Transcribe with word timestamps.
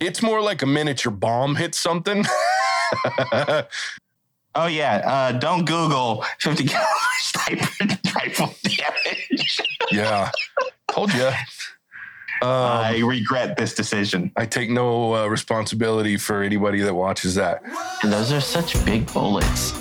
It's 0.00 0.22
more 0.22 0.40
like 0.40 0.62
a 0.62 0.66
miniature 0.66 1.12
bomb 1.12 1.56
hits 1.56 1.78
something. 1.78 2.24
Oh 4.54 4.66
yeah, 4.66 4.96
uh, 5.06 5.32
don't 5.32 5.64
Google 5.64 6.24
50 6.40 6.64
caliber 6.64 6.88
sniper 7.20 7.68
rifle 8.16 8.52
damage. 8.64 9.60
yeah. 9.92 10.30
Told 10.88 11.14
you. 11.14 11.26
Um, 12.42 12.50
I 12.50 12.98
regret 13.06 13.56
this 13.56 13.74
decision. 13.74 14.32
I 14.36 14.46
take 14.46 14.70
no 14.70 15.14
uh, 15.14 15.26
responsibility 15.28 16.16
for 16.16 16.42
anybody 16.42 16.80
that 16.80 16.94
watches 16.94 17.36
that. 17.36 17.62
And 18.02 18.12
those 18.12 18.32
are 18.32 18.40
such 18.40 18.82
big 18.84 19.06
bullets. 19.12 19.72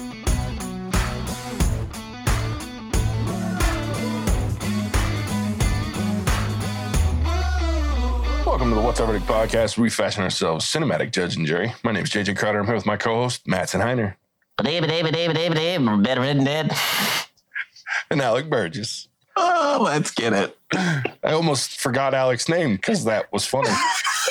Welcome 8.69 8.77
to 8.77 8.81
the 8.81 8.87
What's 8.87 8.99
Verdict 8.99 9.25
podcast. 9.25 9.77
We 9.79 9.89
fashion 9.89 10.21
ourselves 10.21 10.63
cinematic 10.63 11.11
judge 11.11 11.35
and 11.35 11.47
jury. 11.47 11.73
My 11.83 11.91
name 11.91 12.03
is 12.03 12.11
JJ 12.11 12.37
Crowder. 12.37 12.59
I'm 12.59 12.67
here 12.67 12.75
with 12.75 12.85
my 12.85 12.97
co-host 12.97 13.47
Matt 13.47 13.69
Heiner 13.69 14.13
David, 14.63 14.89
David, 14.89 15.11
David, 15.11 15.33
David, 15.35 15.55
David, 15.55 16.03
better 16.03 16.21
than 16.21 16.43
dead. 16.43 16.71
and 18.11 18.21
Alec 18.21 18.47
Burgess. 18.47 19.08
Oh, 19.41 19.81
let's 19.83 20.11
get 20.11 20.33
it. 20.33 20.57
I 20.73 21.31
almost 21.31 21.79
forgot 21.79 22.13
Alex's 22.13 22.49
name 22.49 22.75
because 22.75 23.05
that 23.05 23.31
was 23.31 23.45
funny. 23.45 23.69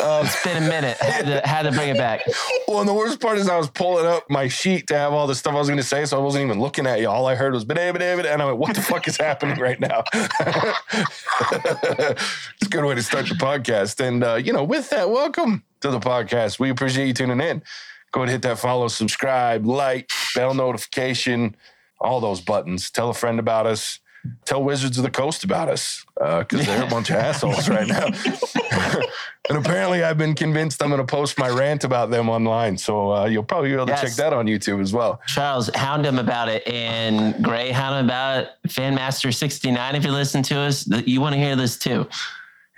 Um, 0.03 0.27
It's 0.27 0.45
been 0.45 0.63
a 0.63 0.69
minute. 0.69 0.97
Had 0.99 1.27
to, 1.27 1.41
had 1.49 1.63
to 1.63 1.73
bring 1.73 1.89
it 1.89 1.97
back. 1.97 2.23
well, 2.69 2.79
and 2.79 2.89
the 2.89 2.95
worst 2.95 3.21
part 3.21 3.37
is 3.39 3.49
I 3.49 3.57
was 3.57 3.69
pulling 3.69 4.07
up 4.07 4.31
my 4.31 4.47
sheet 4.47 4.87
to 4.89 4.97
have 4.97 5.13
all 5.13 5.27
the 5.27 5.35
stuff 5.35 5.55
I 5.55 5.59
was 5.59 5.67
going 5.67 5.79
to 5.79 5.83
say, 5.83 6.05
so 6.05 6.21
I 6.21 6.23
wasn't 6.23 6.45
even 6.45 6.61
looking 6.61 6.87
at 6.87 7.01
you. 7.01 7.09
All 7.09 7.27
I 7.27 7.35
heard 7.35 7.53
was 7.53 7.65
David, 7.65 7.99
David, 7.99 8.25
and 8.25 8.41
I 8.41 8.45
went, 8.45 8.59
"What 8.59 8.77
the 8.77 8.83
fuck 8.83 9.09
is 9.09 9.17
happening 9.17 9.59
right 9.59 9.81
now?" 9.81 10.05
it's 10.13 10.63
a 12.63 12.69
good 12.71 12.85
way 12.85 12.95
to 12.95 13.03
start 13.03 13.29
the 13.29 13.35
podcast. 13.35 13.99
And 14.07 14.23
uh, 14.23 14.35
you 14.35 14.53
know, 14.53 14.63
with 14.63 14.89
that, 14.91 15.11
welcome 15.11 15.65
to 15.81 15.91
the 15.91 16.01
podcast. 16.01 16.61
We 16.61 16.71
appreciate 16.71 17.07
you 17.07 17.15
tuning 17.15 17.41
in. 17.41 17.63
Go 18.13 18.21
ahead, 18.21 18.29
and 18.29 18.31
hit 18.31 18.43
that 18.43 18.59
follow, 18.61 18.87
subscribe, 18.89 19.67
like, 19.67 20.11
bell 20.35 20.55
notification, 20.55 21.57
all 22.01 22.21
those 22.21 22.41
buttons. 22.41 22.91
Tell 22.91 23.11
a 23.11 23.15
friend 23.15 23.39
about 23.41 23.67
us. 23.67 23.99
Tell 24.45 24.63
Wizards 24.63 24.97
of 24.99 25.05
the 25.05 25.11
Coast 25.11 25.45
about 25.45 25.69
us 25.69 26.05
because 26.17 26.67
they're 26.67 26.85
a 26.85 26.87
bunch 26.91 27.11
of 27.11 27.17
assholes 27.17 27.69
right 27.69 27.87
now. 27.87 28.07
and 29.49 29.59
apparently, 29.59 30.03
I've 30.05 30.19
been 30.19 30.35
convinced 30.35 30.83
I'm 30.83 30.89
going 30.91 31.01
to 31.01 31.07
post 31.07 31.39
my 31.39 31.49
rant 31.49 31.85
about 31.85 32.11
them 32.11 32.29
online. 32.29 32.77
So 32.79 33.13
uh, 33.13 33.25
you'll 33.27 33.43
probably 33.45 33.71
be 33.71 33.75
able 33.75 33.87
to 33.87 33.93
Yes. 33.93 34.03
check 34.03 34.13
that 34.15 34.33
on 34.33 34.47
YouTube 34.47 34.81
as 34.81 34.93
well. 34.93 35.21
Charles, 35.27 35.71
hound 35.75 36.05
him 36.07 36.19
about 36.19 36.49
it. 36.49 36.67
And 36.67 37.43
Gray, 37.45 37.71
hound 37.71 37.99
him 38.01 38.05
about 38.07 38.45
it. 38.45 38.51
Fanmaster69, 38.69 39.95
if 39.95 40.05
you 40.05 40.13
listen 40.13 40.43
to 40.45 40.59
us, 40.61 40.87
you 41.07 41.21
want 41.21 41.35
to 41.35 41.41
hear 41.41 41.57
this 41.57 41.79
too. 41.79 42.07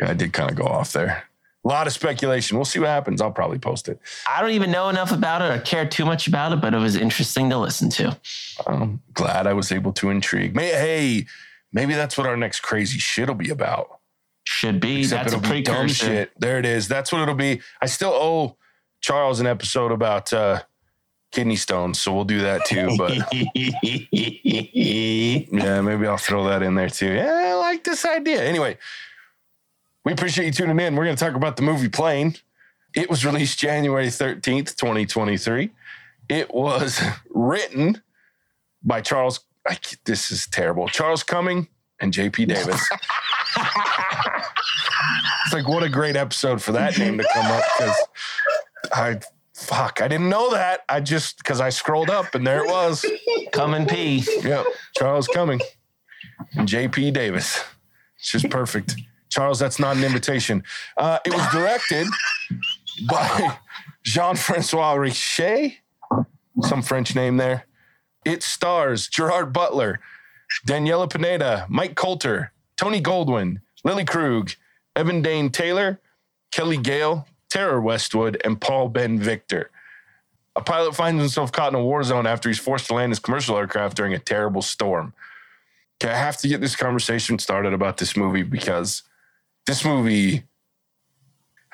Yeah, 0.01 0.11
I 0.11 0.15
did 0.15 0.33
kind 0.33 0.51
of 0.51 0.57
go 0.57 0.65
off 0.65 0.93
there. 0.93 1.25
A 1.65 1.69
lot 1.69 1.87
of 1.87 1.93
speculation. 1.93 2.57
We'll 2.57 2.65
see 2.65 2.79
what 2.79 2.89
happens. 2.89 3.21
I'll 3.21 3.31
probably 3.31 3.59
post 3.59 3.89
it. 3.89 4.01
I 4.27 4.41
don't 4.41 4.53
even 4.53 4.71
know 4.71 4.89
enough 4.89 5.13
about 5.13 5.43
it 5.43 5.51
or 5.51 5.61
care 5.61 5.87
too 5.87 6.07
much 6.07 6.27
about 6.27 6.53
it, 6.53 6.61
but 6.61 6.73
it 6.73 6.79
was 6.79 6.97
interesting 6.97 7.51
to 7.51 7.59
listen 7.59 7.91
to. 7.91 8.19
I'm 8.67 9.03
glad 9.13 9.47
I 9.47 9.53
was 9.53 9.71
able 9.71 9.93
to 9.95 10.09
intrigue. 10.09 10.55
May, 10.55 10.69
hey, 10.69 11.27
maybe 11.73 11.93
that's 11.93 12.17
what 12.17 12.27
our 12.27 12.37
next 12.37 12.61
crazy 12.61 12.99
shit 12.99 13.29
will 13.29 13.35
be 13.35 13.51
about. 13.51 14.01
Should 14.45 14.81
be. 14.81 15.01
Except 15.01 15.31
That's 15.31 15.47
a 15.47 15.53
be 15.53 15.61
dumb 15.61 15.89
shit. 15.89 16.33
There 16.39 16.59
it 16.59 16.65
is. 16.65 16.89
That's 16.89 17.13
what 17.13 17.21
it'll 17.21 17.35
be. 17.35 17.61
I 17.83 17.87
still 17.87 18.13
owe 18.13 18.57
Charles 19.01 19.39
an 19.41 19.47
episode 19.47 19.93
about 19.93 20.33
uh, 20.33 20.63
kidney 21.31 21.57
stones, 21.57 22.01
so 22.01 22.15
we'll 22.15 22.25
do 22.25 22.41
that 22.41 22.65
too. 22.65 22.97
But 22.97 23.33
yeah, 25.53 25.81
maybe 25.83 26.07
I'll 26.07 26.17
throw 26.17 26.49
that 26.49 26.63
in 26.63 26.75
there 26.75 26.89
too. 26.89 27.13
Yeah, 27.13 27.51
I 27.51 27.55
like 27.55 27.85
this 27.85 28.05
idea. 28.05 28.43
Anyway, 28.43 28.79
we 30.05 30.13
appreciate 30.13 30.47
you 30.47 30.53
tuning 30.53 30.81
in. 30.85 30.97
We're 30.97 31.05
going 31.05 31.17
to 31.17 31.25
talk 31.25 31.35
about 31.35 31.57
the 31.57 31.63
movie 31.63 31.89
Plane. 31.89 32.37
It 32.95 33.09
was 33.11 33.25
released 33.25 33.59
January 33.59 34.07
13th, 34.07 34.77
2023. 34.77 35.71
It 36.29 36.53
was 36.53 37.01
written 37.31 38.03
by 38.83 39.01
Charles. 39.01 39.41
I, 39.69 39.79
this 40.05 40.31
is 40.31 40.47
terrible. 40.47 40.89
Charles 40.89 41.23
Cumming 41.23 41.69
and 42.01 42.13
JP 42.13 42.49
Davis. 42.49 42.89
it's 45.45 45.53
like, 45.53 45.69
what 45.69 45.83
a 45.83 45.89
great 45.89 46.17
episode 46.17 46.63
for 46.63 46.73
that 46.73 46.99
name 46.99 47.19
to 47.19 47.29
come 47.33 47.47
up 47.47 47.63
because 47.79 47.97
I, 48.93 49.21
fuck, 49.55 50.01
I 50.01 50.09
didn't 50.09 50.31
know 50.31 50.51
that. 50.53 50.81
I 50.89 51.01
just, 51.01 51.39
because 51.39 51.61
I 51.61 51.69
scrolled 51.69 52.11
up 52.11 52.35
and 52.35 52.47
there 52.47 52.65
it 52.65 52.71
was. 52.71 53.05
Come 53.53 53.75
and 53.75 53.87
pee. 53.87 54.25
Yep. 54.43 54.65
Charles 54.97 55.29
Cumming 55.29 55.61
and 56.55 56.67
JP 56.67 57.13
Davis. 57.13 57.63
It's 58.19 58.33
just 58.33 58.51
perfect. 58.51 58.97
Charles, 59.31 59.59
that's 59.59 59.79
not 59.79 59.97
an 59.97 60.05
invitation. 60.05 60.63
Uh, 60.97 61.19
it 61.25 61.33
was 61.33 61.47
directed 61.53 62.07
by 63.09 63.57
Jean 64.03 64.37
Francois 64.37 64.95
Richet, 64.97 65.77
some 66.63 66.83
French 66.83 67.15
name 67.15 67.37
there. 67.37 67.67
It 68.25 68.43
stars 68.43 69.09
Gerard 69.09 69.53
Butler, 69.53 70.01
Daniella 70.67 71.09
Pineda, 71.09 71.67
Mike 71.69 71.95
Colter, 71.95 72.53
Tony 72.77 73.01
Goldwyn, 73.01 73.61
Lilly 73.85 74.05
Krug, 74.05 74.51
Evan 74.95 75.23
Dane 75.23 75.51
Taylor, 75.51 76.01
Kelly 76.51 76.77
Gale, 76.77 77.27
Tara 77.49 77.81
Westwood, 77.81 78.41
and 78.45 78.61
Paul 78.61 78.89
Ben 78.89 79.19
Victor. 79.19 79.71
A 80.57 80.61
pilot 80.61 80.95
finds 80.95 81.21
himself 81.21 81.53
caught 81.53 81.73
in 81.73 81.79
a 81.79 81.85
war 81.85 82.03
zone 82.03 82.27
after 82.27 82.49
he's 82.49 82.59
forced 82.59 82.89
to 82.89 82.95
land 82.95 83.13
his 83.13 83.21
commercial 83.21 83.57
aircraft 83.57 83.97
during 83.97 84.13
a 84.13 84.19
terrible 84.19 84.63
storm. 84.63 85.15
Okay, 86.03 86.13
I 86.13 86.17
have 86.17 86.37
to 86.39 86.49
get 86.49 86.61
this 86.61 86.75
conversation 86.75 87.39
started 87.39 87.73
about 87.73 87.99
this 87.99 88.17
movie 88.17 88.43
because 88.43 89.03
this 89.67 89.85
movie, 89.85 90.45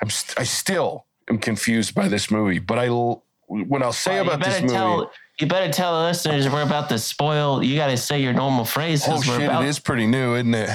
I'm 0.01 0.09
st- 0.09 0.39
I 0.39 0.43
still 0.43 1.05
am 1.29 1.37
confused 1.39 1.95
by 1.95 2.07
this 2.07 2.29
movie. 2.29 2.59
But 2.59 2.79
I, 2.79 2.87
l- 2.87 3.23
what 3.47 3.81
I'll 3.83 3.93
say 3.93 4.21
Well, 4.21 4.33
about 4.33 4.45
this 4.45 4.61
movie, 4.61 4.73
tell 4.73 5.11
you 5.39 5.47
better 5.47 5.71
tell 5.71 5.99
the 6.01 6.07
listeners 6.07 6.49
we're 6.49 6.63
about 6.63 6.89
to 6.89 6.99
spoil. 6.99 7.63
You 7.63 7.75
got 7.77 7.87
to 7.87 7.97
say 7.97 8.21
your 8.21 8.33
normal 8.33 8.65
phrases. 8.65 9.07
oh 9.09 9.21
shit, 9.21 9.43
about 9.43 9.63
it 9.63 9.67
is 9.67 9.79
pretty 9.79 10.07
new, 10.07 10.35
isn't 10.35 10.53
it? 10.53 10.69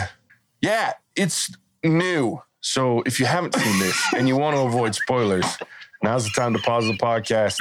Yeah, 0.61 0.93
it's 1.17 1.51
new. 1.85 2.41
So 2.61 3.03
if 3.03 3.19
you 3.19 3.27
haven't 3.27 3.55
seen 3.55 3.79
this 3.81 4.01
and 4.17 4.29
you 4.29 4.37
want 4.37 4.57
to 4.57 4.61
avoid 4.63 4.95
spoilers, 4.95 5.59
now's 6.03 6.25
the 6.25 6.31
time 6.31 6.53
to 6.55 6.59
pause 6.61 6.87
the 6.87 6.95
podcast. 6.95 7.57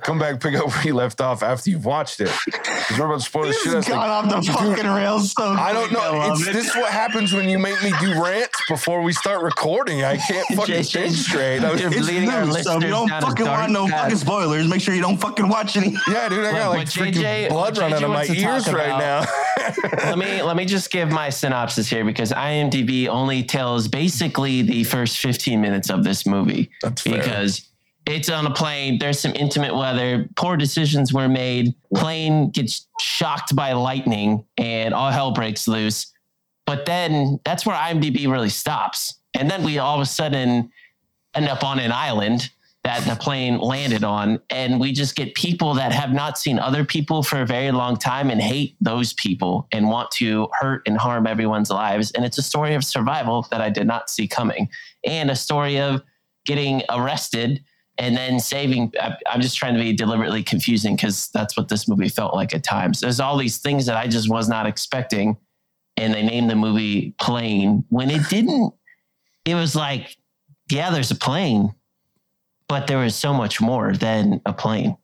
Come 0.02 0.18
back, 0.18 0.40
pick 0.40 0.54
up 0.54 0.68
where 0.68 0.82
you 0.84 0.94
left 0.94 1.20
off 1.20 1.42
after 1.42 1.70
you've 1.70 1.84
watched 1.84 2.20
it. 2.20 2.30
Because 2.46 2.98
we're 2.98 3.06
about 3.06 3.20
to 3.20 3.24
spoil 3.24 3.46
the 3.46 3.52
shit. 3.52 3.74
of 3.74 3.86
gone 3.86 4.08
off 4.08 4.46
the 4.46 4.52
fucking 4.52 4.86
rails 4.86 5.32
so 5.32 5.44
I 5.52 5.72
don't 5.72 5.92
know. 5.92 5.98
love 5.98 6.38
It's, 6.38 6.46
it. 6.48 6.52
this 6.52 6.68
is 6.68 6.76
what 6.76 6.90
happens 6.92 7.32
when 7.32 7.48
you 7.48 7.58
make 7.58 7.82
me 7.82 7.92
do 8.00 8.22
rants 8.22 8.60
before 8.68 9.02
we 9.02 9.12
start 9.12 9.42
recording. 9.42 10.02
I 10.04 10.16
can't 10.16 10.46
fucking 10.56 10.82
think 10.84 11.14
straight. 11.14 11.60
I 11.60 11.72
You're 11.74 11.92
It's 11.92 12.06
leading 12.06 12.28
new, 12.28 12.52
so 12.62 12.76
if 12.78 12.82
you 12.84 12.88
don't 12.90 13.08
fucking 13.08 13.46
want 13.46 13.72
no 13.72 13.86
path. 13.86 14.02
fucking 14.02 14.16
spoilers, 14.18 14.68
make 14.68 14.80
sure 14.80 14.94
you 14.94 15.02
don't 15.02 15.18
fucking 15.18 15.48
watch 15.48 15.76
any. 15.76 15.94
yeah, 16.08 16.28
dude, 16.28 16.44
I 16.44 16.52
got 16.52 16.68
like 16.70 16.88
JJ 16.88 17.48
blood 17.48 17.78
running 17.78 17.96
out 17.96 18.02
of 18.04 18.10
my 18.10 18.24
ears 18.26 18.72
right 18.72 18.98
now. 18.98 19.24
Let 19.82 20.18
me 20.18 20.42
let 20.42 20.56
me 20.56 20.64
just 20.64 20.90
give 20.90 21.10
my 21.10 21.30
synopsis 21.30 21.88
here 21.88 22.04
because 22.04 22.32
IMDb 22.32 23.08
only 23.08 23.42
tells 23.42 23.88
basically 23.88 24.62
the 24.62 24.84
first 24.84 25.18
15 25.18 25.60
minutes 25.60 25.90
of 25.90 26.04
this 26.04 26.26
movie 26.26 26.70
That's 26.82 27.02
fair. 27.02 27.18
because 27.18 27.70
it's 28.06 28.28
on 28.28 28.46
a 28.46 28.50
plane. 28.52 28.98
There's 28.98 29.20
some 29.20 29.32
intimate 29.34 29.74
weather. 29.74 30.28
Poor 30.36 30.56
decisions 30.56 31.12
were 31.12 31.28
made. 31.28 31.74
Plane 31.94 32.50
gets 32.50 32.88
shocked 32.98 33.54
by 33.54 33.72
lightning, 33.72 34.44
and 34.56 34.94
all 34.94 35.10
hell 35.10 35.32
breaks 35.32 35.68
loose. 35.68 36.12
But 36.66 36.86
then 36.86 37.38
that's 37.44 37.66
where 37.66 37.76
IMDb 37.76 38.30
really 38.30 38.48
stops, 38.48 39.14
and 39.34 39.50
then 39.50 39.62
we 39.64 39.78
all 39.78 39.96
of 39.96 40.00
a 40.00 40.06
sudden 40.06 40.70
end 41.34 41.48
up 41.48 41.62
on 41.62 41.78
an 41.78 41.92
island 41.92 42.50
that 42.82 43.04
the 43.04 43.14
plane 43.14 43.58
landed 43.58 44.04
on, 44.04 44.40
and 44.48 44.80
we 44.80 44.90
just 44.92 45.14
get 45.14 45.34
people 45.34 45.74
that 45.74 45.92
have 45.92 46.12
not 46.12 46.38
seen 46.38 46.58
other 46.58 46.82
people 46.82 47.22
for 47.22 47.42
a 47.42 47.46
very 47.46 47.70
long 47.70 47.94
time 47.96 48.30
and 48.30 48.40
hate 48.40 48.74
those 48.80 49.12
people 49.12 49.68
and 49.70 49.88
want 49.88 50.10
to 50.12 50.48
hurt 50.58 50.82
and 50.86 50.96
harm 50.96 51.26
everyone's 51.26 51.68
lives. 51.68 52.10
And 52.12 52.24
it's 52.24 52.38
a 52.38 52.42
story 52.42 52.74
of 52.74 52.82
survival 52.82 53.46
that 53.50 53.60
I 53.60 53.68
did 53.68 53.86
not 53.86 54.08
see 54.08 54.26
coming, 54.26 54.70
and 55.04 55.30
a 55.30 55.36
story 55.36 55.78
of 55.78 56.02
getting 56.46 56.82
arrested 56.88 57.62
and 57.98 58.16
then 58.16 58.40
saving. 58.40 58.94
I'm 59.28 59.42
just 59.42 59.58
trying 59.58 59.74
to 59.74 59.80
be 59.80 59.92
deliberately 59.92 60.42
confusing 60.42 60.96
because 60.96 61.28
that's 61.34 61.58
what 61.58 61.68
this 61.68 61.86
movie 61.86 62.08
felt 62.08 62.34
like 62.34 62.54
at 62.54 62.64
times. 62.64 63.00
There's 63.00 63.20
all 63.20 63.36
these 63.36 63.58
things 63.58 63.84
that 63.86 63.96
I 63.98 64.06
just 64.06 64.30
was 64.30 64.48
not 64.48 64.66
expecting, 64.66 65.36
and 65.98 66.14
they 66.14 66.22
named 66.22 66.48
the 66.48 66.56
movie 66.56 67.14
Plane 67.20 67.84
when 67.90 68.08
it 68.08 68.26
didn't. 68.30 68.72
It 69.44 69.54
was 69.54 69.76
like, 69.76 70.16
yeah, 70.70 70.90
there's 70.90 71.10
a 71.10 71.16
plane, 71.16 71.74
but 72.70 72.86
there 72.86 72.98
was 72.98 73.16
so 73.16 73.34
much 73.34 73.60
more 73.60 73.92
than 73.94 74.40
a 74.46 74.52
plane. 74.52 74.96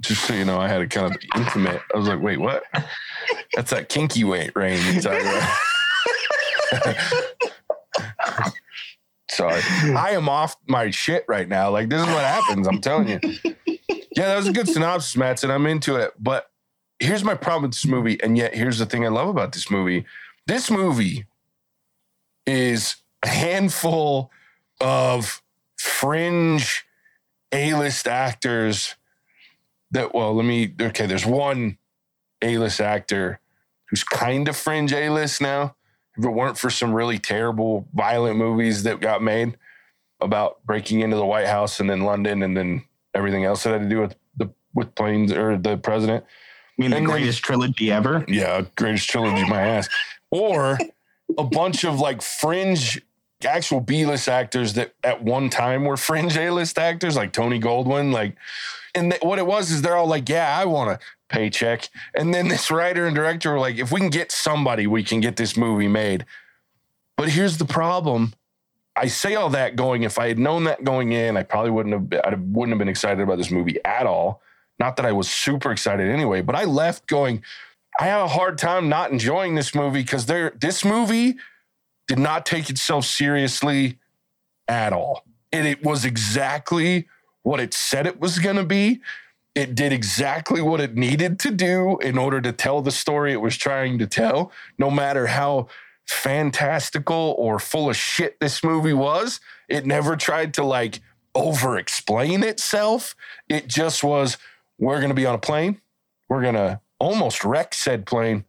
Just 0.00 0.24
so 0.24 0.32
you 0.32 0.46
know, 0.46 0.58
I 0.58 0.68
had 0.68 0.80
a 0.80 0.86
kind 0.86 1.14
of 1.14 1.20
intimate. 1.36 1.82
I 1.94 1.98
was 1.98 2.08
like, 2.08 2.22
wait, 2.22 2.40
what? 2.40 2.64
That's 3.54 3.70
that 3.72 3.90
kinky 3.90 4.24
weight 4.24 4.52
about. 4.56 4.72
Sorry. 9.30 9.60
I 9.94 10.12
am 10.12 10.30
off 10.30 10.56
my 10.66 10.90
shit 10.90 11.26
right 11.28 11.46
now. 11.46 11.68
Like, 11.68 11.90
this 11.90 12.00
is 12.00 12.06
what 12.06 12.24
happens. 12.24 12.66
I'm 12.66 12.80
telling 12.80 13.08
you. 13.08 13.20
Yeah, 14.16 14.28
that 14.28 14.36
was 14.36 14.48
a 14.48 14.52
good 14.52 14.66
synopsis, 14.66 15.14
Matt, 15.14 15.42
and 15.42 15.52
I'm 15.52 15.66
into 15.66 15.96
it. 15.96 16.12
But 16.18 16.46
here's 17.00 17.22
my 17.22 17.34
problem 17.34 17.64
with 17.64 17.72
this 17.72 17.84
movie. 17.84 18.18
And 18.22 18.38
yet, 18.38 18.54
here's 18.54 18.78
the 18.78 18.86
thing 18.86 19.04
I 19.04 19.08
love 19.08 19.28
about 19.28 19.52
this 19.52 19.70
movie 19.70 20.06
this 20.46 20.70
movie 20.70 21.26
is 22.46 22.96
a 23.22 23.28
handful 23.28 24.30
of 24.80 25.42
fringe 25.76 26.84
A-list 27.52 28.06
actors 28.06 28.94
that 29.90 30.14
well, 30.14 30.34
let 30.34 30.44
me 30.44 30.74
okay, 30.80 31.06
there's 31.06 31.26
one 31.26 31.78
A-list 32.42 32.80
actor 32.80 33.40
who's 33.88 34.02
kind 34.04 34.48
of 34.48 34.56
fringe 34.56 34.92
A-list 34.92 35.40
now. 35.40 35.76
If 36.18 36.24
it 36.24 36.30
weren't 36.30 36.58
for 36.58 36.70
some 36.70 36.92
really 36.94 37.18
terrible 37.18 37.86
violent 37.94 38.36
movies 38.38 38.82
that 38.84 39.00
got 39.00 39.22
made 39.22 39.56
about 40.20 40.64
breaking 40.64 41.00
into 41.00 41.16
the 41.16 41.26
White 41.26 41.46
House 41.46 41.78
and 41.78 41.88
then 41.90 42.00
London 42.00 42.42
and 42.42 42.56
then 42.56 42.84
everything 43.14 43.44
else 43.44 43.62
that 43.64 43.72
had 43.72 43.82
to 43.82 43.88
do 43.88 44.00
with 44.00 44.16
the 44.36 44.50
with 44.74 44.94
planes 44.94 45.30
or 45.32 45.56
the 45.58 45.76
president. 45.76 46.24
I 46.24 46.82
mean, 46.82 46.90
the 46.90 46.96
And 46.96 47.06
then- 47.06 47.12
greatest 47.12 47.42
trilogy 47.42 47.90
ever. 47.92 48.24
Yeah, 48.28 48.62
greatest 48.76 49.08
trilogy, 49.08 49.44
my 49.48 49.60
ass. 49.60 49.88
Or 50.30 50.78
a 51.38 51.44
bunch 51.44 51.84
of 51.84 52.00
like 52.00 52.22
fringe 52.22 53.00
actual 53.46 53.80
B-list 53.80 54.28
actors 54.28 54.74
that 54.74 54.94
at 55.02 55.22
one 55.22 55.50
time 55.50 55.84
were 55.84 55.96
fringe 55.96 56.36
A-list 56.36 56.78
actors, 56.78 57.16
like 57.16 57.32
Tony 57.32 57.60
Goldwyn. 57.60 58.12
Like, 58.12 58.36
and 58.94 59.12
th- 59.12 59.22
what 59.22 59.38
it 59.38 59.46
was 59.46 59.70
is 59.70 59.82
they're 59.82 59.96
all 59.96 60.06
like, 60.06 60.28
"Yeah, 60.28 60.58
I 60.58 60.64
want 60.64 60.90
a 60.90 60.98
paycheck." 61.28 61.88
And 62.14 62.34
then 62.34 62.48
this 62.48 62.70
writer 62.70 63.06
and 63.06 63.14
director 63.14 63.52
were 63.52 63.58
like, 63.58 63.76
"If 63.76 63.92
we 63.92 64.00
can 64.00 64.10
get 64.10 64.32
somebody, 64.32 64.86
we 64.86 65.02
can 65.02 65.20
get 65.20 65.36
this 65.36 65.56
movie 65.56 65.88
made." 65.88 66.24
But 67.16 67.30
here's 67.30 67.58
the 67.58 67.64
problem. 67.64 68.34
I 68.94 69.08
say 69.08 69.34
all 69.34 69.50
that 69.50 69.76
going. 69.76 70.02
If 70.02 70.18
I 70.18 70.28
had 70.28 70.38
known 70.38 70.64
that 70.64 70.84
going 70.84 71.12
in, 71.12 71.36
I 71.36 71.42
probably 71.42 71.70
wouldn't 71.70 71.92
have. 71.94 72.10
Been, 72.10 72.20
I 72.24 72.34
wouldn't 72.34 72.70
have 72.70 72.78
been 72.78 72.88
excited 72.88 73.20
about 73.20 73.38
this 73.38 73.50
movie 73.50 73.78
at 73.84 74.06
all. 74.06 74.42
Not 74.78 74.96
that 74.96 75.06
I 75.06 75.12
was 75.12 75.28
super 75.30 75.70
excited 75.70 76.08
anyway, 76.08 76.42
but 76.42 76.54
I 76.54 76.64
left 76.64 77.06
going. 77.06 77.42
I 77.98 78.04
have 78.06 78.22
a 78.22 78.28
hard 78.28 78.58
time 78.58 78.88
not 78.88 79.10
enjoying 79.10 79.54
this 79.54 79.74
movie 79.74 80.02
because 80.02 80.26
there. 80.26 80.52
This 80.58 80.84
movie 80.84 81.36
did 82.06 82.18
not 82.18 82.46
take 82.46 82.70
itself 82.70 83.04
seriously 83.04 83.98
at 84.68 84.92
all, 84.92 85.24
and 85.52 85.66
it 85.66 85.84
was 85.84 86.04
exactly 86.04 87.08
what 87.42 87.60
it 87.60 87.72
said 87.72 88.06
it 88.06 88.20
was 88.20 88.38
going 88.38 88.56
to 88.56 88.64
be. 88.64 89.00
It 89.54 89.74
did 89.74 89.92
exactly 89.92 90.60
what 90.60 90.80
it 90.80 90.96
needed 90.96 91.38
to 91.40 91.50
do 91.50 91.98
in 91.98 92.18
order 92.18 92.40
to 92.42 92.52
tell 92.52 92.82
the 92.82 92.90
story 92.90 93.32
it 93.32 93.40
was 93.40 93.56
trying 93.56 93.98
to 93.98 94.06
tell, 94.06 94.52
no 94.78 94.90
matter 94.90 95.28
how 95.28 95.68
fantastical 96.06 97.34
or 97.38 97.58
full 97.58 97.90
of 97.90 97.96
shit 97.96 98.38
this 98.40 98.62
movie 98.62 98.92
was. 98.92 99.40
It 99.68 99.86
never 99.86 100.16
tried 100.16 100.54
to 100.54 100.64
like 100.64 101.00
over 101.34 101.76
explain 101.78 102.42
itself. 102.42 103.16
It 103.48 103.68
just 103.68 104.04
was, 104.04 104.38
we're 104.78 104.98
going 104.98 105.10
to 105.10 105.14
be 105.14 105.26
on 105.26 105.34
a 105.34 105.38
plane. 105.38 105.80
We're 106.28 106.42
going 106.42 106.54
to 106.54 106.80
almost 106.98 107.44
wreck 107.44 107.74
said 107.74 108.06
plane. 108.06 108.44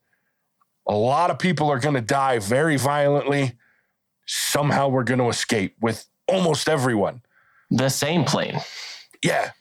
A 0.87 0.95
lot 0.95 1.31
of 1.31 1.39
people 1.39 1.69
are 1.69 1.79
going 1.79 1.95
to 1.95 2.01
die 2.01 2.39
very 2.39 2.77
violently. 2.77 3.53
Somehow 4.25 4.87
we're 4.87 5.03
going 5.03 5.19
to 5.19 5.29
escape 5.29 5.75
with 5.81 6.07
almost 6.27 6.69
everyone. 6.69 7.21
The 7.69 7.89
same 7.89 8.23
plane. 8.23 8.59
Yeah. 9.23 9.51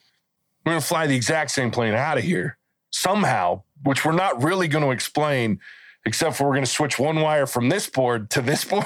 We're 0.64 0.73
going 0.73 0.81
to 0.81 0.87
fly 0.87 1.06
the 1.06 1.17
exact 1.17 1.50
same 1.50 1.70
plane 1.70 1.94
out 1.94 2.19
of 2.19 2.25
here 2.25 2.58
somehow, 2.96 3.62
which 3.82 4.05
we're 4.05 4.12
not 4.12 4.43
really 4.43 4.69
going 4.69 4.84
to 4.84 4.90
explain, 4.90 5.61
except 6.05 6.37
for 6.37 6.44
we're 6.44 6.55
going 6.55 6.64
to 6.64 6.70
switch 6.70 6.99
one 6.99 7.20
wire 7.20 7.46
from 7.46 7.69
this 7.69 7.88
board 7.88 8.31
to 8.31 8.40
this 8.40 8.64
board. 8.73 8.84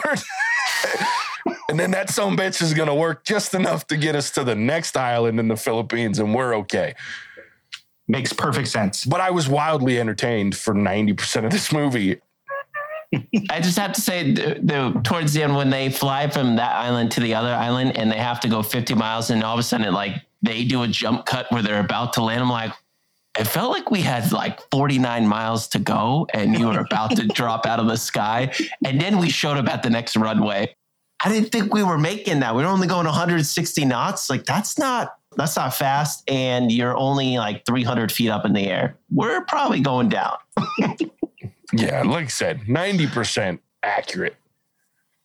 and 1.69 1.79
then 1.79 1.93
that 1.93 2.11
some 2.11 2.37
bitch 2.37 2.61
is 2.61 2.75
going 2.75 2.89
to 2.89 2.95
work 2.95 3.25
just 3.25 3.55
enough 3.55 3.87
to 3.87 3.97
get 3.97 4.17
us 4.17 4.31
to 4.33 4.45
the 4.45 4.55
next 4.55 4.97
island 4.97 5.39
in 5.39 5.49
the 5.49 5.57
Philippines, 5.57 6.19
and 6.19 6.35
we're 6.35 6.55
okay. 6.57 6.95
Makes 8.09 8.33
perfect 8.33 8.69
sense. 8.69 9.05
But 9.05 9.21
I 9.21 9.31
was 9.31 9.49
wildly 9.49 10.01
entertained 10.01 10.57
for 10.57 10.75
90% 10.75 11.45
of 11.45 11.53
this 11.53 11.73
movie. 11.73 12.21
I 13.51 13.61
just 13.61 13.79
have 13.79 13.93
to 13.93 14.01
say, 14.01 14.35
towards 14.35 15.33
the 15.33 15.43
end, 15.43 15.57
when 15.57 15.71
they 15.71 15.91
fly 15.91 16.29
from 16.29 16.57
that 16.57 16.77
island 16.77 17.11
to 17.13 17.21
the 17.21 17.35
other 17.35 17.53
island 17.53 17.97
and 17.97 18.11
they 18.11 18.19
have 18.19 18.41
to 18.41 18.49
go 18.49 18.63
50 18.63 18.95
miles, 18.95 19.31
and 19.31 19.43
all 19.43 19.55
of 19.55 19.61
a 19.61 19.63
sudden, 19.63 19.93
like 19.93 20.23
they 20.43 20.65
do 20.65 20.83
a 20.83 20.89
jump 20.89 21.27
cut 21.27 21.51
where 21.51 21.63
they're 21.63 21.81
about 21.81 22.13
to 22.15 22.23
land. 22.23 22.41
I'm 22.41 22.51
like, 22.51 22.73
it 23.39 23.47
felt 23.47 23.71
like 23.71 23.91
we 23.91 24.01
had 24.01 24.31
like 24.33 24.61
49 24.71 25.27
miles 25.27 25.69
to 25.69 25.79
go, 25.79 26.27
and 26.33 26.59
you 26.59 26.69
were 26.69 26.81
about 26.81 27.17
to 27.17 27.27
drop 27.27 27.67
out 27.67 27.81
of 27.81 27.87
the 27.87 27.97
sky. 27.97 28.53
And 28.85 29.01
then 29.01 29.19
we 29.19 29.29
showed 29.29 29.57
up 29.57 29.69
at 29.69 29.83
the 29.83 29.91
next 29.91 30.17
runway. 30.17 30.75
I 31.23 31.29
didn't 31.29 31.51
think 31.51 31.75
we 31.75 31.83
were 31.83 31.99
making 31.99 32.41
that. 32.41 32.55
We 32.55 32.63
were 32.63 32.69
only 32.69 32.87
going 32.87 33.07
160 33.07 33.85
knots. 33.85 34.31
Like 34.31 34.45
that's 34.47 34.79
not 34.79 35.17
that's 35.37 35.57
not 35.57 35.75
fast, 35.75 36.29
and 36.29 36.73
you're 36.73 36.97
only 36.97 37.39
like 37.39 37.65
300 37.67 38.11
feet 38.11 38.31
up 38.31 38.45
in 38.45 38.53
the 38.53 38.67
air. 38.67 38.97
We're 39.11 39.45
probably 39.45 39.81
going 39.81 40.09
down. 40.09 40.37
Yeah, 41.73 42.03
like 42.03 42.25
I 42.27 42.29
said, 42.29 42.61
90% 42.63 43.59
accurate. 43.83 44.37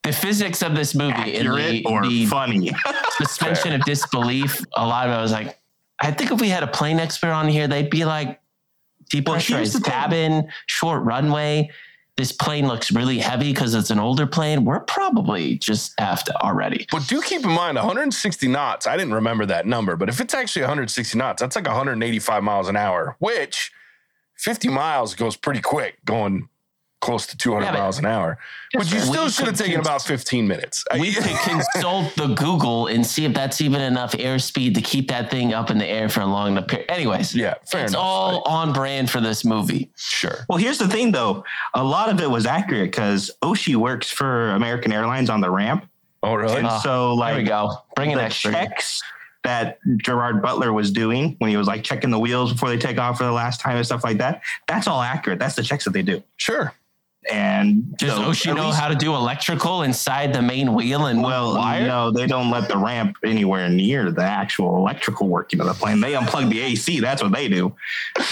The 0.04 0.14
physics 0.14 0.62
of 0.62 0.76
this 0.76 0.94
movie 0.94 1.14
and 1.14 1.48
Accurate 1.48 1.84
the, 1.84 1.86
or 1.86 2.08
the 2.08 2.26
funny? 2.28 2.72
suspension 3.18 3.74
of 3.74 3.84
disbelief. 3.86 4.62
A 4.76 4.86
lot 4.86 5.08
of 5.10 5.18
it 5.18 5.22
was 5.22 5.32
like, 5.32 5.58
I 6.00 6.12
think 6.12 6.32
if 6.32 6.40
we 6.40 6.50
had 6.50 6.62
a 6.62 6.68
plane 6.68 7.00
expert 7.00 7.32
on 7.32 7.48
here, 7.48 7.68
they'd 7.68 7.90
be 7.90 8.06
like, 8.06 8.40
Well, 9.14 9.40
here's 9.40 9.46
depressurized 9.48 9.74
thing. 9.74 9.82
cabin, 9.82 10.48
short 10.68 11.04
runway. 11.04 11.72
This 12.18 12.32
plane 12.32 12.68
looks 12.68 12.92
really 12.94 13.18
heavy 13.18 13.52
because 13.52 13.74
it's 13.74 13.90
an 13.90 14.00
older 14.00 14.26
plane. 14.28 14.64
We're 14.64 14.80
probably 14.82 15.58
just 15.58 15.98
effed 15.98 16.30
already. 16.36 16.88
But 16.92 17.08
do 17.08 17.22
keep 17.22 17.44
in 17.44 17.50
mind 17.52 17.76
160 17.76 18.48
knots. 18.48 18.88
I 18.88 18.96
didn't 18.96 19.14
remember 19.16 19.46
that 19.48 19.66
number, 19.66 19.96
but 19.98 20.08
if 20.08 20.22
it's 20.22 20.34
actually 20.34 20.62
160 20.62 21.18
knots, 21.18 21.42
that's 21.42 21.56
like 21.58 21.66
185 21.66 22.44
miles 22.44 22.70
an 22.70 22.78
hour, 22.78 23.18
which 23.20 23.72
50 24.38 24.70
miles 24.70 25.16
goes 25.16 25.36
pretty 25.36 25.62
quick, 25.62 25.98
going 26.06 26.50
close 27.02 27.28
to 27.28 27.38
200 27.38 27.66
Yeah, 27.66 27.72
miles 27.74 28.00
an 28.00 28.06
hour. 28.06 28.40
But 28.74 28.92
you 28.92 29.00
still 29.00 29.30
should 29.30 29.46
have 29.46 29.58
taken 29.58 29.76
cons- 29.76 29.86
about 29.88 30.02
15 30.02 30.48
minutes. 30.48 30.84
We 31.00 31.14
could 31.14 31.24
consult 31.44 32.16
the 32.16 32.28
Google 32.36 32.88
and 32.88 33.06
see 33.06 33.26
if 33.26 33.34
that's 33.34 33.62
even 33.62 33.82
enough 33.82 34.14
airspeed 34.14 34.74
to 34.74 34.82
keep 34.82 35.10
that 35.10 35.30
thing 35.30 35.54
up 35.54 35.70
in 35.70 35.78
the 35.78 35.86
air 35.86 36.10
for 36.10 36.22
a 36.22 36.26
long 36.26 36.54
enough 36.54 36.68
period. 36.68 36.90
Anyways, 36.90 37.36
yeah, 37.36 37.56
fair 37.70 37.84
it's 37.84 37.94
enough. 37.94 38.04
all 38.04 38.42
on 38.48 38.74
brand 38.74 39.12
for 39.12 39.22
this 39.22 39.46
movie. 39.46 39.92
sure. 39.96 40.46
Well, 40.50 40.58
here's 40.58 40.80
the 40.80 40.88
thing, 40.88 41.12
though. 41.12 41.44
A 41.76 41.84
lot 41.84 42.10
of 42.10 42.20
it 42.20 42.30
was 42.30 42.48
accurate 42.48 42.90
because 42.92 43.30
Oshi 43.44 43.76
works 43.76 44.10
for 44.10 44.50
American 44.52 44.92
Airlines 44.92 45.30
on 45.30 45.42
the 45.42 45.52
ramp, 45.52 45.86
Oh, 46.24 46.34
really? 46.34 46.56
and 46.58 46.72
so 46.82 47.10
There 47.18 47.36
we 47.36 47.42
like 47.42 47.46
go. 47.48 47.72
Bring 47.96 48.14
an 48.14 48.18
the 48.18 48.24
extra. 48.24 48.52
checks 48.52 49.04
that 49.46 49.80
Gerard 49.98 50.42
Butler 50.42 50.74
was 50.74 50.92
doing 50.92 51.36
when 51.40 51.50
he 51.50 51.58
was 51.58 51.68
like 51.68 51.84
checking 51.84 52.10
the 52.12 52.20
wheels 52.20 52.52
before 52.52 52.70
they 52.70 52.78
take 52.78 52.98
off 53.00 53.18
for 53.18 53.24
the 53.24 53.32
last 53.32 53.62
time 53.62 53.78
and 53.78 53.86
stuff 53.86 54.04
like 54.04 54.18
that. 54.18 54.42
That's 54.68 54.88
all 54.88 55.02
accurate. 55.02 55.40
That's 55.40 55.56
the 55.56 55.64
checks 55.64 55.86
that 55.86 55.92
they 55.94 56.02
do. 56.04 56.22
Sure. 56.38 56.74
And 57.32 57.98
Does 57.98 58.12
so 58.12 58.22
Oshi 58.52 58.56
know 58.56 58.68
least- 58.68 58.80
how 58.80 58.88
to 58.88 58.94
do 58.96 59.16
electrical 59.16 59.82
inside 59.82 60.32
the 60.32 60.44
main 60.44 60.76
wheel 60.76 61.08
and 61.08 61.24
Well, 61.24 61.56
wire? 61.56 61.88
no, 61.88 62.12
they 62.12 62.28
don't 62.28 62.52
let 62.52 62.68
the 62.68 62.78
ramp 62.78 63.18
anywhere 63.24 63.68
near 63.68 64.12
the 64.12 64.22
actual 64.24 64.76
electrical 64.78 65.28
working 65.28 65.60
of 65.60 65.66
the 65.66 65.74
plane. 65.74 66.02
They 66.02 66.14
unplug 66.14 66.50
the 66.52 66.62
AC. 66.62 67.00
That's 67.00 67.24
what 67.24 67.32
they 67.32 67.48
do. 67.48 67.76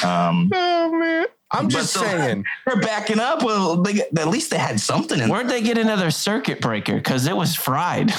Um, 0.04 0.52
Oh, 0.54 0.92
man. 1.00 1.26
I'm 1.50 1.70
just 1.70 1.94
so- 1.94 2.02
saying. 2.04 2.46
they're 2.68 2.82
backing 2.82 3.20
up. 3.20 3.42
Well, 3.44 3.82
they, 3.82 4.02
at 4.02 4.28
least 4.28 4.52
they 4.52 4.58
had 4.60 4.80
something 4.80 5.20
in 5.20 5.30
Where'd 5.30 5.48
they 5.50 5.62
get 5.62 5.78
another 5.80 6.12
circuit 6.12 6.62
breaker? 6.62 6.96
Because 6.96 7.26
it 7.28 7.36
was 7.36 7.56
fried. 7.56 8.12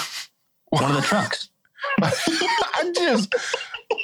one 0.70 0.84
of 0.90 0.96
the 0.96 1.02
trucks. 1.02 1.50
I'm 2.74 2.94
just 2.94 3.34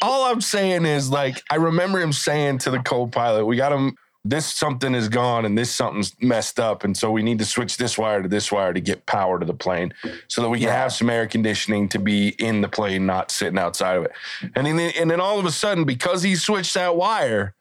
all 0.03 0.25
I'm 0.31 0.41
saying 0.41 0.85
is 0.87 1.11
like 1.11 1.43
I 1.51 1.57
remember 1.57 2.01
him 2.01 2.13
saying 2.13 2.59
to 2.59 2.71
the 2.71 2.79
co-pilot, 2.81 3.45
we 3.47 3.57
got 3.57 3.73
him 3.73 3.97
this 4.23 4.45
something 4.47 4.95
is 4.95 5.09
gone 5.09 5.47
and 5.47 5.57
this 5.57 5.71
something's 5.71 6.15
messed 6.21 6.61
up. 6.61 6.85
And 6.85 6.95
so 6.95 7.11
we 7.11 7.23
need 7.23 7.39
to 7.39 7.47
switch 7.47 7.79
this 7.79 7.97
wire 7.97 8.21
to 8.23 8.29
this 8.29 8.53
wire 8.53 8.75
to 8.75 8.81
get 8.81 9.07
power 9.07 9.39
to 9.41 9.47
the 9.47 9.55
plane 9.55 9.95
so 10.29 10.43
that 10.43 10.51
we 10.51 10.59
can 10.59 10.69
Yeah. 10.69 10.75
have 10.75 10.93
some 10.93 11.09
air 11.09 11.27
conditioning 11.27 11.89
to 11.89 11.99
be 11.99 12.29
in 12.39 12.61
the 12.61 12.69
plane, 12.69 13.07
not 13.07 13.31
sitting 13.31 13.59
outside 13.59 13.97
of 13.97 14.05
it. 14.05 14.13
And 14.55 14.67
then, 14.67 14.93
and 14.99 15.11
then 15.11 15.21
all 15.23 15.39
of 15.39 15.47
a 15.47 15.51
sudden, 15.51 15.85
because 15.85 16.23
he 16.23 16.37
switched 16.37 16.75
that 16.75 16.97
wire, 16.97 17.55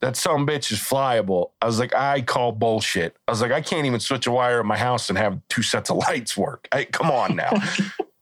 that 0.00 0.16
some 0.16 0.46
bitch 0.46 0.70
is 0.70 0.78
flyable. 0.78 1.50
I 1.60 1.66
was 1.66 1.80
like, 1.80 1.92
I 1.92 2.20
call 2.22 2.52
bullshit. 2.52 3.16
I 3.26 3.32
was 3.32 3.42
like, 3.42 3.50
I 3.50 3.60
can't 3.60 3.84
even 3.84 3.98
switch 3.98 4.28
a 4.28 4.30
wire 4.30 4.60
in 4.60 4.66
my 4.68 4.78
house 4.78 5.08
and 5.08 5.18
have 5.18 5.40
two 5.48 5.62
sets 5.62 5.90
of 5.90 5.96
lights 6.08 6.36
work. 6.36 6.68
Hey, 6.72 6.84
come 6.84 7.10
on 7.10 7.34
now. 7.34 7.50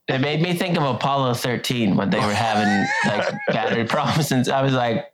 It 0.08 0.20
made 0.20 0.40
me 0.40 0.54
think 0.54 0.76
of 0.76 0.84
Apollo 0.84 1.34
13 1.34 1.96
when 1.96 2.10
they 2.10 2.20
were 2.20 2.32
having 2.32 2.86
like 3.06 3.34
battery 3.48 3.84
problems. 3.84 4.30
And 4.30 4.48
I 4.48 4.62
was 4.62 4.72
like, 4.72 5.12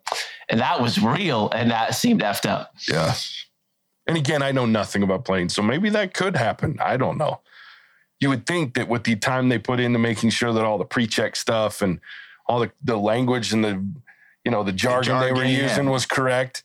and 0.50 0.61
that 0.61 0.82
was 0.82 1.02
real. 1.02 1.49
And 1.50 1.70
that 1.70 1.94
seemed 1.94 2.20
effed 2.20 2.46
up. 2.46 2.75
Yeah. 2.87 3.14
And 4.06 4.16
again, 4.16 4.42
I 4.42 4.52
know 4.52 4.66
nothing 4.66 5.02
about 5.02 5.25
planes, 5.25 5.54
so 5.54 5.62
maybe 5.62 5.88
that 5.90 6.12
could 6.12 6.37
happen. 6.37 6.78
I 6.82 6.96
don't 6.96 7.16
know. 7.16 7.40
You 8.20 8.28
would 8.28 8.46
think 8.46 8.75
that 8.75 8.88
with 8.88 9.04
the 9.04 9.16
time 9.16 9.49
they 9.49 9.58
put 9.58 9.80
into 9.80 9.99
making 9.99 10.30
sure 10.30 10.52
that 10.52 10.64
all 10.64 10.78
the 10.78 10.84
pre-check 10.84 11.37
stuff 11.37 11.82
and 11.82 12.00
all 12.46 12.61
the, 12.61 12.72
the 12.82 12.96
language 12.96 13.52
and 13.52 13.64
the 13.64 13.84
you 14.44 14.50
know 14.50 14.64
the 14.64 14.72
jargon, 14.72 15.20
they 15.20 15.32
were 15.32 15.44
yeah. 15.44 15.62
using 15.62 15.88
was 15.88 16.04
correct, 16.04 16.64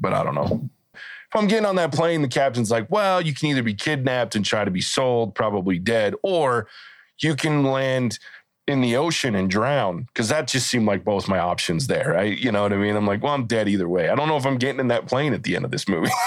but 0.00 0.12
I 0.12 0.24
don't 0.24 0.34
know. 0.34 0.68
If 0.94 1.36
I'm 1.36 1.46
getting 1.46 1.66
on 1.66 1.76
that 1.76 1.92
plane, 1.92 2.22
the 2.22 2.28
captain's 2.28 2.72
like, 2.72 2.90
"Well, 2.90 3.20
you 3.20 3.34
can 3.34 3.48
either 3.48 3.62
be 3.62 3.74
kidnapped 3.74 4.34
and 4.34 4.44
try 4.44 4.64
to 4.64 4.70
be 4.70 4.80
sold, 4.80 5.36
probably 5.36 5.78
dead, 5.78 6.14
or 6.22 6.66
you 7.20 7.34
can 7.34 7.64
land 7.64 8.18
in 8.66 8.80
the 8.80 8.96
ocean 8.96 9.34
and 9.34 9.50
drown." 9.50 10.02
Because 10.02 10.28
that 10.28 10.48
just 10.48 10.68
seemed 10.68 10.86
like 10.86 11.04
both 11.04 11.28
my 11.28 11.38
options 11.38 11.86
there. 11.86 12.16
I, 12.16 12.24
you 12.24 12.52
know 12.52 12.62
what 12.62 12.72
I 12.72 12.76
mean? 12.76 12.96
I'm 12.96 13.06
like, 13.06 13.22
"Well, 13.22 13.34
I'm 13.34 13.46
dead 13.46 13.68
either 13.68 13.88
way." 13.88 14.08
I 14.08 14.14
don't 14.14 14.28
know 14.28 14.36
if 14.36 14.46
I'm 14.46 14.58
getting 14.58 14.80
in 14.80 14.88
that 14.88 15.06
plane 15.06 15.34
at 15.34 15.42
the 15.42 15.56
end 15.56 15.64
of 15.64 15.70
this 15.70 15.88
movie. 15.88 16.10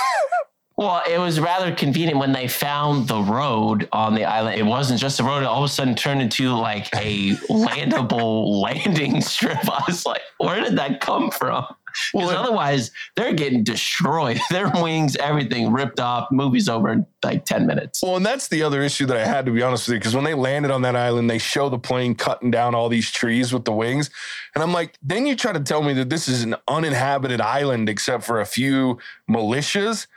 Well, 0.81 1.03
it 1.07 1.19
was 1.19 1.39
rather 1.39 1.75
convenient 1.75 2.17
when 2.17 2.31
they 2.31 2.48
found 2.48 3.07
the 3.07 3.21
road 3.21 3.88
on 3.91 4.15
the 4.15 4.25
island. 4.25 4.57
It 4.60 4.65
wasn't 4.65 5.00
just 5.00 5.19
a 5.19 5.24
road; 5.24 5.43
it 5.43 5.45
all 5.45 5.63
of 5.63 5.69
a 5.69 5.71
sudden 5.71 5.93
turned 5.93 6.24
into 6.24 6.50
like 6.55 6.88
a 6.95 7.31
landable 7.51 8.63
landing 8.63 9.21
strip. 9.21 9.60
I 9.69 9.83
was 9.86 10.07
like, 10.07 10.24
"Where 10.39 10.60
did 10.60 10.77
that 10.77 11.00
come 11.00 11.29
from?" 11.29 11.67
Because 12.13 12.27
Well, 12.27 12.43
otherwise, 12.43 12.91
they're 13.15 13.33
getting 13.33 13.63
destroyed. 13.63 14.39
Their 14.50 14.69
wings, 14.69 15.15
everything 15.17 15.71
ripped 15.71 16.00
off. 16.00 16.29
Movie's 16.31 16.69
over 16.69 16.89
in 16.91 17.05
like 17.24 17.45
ten 17.45 17.65
minutes. 17.67 18.01
Well, 18.01 18.17
and 18.17 18.25
that's 18.25 18.48
the 18.48 18.63
other 18.63 18.81
issue 18.81 19.05
that 19.07 19.17
I 19.17 19.25
had 19.25 19.45
to 19.45 19.51
be 19.51 19.62
honest 19.62 19.88
with 19.88 19.93
you, 19.93 20.00
because 20.00 20.15
when 20.15 20.24
they 20.24 20.33
landed 20.33 20.71
on 20.71 20.81
that 20.83 20.95
island, 20.95 21.29
they 21.29 21.38
show 21.38 21.69
the 21.69 21.79
plane 21.79 22.15
cutting 22.15 22.51
down 22.51 22.75
all 22.75 22.89
these 22.89 23.12
trees 23.12 23.53
with 23.53 23.65
the 23.65 23.74
wings. 23.74 24.10
And 24.55 24.63
I'm 24.63 24.74
like, 24.74 24.98
then 25.01 25.25
you 25.25 25.36
try 25.36 25.53
to 25.53 25.60
tell 25.60 25.81
me 25.81 25.93
that 25.93 26.10
this 26.10 26.27
is 26.27 26.43
an 26.43 26.55
uninhabited 26.67 27.41
island 27.41 27.89
except 27.89 28.24
for 28.24 28.41
a 28.41 28.45
few 28.45 29.00
militias. 29.29 30.07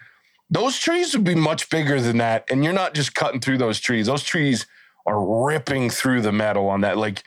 Those 0.51 0.79
trees 0.79 1.15
would 1.15 1.25
be 1.25 1.35
much 1.35 1.71
bigger 1.71 2.01
than 2.01 2.19
that. 2.19 2.45
And 2.51 2.63
you're 2.65 2.73
not 2.73 2.95
just 2.95 3.15
cutting 3.15 3.41
through 3.41 3.59
those 3.59 3.81
trees. 3.81 4.07
Those 4.07 4.23
trees 4.23 4.67
are 5.07 5.45
ripping 5.47 5.91
through 5.91 6.23
the 6.23 6.33
metal 6.33 6.69
on 6.69 6.83
that. 6.83 6.97
Like, 6.97 7.23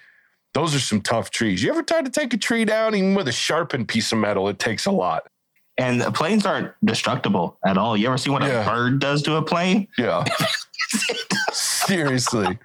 those 0.57 0.73
are 0.73 0.79
some 0.79 1.01
tough 1.01 1.29
trees. 1.29 1.61
You 1.61 1.69
ever 1.69 1.83
tried 1.83 2.05
to 2.05 2.09
take 2.11 2.33
a 2.33 2.37
tree 2.37 2.65
down, 2.65 2.95
even 2.95 3.13
with 3.13 3.27
a 3.27 3.31
sharpened 3.31 3.87
piece 3.87 4.11
of 4.11 4.17
metal? 4.17 4.49
It 4.49 4.57
takes 4.57 4.87
a 4.87 4.91
lot. 4.91 5.27
And 5.77 6.01
planes 6.15 6.47
aren't 6.47 6.71
destructible 6.83 7.59
at 7.63 7.77
all. 7.77 7.95
You 7.95 8.07
ever 8.07 8.17
see 8.17 8.31
what 8.31 8.41
Yeah. 8.41 8.63
a 8.63 8.65
bird 8.65 8.97
does 8.99 9.21
to 9.23 9.35
a 9.35 9.43
plane? 9.43 9.87
Yeah. 9.99 10.25
Seriously. 11.51 12.57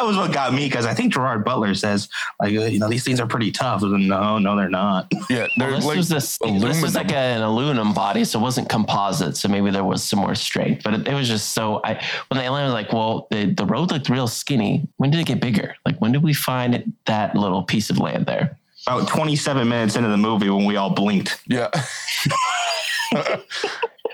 That 0.00 0.06
was 0.06 0.16
what 0.16 0.32
got 0.32 0.54
me 0.54 0.66
because 0.66 0.86
I 0.86 0.94
think 0.94 1.12
Gerard 1.12 1.44
Butler 1.44 1.74
says 1.74 2.08
like 2.40 2.52
you 2.52 2.78
know 2.78 2.88
these 2.88 3.04
things 3.04 3.20
are 3.20 3.26
pretty 3.26 3.52
tough. 3.52 3.82
And 3.82 4.08
No, 4.08 4.18
oh, 4.18 4.38
no, 4.38 4.56
they're 4.56 4.70
not. 4.70 5.12
Yeah. 5.28 5.46
They're 5.58 5.72
Well, 5.72 5.76
this 5.76 5.84
like 5.84 5.96
was 5.98 6.08
this, 6.08 6.38
this 6.38 6.80
was 6.80 6.94
like 6.94 7.10
aluminum. 7.10 7.36
an 7.36 7.42
aluminum 7.42 7.92
body, 7.92 8.24
so 8.24 8.38
it 8.38 8.42
wasn't 8.42 8.70
composite. 8.70 9.36
So 9.36 9.48
maybe 9.48 9.70
there 9.70 9.84
was 9.84 10.02
some 10.02 10.20
more 10.20 10.34
strength, 10.34 10.84
but 10.84 10.94
it, 10.94 11.08
it 11.08 11.12
was 11.12 11.28
just 11.28 11.52
so. 11.52 11.82
I 11.84 12.02
when 12.28 12.40
they 12.40 12.48
landed, 12.48 12.72
like, 12.72 12.94
well, 12.94 13.26
the, 13.30 13.52
the 13.52 13.66
road 13.66 13.90
looked 13.92 14.08
real 14.08 14.26
skinny. 14.26 14.88
When 14.96 15.10
did 15.10 15.20
it 15.20 15.26
get 15.26 15.38
bigger? 15.38 15.76
Like, 15.84 15.98
when 15.98 16.12
did 16.12 16.22
we 16.22 16.32
find 16.32 16.74
it, 16.74 16.86
that 17.04 17.36
little 17.36 17.62
piece 17.62 17.90
of 17.90 17.98
land 17.98 18.24
there? 18.24 18.56
About 18.86 19.06
27 19.06 19.68
minutes 19.68 19.96
into 19.96 20.08
the 20.08 20.16
movie 20.16 20.48
when 20.48 20.64
we 20.64 20.76
all 20.76 20.88
blinked. 20.94 21.42
yeah. 21.46 21.68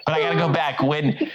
But 0.06 0.14
I 0.14 0.20
got 0.20 0.30
to 0.30 0.36
go 0.36 0.48
back 0.48 0.80
when 0.80 1.30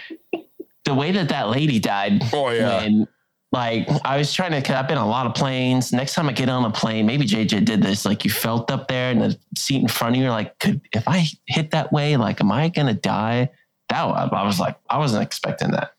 the 0.85 0.93
way 0.93 1.11
that 1.11 1.29
that 1.29 1.49
lady 1.49 1.77
died. 1.77 2.21
Oh, 2.33 2.49
yeah. 2.49 2.81
When, 2.83 3.07
like 3.51 3.87
I 4.05 4.17
was 4.17 4.33
trying 4.33 4.61
to, 4.61 4.77
I've 4.77 4.87
been 4.87 4.97
on 4.97 5.05
a 5.05 5.09
lot 5.09 5.25
of 5.25 5.33
planes. 5.33 5.91
Next 5.91 6.13
time 6.13 6.29
I 6.29 6.31
get 6.31 6.47
on 6.47 6.63
a 6.63 6.71
plane, 6.71 7.05
maybe 7.05 7.25
JJ 7.25 7.65
did 7.65 7.81
this. 7.81 8.05
Like 8.05 8.23
you 8.23 8.31
felt 8.31 8.71
up 8.71 8.87
there 8.87 9.11
in 9.11 9.19
the 9.19 9.37
seat 9.57 9.81
in 9.81 9.87
front 9.89 10.15
of 10.15 10.21
you, 10.21 10.29
like, 10.29 10.57
could 10.59 10.81
if 10.93 11.07
I 11.07 11.25
hit 11.47 11.71
that 11.71 11.91
way, 11.91 12.15
like, 12.15 12.39
am 12.39 12.51
I 12.51 12.69
gonna 12.69 12.93
die? 12.93 13.49
That 13.89 14.03
I 14.03 14.45
was 14.45 14.59
like, 14.59 14.77
I 14.89 14.97
wasn't 14.97 15.23
expecting 15.23 15.71
that. 15.71 15.91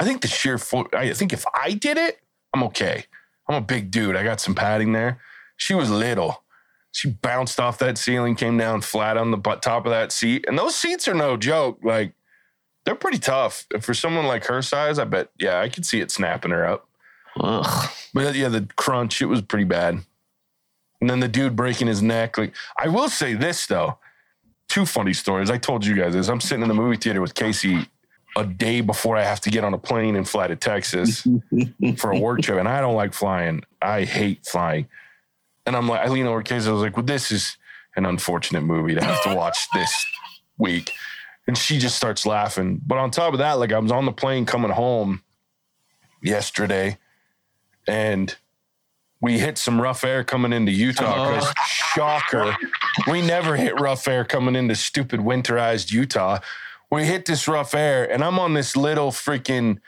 I 0.00 0.04
think 0.04 0.20
the 0.20 0.28
sheer 0.28 0.58
fo- 0.58 0.88
I 0.92 1.12
think 1.12 1.32
if 1.32 1.44
I 1.54 1.72
did 1.72 1.96
it, 1.96 2.18
I'm 2.52 2.64
okay. 2.64 3.04
I'm 3.48 3.54
a 3.54 3.60
big 3.60 3.92
dude. 3.92 4.16
I 4.16 4.24
got 4.24 4.40
some 4.40 4.56
padding 4.56 4.92
there. 4.92 5.20
She 5.56 5.74
was 5.74 5.88
little. 5.88 6.42
She 6.90 7.10
bounced 7.10 7.60
off 7.60 7.78
that 7.78 7.98
ceiling, 7.98 8.34
came 8.34 8.56
down 8.56 8.80
flat 8.80 9.16
on 9.16 9.30
the 9.30 9.36
butt 9.36 9.62
top 9.62 9.86
of 9.86 9.90
that 9.90 10.10
seat. 10.10 10.44
And 10.48 10.58
those 10.58 10.74
seats 10.74 11.06
are 11.06 11.14
no 11.14 11.36
joke. 11.36 11.78
Like 11.84 12.14
they're 12.84 12.94
pretty 12.94 13.18
tough. 13.18 13.66
For 13.80 13.94
someone 13.94 14.26
like 14.26 14.46
her 14.46 14.62
size, 14.62 14.98
I 14.98 15.04
bet, 15.04 15.30
yeah, 15.38 15.60
I 15.60 15.68
could 15.68 15.86
see 15.86 16.00
it 16.00 16.10
snapping 16.10 16.50
her 16.50 16.66
up. 16.66 16.85
Ugh. 17.40 17.90
But 18.14 18.34
yeah, 18.34 18.48
the 18.48 18.68
crunch, 18.76 19.20
it 19.20 19.26
was 19.26 19.42
pretty 19.42 19.64
bad. 19.64 20.00
And 21.00 21.10
then 21.10 21.20
the 21.20 21.28
dude 21.28 21.56
breaking 21.56 21.88
his 21.88 22.02
neck. 22.02 22.38
Like, 22.38 22.54
I 22.78 22.88
will 22.88 23.08
say 23.08 23.34
this 23.34 23.66
though. 23.66 23.98
Two 24.68 24.86
funny 24.86 25.12
stories. 25.12 25.50
I 25.50 25.58
told 25.58 25.84
you 25.84 25.94
guys 25.94 26.14
this. 26.14 26.28
I'm 26.28 26.40
sitting 26.40 26.62
in 26.62 26.68
the 26.68 26.74
movie 26.74 26.96
theater 26.96 27.20
with 27.20 27.34
Casey 27.34 27.86
a 28.36 28.44
day 28.44 28.80
before 28.80 29.16
I 29.16 29.22
have 29.22 29.40
to 29.42 29.50
get 29.50 29.64
on 29.64 29.74
a 29.74 29.78
plane 29.78 30.16
and 30.16 30.28
fly 30.28 30.46
to 30.46 30.56
Texas 30.56 31.26
for 31.96 32.10
a 32.10 32.18
work 32.18 32.42
trip. 32.42 32.58
And 32.58 32.68
I 32.68 32.80
don't 32.80 32.94
like 32.94 33.12
flying. 33.12 33.62
I 33.80 34.04
hate 34.04 34.44
flying. 34.46 34.88
And 35.64 35.76
I'm 35.76 35.88
like, 35.88 36.00
I 36.00 36.08
lean 36.08 36.26
over 36.26 36.42
Casey. 36.42 36.68
I 36.68 36.72
was 36.72 36.82
like, 36.82 36.96
well, 36.96 37.06
this 37.06 37.30
is 37.30 37.56
an 37.96 38.06
unfortunate 38.06 38.62
movie 38.62 38.94
to 38.94 39.02
have 39.02 39.22
to 39.24 39.34
watch 39.34 39.68
this 39.72 40.06
week. 40.58 40.92
And 41.46 41.56
she 41.56 41.78
just 41.78 41.96
starts 41.96 42.26
laughing. 42.26 42.80
But 42.86 42.98
on 42.98 43.10
top 43.10 43.32
of 43.32 43.38
that, 43.38 43.54
like 43.54 43.72
I 43.72 43.78
was 43.78 43.92
on 43.92 44.04
the 44.04 44.12
plane 44.12 44.46
coming 44.46 44.70
home 44.70 45.22
yesterday 46.22 46.98
and 47.86 48.34
we 49.20 49.38
hit 49.38 49.58
some 49.58 49.80
rough 49.80 50.04
air 50.04 50.24
coming 50.24 50.52
into 50.52 50.72
Utah. 50.72 51.30
'cause 51.30 51.46
uh-huh. 51.46 51.64
shocker, 51.64 52.56
we 53.10 53.22
never 53.22 53.56
hit 53.56 53.80
rough 53.80 54.06
air 54.06 54.24
coming 54.24 54.54
into 54.56 54.74
stupid 54.74 55.20
winterized 55.20 55.90
Utah. 55.90 56.38
We 56.90 57.04
hit 57.04 57.24
this 57.26 57.48
rough 57.48 57.74
air, 57.74 58.10
and 58.10 58.22
I'm 58.22 58.38
on 58.38 58.54
this 58.54 58.76
little 58.76 59.10
freaking 59.10 59.78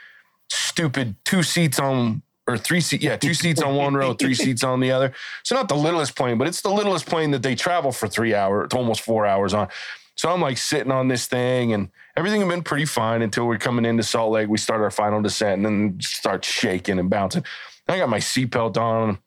stupid 0.48 1.14
two 1.24 1.42
seats 1.42 1.78
on 1.78 2.22
or 2.48 2.56
three 2.56 2.80
seat, 2.80 3.02
yeah, 3.02 3.16
two 3.16 3.34
seats 3.34 3.60
on 3.60 3.76
one 3.76 3.94
row, 3.94 4.14
three 4.14 4.34
seats 4.34 4.64
on 4.64 4.80
the 4.80 4.90
other. 4.90 5.12
So 5.42 5.54
not 5.54 5.68
the 5.68 5.76
littlest 5.76 6.16
plane, 6.16 6.38
but 6.38 6.48
it's 6.48 6.62
the 6.62 6.70
littlest 6.70 7.04
plane 7.04 7.30
that 7.32 7.42
they 7.42 7.54
travel 7.54 7.92
for 7.92 8.08
three 8.08 8.34
hours, 8.34 8.70
almost 8.72 9.02
four 9.02 9.26
hours 9.26 9.52
on. 9.52 9.68
So 10.16 10.30
I'm 10.32 10.40
like 10.40 10.56
sitting 10.56 10.90
on 10.90 11.08
this 11.08 11.26
thing, 11.26 11.74
and 11.74 11.90
everything 12.16 12.40
had 12.40 12.48
been 12.48 12.62
pretty 12.62 12.86
fine 12.86 13.20
until 13.20 13.46
we're 13.46 13.58
coming 13.58 13.84
into 13.84 14.02
Salt 14.02 14.32
Lake. 14.32 14.48
We 14.48 14.56
start 14.56 14.80
our 14.80 14.90
final 14.90 15.20
descent, 15.20 15.58
and 15.58 15.66
then 15.66 15.96
it 15.98 16.04
starts 16.04 16.48
shaking 16.48 16.98
and 16.98 17.10
bouncing. 17.10 17.44
I 17.88 17.98
got 17.98 18.08
my 18.08 18.18
seatbelt 18.18 18.76
on, 18.76 19.18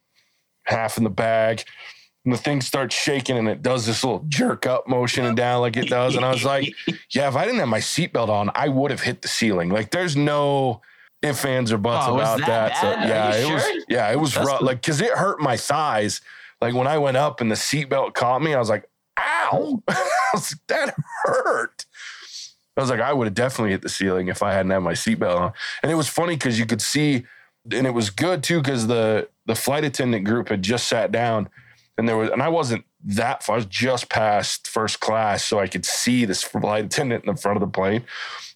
half 0.65 0.98
in 0.98 1.03
the 1.03 1.10
bag, 1.10 1.63
and 2.25 2.34
the 2.34 2.38
thing 2.38 2.62
starts 2.62 2.96
shaking, 2.96 3.38
and 3.38 3.48
it 3.50 3.62
does 3.63 3.86
this 3.86 4.03
little 4.03 4.24
jerk 4.27 4.65
up 4.68 4.88
motion 4.88 5.25
and 5.25 5.36
down 5.36 5.62
like 5.62 5.75
it 5.77 5.89
does. 5.89 6.15
And 6.15 6.24
I 6.24 6.32
was 6.32 6.44
like, 6.46 6.74
"Yeah, 7.13 7.27
if 7.27 7.36
I 7.36 7.46
didn't 7.46 7.60
have 7.60 7.68
my 7.68 7.80
seatbelt 7.80 8.30
on, 8.30 8.51
I 8.53 8.68
would 8.70 8.91
have 8.91 9.01
hit 9.01 9.22
the 9.22 9.27
ceiling. 9.27 9.70
Like, 9.70 9.91
there's 9.91 10.15
no." 10.15 10.82
Ifs, 11.24 11.46
ands, 11.46 11.72
or 11.72 11.77
buts 11.77 12.08
Oh, 12.10 12.15
about 12.15 12.39
that 12.39 12.48
that. 12.48 12.82
So, 12.82 12.88
yeah, 12.89 13.36
it 13.36 13.53
was. 13.53 13.86
Yeah, 13.88 14.12
it 14.12 14.20
was 14.20 14.36
rough. 14.36 14.58
the- 14.58 14.65
Like, 14.65 14.82
cause 14.82 15.01
it 15.01 15.12
hurt 15.12 15.39
my 15.39 15.56
thighs. 15.56 16.20
Like 16.60 16.74
when 16.74 16.88
I 16.88 16.98
went 16.98 17.15
up 17.15 17.41
and 17.41 17.51
the 17.51 17.56
seatbelt 17.56 18.15
caught 18.15 18.41
me, 18.41 18.56
I 18.56 18.60
was 18.60 18.70
like, 18.70 18.86
"Ow!" 19.20 19.84
I 19.88 20.08
was 20.34 20.51
like, 20.53 20.62
that 20.68 20.96
hurt. 21.24 21.86
I 22.75 22.82
was 22.82 22.89
like, 22.89 23.01
I 23.01 23.13
would 23.13 23.27
have 23.27 23.36
definitely 23.36 23.70
hit 23.70 23.84
the 23.84 23.89
ceiling 23.89 24.30
if 24.30 24.41
I 24.41 24.51
hadn't 24.53 24.72
had 24.72 24.80
my 24.80 24.94
seatbelt 24.94 25.39
on. 25.39 25.53
And 25.84 25.91
it 25.91 25.96
was 25.96 26.08
funny 26.08 26.36
because 26.36 26.58
you 26.58 26.65
could 26.65 26.82
see, 26.82 27.25
and 27.70 27.86
it 27.86 27.94
was 27.94 28.10
good 28.10 28.44
too 28.44 28.62
because 28.62 28.88
the 28.88 29.27
the 29.46 29.56
flight 29.56 29.84
attendant 29.84 30.25
group 30.25 30.50
had 30.50 30.62
just 30.62 30.88
sat 30.88 31.12
down, 31.12 31.50
and 31.98 32.08
there 32.08 32.18
was, 32.18 32.30
and 32.30 32.41
I 32.41 32.50
wasn't 32.50 32.86
that 33.06 33.44
far. 33.44 33.56
I 33.56 33.58
was 33.58 33.65
just 33.65 34.10
past 34.10 34.68
first 34.68 35.00
class, 35.00 35.44
so 35.44 35.60
I 35.60 35.68
could 35.68 35.86
see 35.86 36.25
this 36.25 36.44
flight 36.44 36.86
attendant 36.86 37.25
in 37.25 37.34
the 37.34 37.41
front 37.41 37.58
of 37.58 37.62
the 37.62 37.72
plane, 37.72 38.03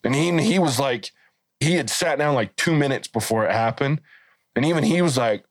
and 0.04 0.16
he 0.16 0.32
he 0.42 0.60
was 0.60 0.80
like, 0.80 1.12
he 1.60 1.74
had 1.74 1.90
sat 1.90 2.18
down 2.18 2.36
like 2.36 2.56
two 2.56 2.76
minutes 2.76 3.08
before 3.08 3.46
it 3.46 3.52
happened, 3.52 4.02
and 4.56 4.66
even 4.66 4.84
he 4.84 5.02
was 5.02 5.18
like. 5.18 5.46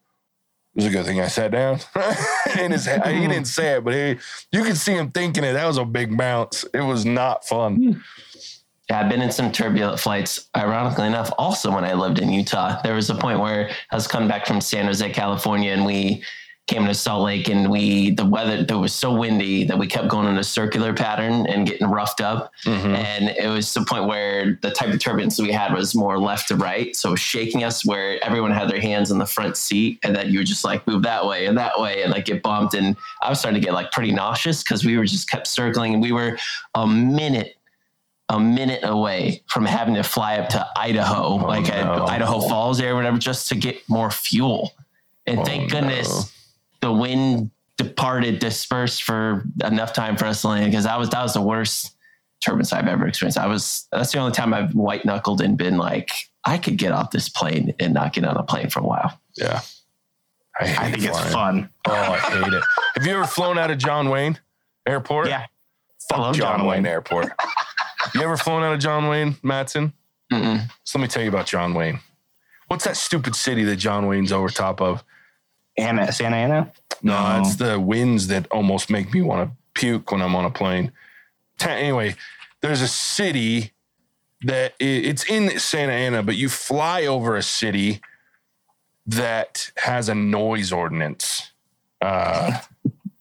It 0.77 0.83
was 0.83 0.87
a 0.87 0.91
good 0.91 1.07
thing 1.07 1.21
I 1.21 1.29
sat 1.29 1.53
down. 1.53 1.79
in 2.59 2.73
his 2.73 2.87
he 2.87 2.99
didn't 2.99 3.45
say 3.45 3.77
it, 3.77 3.85
but 3.85 3.95
he, 3.95 4.19
you 4.51 4.65
could 4.65 4.77
see 4.77 4.95
him 4.95 5.13
thinking 5.13 5.45
it. 5.45 5.53
That 5.53 5.69
was 5.69 5.79
a 5.79 5.85
big 5.85 6.19
bounce. 6.19 6.65
It 6.75 6.81
was 6.81 7.05
not 7.05 7.47
fun. 7.47 7.77
Hmm. 7.77 7.93
Yeah, 8.91 9.00
I've 9.00 9.09
been 9.09 9.23
in 9.23 9.31
some 9.33 9.50
turbulent 9.50 9.99
flights. 9.99 10.49
Ironically 10.55 11.07
enough, 11.07 11.33
also 11.38 11.73
when 11.73 11.85
I 11.85 11.95
lived 11.95 12.19
in 12.19 12.31
Utah, 12.33 12.81
there 12.83 12.95
was 12.95 13.09
a 13.09 13.14
point 13.14 13.41
where 13.41 13.71
I 13.91 13.95
was 13.95 14.07
coming 14.07 14.29
back 14.29 14.47
from 14.47 14.61
San 14.61 14.85
Jose, 14.87 15.09
California, 15.11 15.73
and 15.73 15.87
we 15.87 16.23
came 16.67 16.87
to 16.87 16.95
Salt 16.95 17.25
Lake, 17.25 17.49
and 17.49 17.71
we 17.71 18.11
the 18.11 18.25
weather 18.25 18.64
it 18.67 18.73
was 18.73 18.95
so 18.95 19.14
windy 19.14 19.64
that 19.64 19.79
we 19.79 19.87
kept 19.87 20.09
going 20.09 20.26
in 20.26 20.38
a 20.38 20.45
circular 20.45 20.95
pattern 20.95 21.47
and 21.47 21.67
getting 21.67 21.87
roughed 21.87 22.23
up. 22.23 22.53
Mhm. 22.64 22.97
And 22.97 23.29
it 23.31 23.49
was 23.49 23.73
the 23.75 23.85
point 23.85 24.07
where 24.07 24.59
the 24.62 24.71
type 24.71 24.88
of 24.93 24.99
turbulence 24.99 25.38
we 25.38 25.53
had 25.53 25.75
was 25.75 25.95
more 25.95 26.19
left 26.19 26.49
to 26.49 26.57
right, 26.57 26.97
so 26.97 27.11
it 27.11 27.12
was 27.12 27.21
shaking 27.21 27.64
us 27.64 27.85
where 27.85 28.19
everyone 28.25 28.50
had 28.50 28.71
their 28.71 28.81
hands 28.81 29.11
in 29.11 29.19
the 29.19 29.26
front 29.26 29.59
seat, 29.59 29.99
and 30.03 30.17
then 30.17 30.31
you 30.31 30.38
would 30.38 30.47
just 30.47 30.64
like 30.64 30.87
move 30.87 31.03
that 31.03 31.26
way 31.26 31.45
and 31.47 31.57
that 31.59 31.79
way, 31.79 32.03
and 32.03 32.12
like 32.12 32.25
get 32.25 32.43
bumped. 32.43 32.73
And 32.75 32.97
I 33.23 33.29
was 33.31 33.38
starting 33.41 33.61
to 33.61 33.64
get 33.67 33.75
like 33.75 33.93
pretty 33.93 34.12
nauseous 34.12 34.62
because 34.62 34.85
we 34.87 34.97
were 34.97 35.05
just 35.05 35.31
kept 35.31 35.47
circling, 35.47 35.93
and 35.95 36.03
we 36.03 36.12
were 36.12 36.38
a 36.75 36.87
minute 36.87 37.57
a 38.35 38.41
minute 38.41 38.81
away 38.83 39.43
from 39.49 39.64
having 39.64 39.95
to 39.95 40.03
fly 40.03 40.37
up 40.38 40.49
to 40.50 40.67
Idaho, 40.76 41.25
oh, 41.25 41.37
like 41.37 41.69
at. 41.71 41.87
Idaho 41.87 42.41
Falls 42.41 42.79
there, 42.79 42.93
or 42.93 42.97
whatever, 42.97 43.19
just 43.19 43.49
to 43.49 43.55
get 43.55 43.87
more 43.88 44.11
fuel. 44.11 44.73
And 45.26 45.41
Oh, 45.41 45.45
thank 45.45 45.73
no. 45.73 45.81
goodness 45.81 46.33
the 46.81 46.93
wind 46.93 47.50
departed, 47.79 48.38
dispersed 48.41 49.03
for 49.05 49.45
enough 49.64 49.93
time 49.95 50.17
for 50.19 50.26
us 50.26 50.43
to 50.43 50.49
land 50.49 50.67
because 50.71 50.85
that 50.85 50.99
was 50.99 51.09
that 51.11 51.23
was 51.23 51.33
the 51.33 51.41
worst 51.41 51.93
turbulence 52.45 52.73
I've 52.75 52.87
ever 52.88 53.07
experienced. 53.07 53.38
I 53.38 53.47
was 53.47 53.88
that's 53.91 54.12
the 54.12 54.19
only 54.19 54.33
time 54.33 54.53
I've 54.53 54.75
white 54.75 55.05
knuckled 55.07 55.41
and 55.41 55.57
been 55.57 55.79
like, 55.79 56.11
I 56.45 56.59
could 56.59 56.76
get 56.76 56.93
off 56.93 57.11
this 57.11 57.29
plane 57.31 57.75
and 57.81 57.95
not 57.95 58.12
get 58.12 58.25
on 58.25 58.37
a 58.37 58.43
plane 58.43 58.69
for 58.69 58.81
a 58.81 58.85
while. 58.87 59.19
Yeah. 59.37 59.62
I, 60.61 60.67
hate 60.67 60.79
I 60.79 60.91
think 60.93 61.05
it's 61.05 61.19
flying. 61.19 61.33
fun. 61.33 61.71
Oh, 61.87 61.93
I 61.95 62.19
hate 62.19 62.53
it. 62.53 62.62
Have 62.97 63.07
you 63.07 63.12
ever 63.14 63.25
flown 63.26 63.57
out 63.59 63.71
of 63.71 63.79
John 63.79 64.11
Wayne 64.11 64.38
Airport? 64.87 65.29
Yeah. 65.29 65.47
Fuck 66.11 66.19
I 66.19 66.23
love 66.23 66.37
John, 66.37 66.59
John 66.59 66.67
Wayne 66.67 66.83
Wayne. 66.83 66.87
Airport. 66.87 67.33
You 68.14 68.23
ever 68.23 68.37
flown 68.37 68.62
out 68.62 68.73
of 68.75 68.80
John 68.80 69.09
Wayne, 69.09 69.37
Matson? 69.42 69.92
Mm-mm. 70.33 70.71
So 70.85 70.99
let 70.99 71.02
me 71.02 71.09
tell 71.09 71.23
you 71.23 71.28
about 71.28 71.47
John 71.47 71.75
Wayne. 71.75 72.00
What's 72.68 72.85
that 72.85 72.97
stupid 72.97 73.37
city 73.37 73.64
that 73.64 73.76
John 73.76 74.06
Wayne's 74.06 74.33
over 74.33 74.49
top 74.49 74.80
of? 74.80 75.04
Anna, 75.76 76.11
Santa 76.12 76.37
Ana? 76.37 76.73
No, 77.02 77.12
No. 77.12 77.40
it's 77.40 77.56
the 77.56 77.78
winds 77.78 78.28
that 78.28 78.47
almost 78.50 78.88
make 78.90 79.12
me 79.12 79.21
want 79.23 79.49
to 79.50 79.56
puke 79.75 80.11
when 80.12 80.23
I'm 80.23 80.35
on 80.37 80.44
a 80.44 80.50
plane. 80.50 80.92
Anyway, 81.61 82.14
there's 82.62 82.80
a 82.80 82.88
city 82.88 83.73
that 84.42 84.75
it's 84.78 85.25
in 85.25 85.59
Santa 85.59 85.92
Ana, 85.92 86.23
but 86.23 86.37
you 86.37 86.49
fly 86.49 87.06
over 87.06 87.37
a 87.37 87.42
city 87.42 88.00
that 89.06 89.71
has 89.76 90.09
a 90.09 90.14
noise 90.14 90.73
ordinance. 90.73 91.50
Uh, 92.00 92.61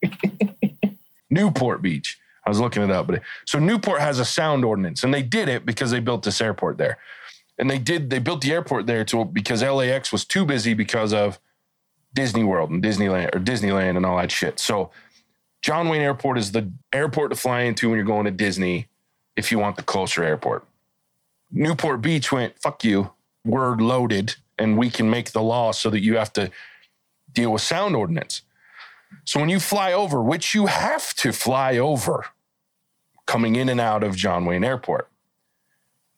Newport 1.29 1.81
Beach. 1.81 2.19
I 2.45 2.49
was 2.49 2.59
looking 2.59 2.83
it 2.83 2.91
up, 2.91 3.07
but 3.07 3.21
so 3.45 3.57
Newport 3.57 4.01
has 4.01 4.19
a 4.19 4.25
sound 4.25 4.65
ordinance, 4.65 5.03
and 5.03 5.13
they 5.13 5.23
did 5.23 5.47
it 5.47 5.65
because 5.65 5.91
they 5.91 5.99
built 5.99 6.23
this 6.23 6.41
airport 6.41 6.77
there, 6.77 6.97
and 7.57 7.69
they 7.69 7.77
did 7.77 8.09
they 8.09 8.19
built 8.19 8.41
the 8.41 8.51
airport 8.51 8.85
there 8.85 9.05
to 9.05 9.25
because 9.25 9.63
LAX 9.63 10.11
was 10.11 10.25
too 10.25 10.45
busy 10.45 10.73
because 10.73 11.13
of 11.13 11.39
Disney 12.13 12.43
World 12.43 12.69
and 12.69 12.83
Disneyland 12.83 13.33
or 13.33 13.39
Disneyland 13.39 13.97
and 13.97 14.05
all 14.05 14.17
that 14.17 14.31
shit. 14.31 14.59
So 14.59 14.91
John 15.61 15.87
Wayne 15.87 16.01
Airport 16.01 16.37
is 16.37 16.51
the 16.51 16.69
airport 16.91 17.31
to 17.31 17.37
fly 17.37 17.61
into 17.61 17.89
when 17.89 17.97
you're 17.97 18.05
going 18.05 18.25
to 18.25 18.31
Disney 18.31 18.87
if 19.35 19.51
you 19.51 19.59
want 19.59 19.77
the 19.77 19.83
closer 19.83 20.23
airport. 20.23 20.65
Newport 21.51 22.01
Beach 22.01 22.31
went, 22.31 22.59
fuck 22.59 22.83
you, 22.83 23.11
we're 23.45 23.75
loaded 23.75 24.35
and 24.59 24.77
we 24.77 24.89
can 24.89 25.09
make 25.09 25.31
the 25.31 25.41
law 25.41 25.71
so 25.71 25.89
that 25.89 26.01
you 26.01 26.17
have 26.17 26.33
to 26.33 26.51
deal 27.31 27.51
with 27.51 27.61
sound 27.61 27.95
ordinance. 27.95 28.41
So 29.25 29.39
when 29.39 29.49
you 29.49 29.59
fly 29.59 29.93
over, 29.93 30.21
which 30.21 30.53
you 30.53 30.67
have 30.67 31.13
to 31.15 31.31
fly 31.31 31.77
over 31.77 32.25
coming 33.25 33.55
in 33.55 33.69
and 33.69 33.79
out 33.79 34.03
of 34.03 34.15
John 34.15 34.45
Wayne 34.45 34.63
Airport, 34.63 35.09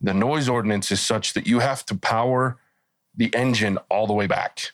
the 0.01 0.13
noise 0.13 0.49
ordinance 0.49 0.91
is 0.91 0.99
such 0.99 1.33
that 1.33 1.47
you 1.47 1.59
have 1.59 1.85
to 1.87 1.95
power 1.95 2.57
the 3.15 3.33
engine 3.33 3.77
all 3.89 4.07
the 4.07 4.13
way 4.13 4.27
back. 4.27 4.71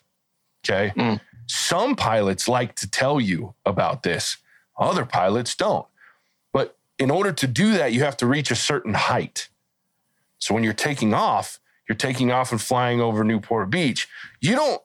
Okay. 0.63 0.93
Mm. 0.95 1.19
Some 1.47 1.95
pilots 1.95 2.47
like 2.47 2.75
to 2.75 2.89
tell 2.89 3.19
you 3.19 3.53
about 3.65 4.03
this, 4.03 4.37
other 4.77 5.05
pilots 5.05 5.55
don't. 5.55 5.85
But 6.53 6.77
in 6.97 7.11
order 7.11 7.31
to 7.33 7.47
do 7.47 7.73
that, 7.73 7.93
you 7.93 8.03
have 8.03 8.17
to 8.17 8.27
reach 8.27 8.51
a 8.51 8.55
certain 8.55 8.93
height. 8.93 9.49
So 10.39 10.53
when 10.53 10.63
you're 10.63 10.73
taking 10.73 11.13
off, 11.13 11.59
you're 11.87 11.95
taking 11.95 12.31
off 12.31 12.51
and 12.51 12.61
flying 12.61 13.01
over 13.01 13.23
Newport 13.23 13.69
Beach. 13.69 14.07
You 14.39 14.55
don't 14.55 14.81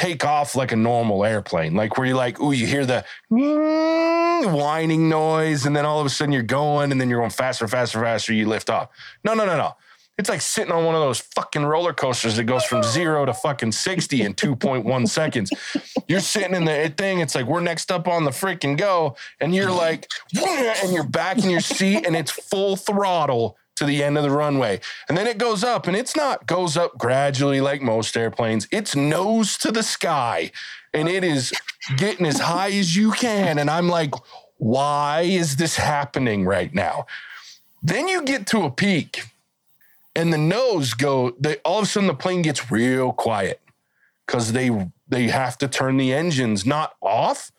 take 0.00 0.24
off 0.24 0.56
like 0.56 0.72
a 0.72 0.76
normal 0.76 1.26
airplane, 1.26 1.74
like 1.74 1.98
where 1.98 2.06
you're 2.06 2.16
like, 2.16 2.40
ooh, 2.40 2.52
you 2.52 2.66
hear 2.66 2.86
the 2.86 3.04
whining 3.28 5.10
noise, 5.10 5.66
and 5.66 5.76
then 5.76 5.84
all 5.84 6.00
of 6.00 6.06
a 6.06 6.08
sudden 6.08 6.32
you're 6.32 6.42
going, 6.42 6.90
and 6.90 6.98
then 6.98 7.10
you're 7.10 7.20
going 7.20 7.30
faster, 7.30 7.68
faster, 7.68 8.00
faster. 8.00 8.32
You 8.32 8.48
lift 8.48 8.70
off. 8.70 8.88
No, 9.24 9.34
no, 9.34 9.44
no, 9.44 9.58
no. 9.58 9.76
It's 10.16 10.30
like 10.30 10.40
sitting 10.40 10.72
on 10.72 10.86
one 10.86 10.94
of 10.94 11.02
those 11.02 11.20
fucking 11.20 11.64
roller 11.64 11.92
coasters 11.92 12.36
that 12.36 12.44
goes 12.44 12.64
from 12.64 12.82
zero 12.82 13.26
to 13.26 13.34
fucking 13.34 13.72
60 13.72 14.22
in 14.22 14.34
2.1 14.34 15.08
seconds. 15.08 15.50
You're 16.08 16.20
sitting 16.20 16.54
in 16.54 16.64
the 16.64 16.92
thing, 16.96 17.20
it's 17.20 17.34
like 17.34 17.44
we're 17.44 17.60
next 17.60 17.92
up 17.92 18.08
on 18.08 18.24
the 18.24 18.30
freaking 18.30 18.78
go, 18.78 19.16
and 19.38 19.54
you're 19.54 19.70
like, 19.70 20.10
and 20.82 20.94
you're 20.94 21.04
back 21.08 21.38
in 21.38 21.50
your 21.50 21.60
seat, 21.60 22.06
and 22.06 22.16
it's 22.16 22.30
full 22.30 22.76
throttle 22.76 23.58
to 23.80 23.86
the 23.86 24.02
end 24.02 24.16
of 24.16 24.22
the 24.22 24.30
runway. 24.30 24.80
And 25.08 25.18
then 25.18 25.26
it 25.26 25.36
goes 25.36 25.64
up, 25.64 25.88
and 25.88 25.96
it's 25.96 26.14
not 26.14 26.46
goes 26.46 26.76
up 26.76 26.96
gradually 26.96 27.60
like 27.60 27.82
most 27.82 28.16
airplanes, 28.16 28.68
it's 28.70 28.94
nose 28.94 29.58
to 29.58 29.72
the 29.72 29.82
sky, 29.82 30.52
and 30.94 31.08
it 31.08 31.24
is 31.24 31.52
getting 31.96 32.26
as 32.26 32.38
high 32.38 32.70
as 32.70 32.94
you 32.94 33.10
can. 33.12 33.58
And 33.58 33.68
I'm 33.68 33.88
like, 33.88 34.14
why 34.58 35.22
is 35.22 35.56
this 35.56 35.76
happening 35.76 36.44
right 36.44 36.72
now? 36.72 37.06
Then 37.82 38.06
you 38.06 38.22
get 38.22 38.46
to 38.48 38.62
a 38.62 38.70
peak 38.70 39.24
and 40.14 40.32
the 40.32 40.38
nose 40.38 40.94
go 40.94 41.34
they 41.38 41.56
all 41.58 41.78
of 41.78 41.84
a 41.84 41.86
sudden 41.86 42.06
the 42.06 42.14
plane 42.14 42.42
gets 42.42 42.70
real 42.70 43.12
quiet 43.12 43.60
because 44.26 44.52
they 44.52 44.70
they 45.08 45.28
have 45.28 45.56
to 45.58 45.68
turn 45.68 45.96
the 45.96 46.12
engines 46.12 46.66
not 46.66 46.94
off 47.00 47.52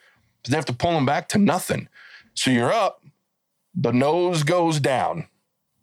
but 0.43 0.51
they 0.51 0.55
have 0.55 0.65
to 0.65 0.73
pull 0.73 0.91
them 0.91 1.05
back 1.05 1.29
to 1.29 1.37
nothing 1.37 1.87
so 2.33 2.51
you're 2.51 2.73
up 2.73 3.03
the 3.73 3.91
nose 3.91 4.43
goes 4.43 4.79
down 4.79 5.27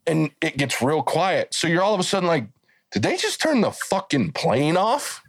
and 0.09 0.31
it 0.41 0.57
gets 0.57 0.83
real 0.83 1.03
quiet. 1.03 1.55
So 1.55 1.69
you're 1.69 1.83
all 1.83 1.95
of 1.95 2.01
a 2.01 2.05
sudden 2.05 2.27
like 2.27 2.47
did 2.91 3.03
they 3.03 3.17
just 3.17 3.41
turn 3.41 3.61
the 3.61 3.71
fucking 3.71 4.33
plane 4.33 4.77
off? 4.77 5.23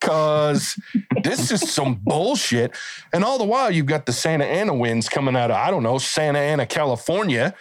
Because 0.00 0.78
this 1.22 1.50
is 1.50 1.72
some 1.72 1.94
bullshit. 2.02 2.72
And 3.12 3.24
all 3.24 3.38
the 3.38 3.44
while 3.44 3.70
you've 3.70 3.86
got 3.86 4.06
the 4.06 4.12
santa 4.12 4.44
ana 4.44 4.74
winds 4.74 5.08
coming 5.08 5.36
out 5.36 5.50
of 5.50 5.56
i 5.56 5.70
don't 5.70 5.82
know 5.82 5.98
santa 5.98 6.38
ana 6.38 6.66
california 6.66 7.54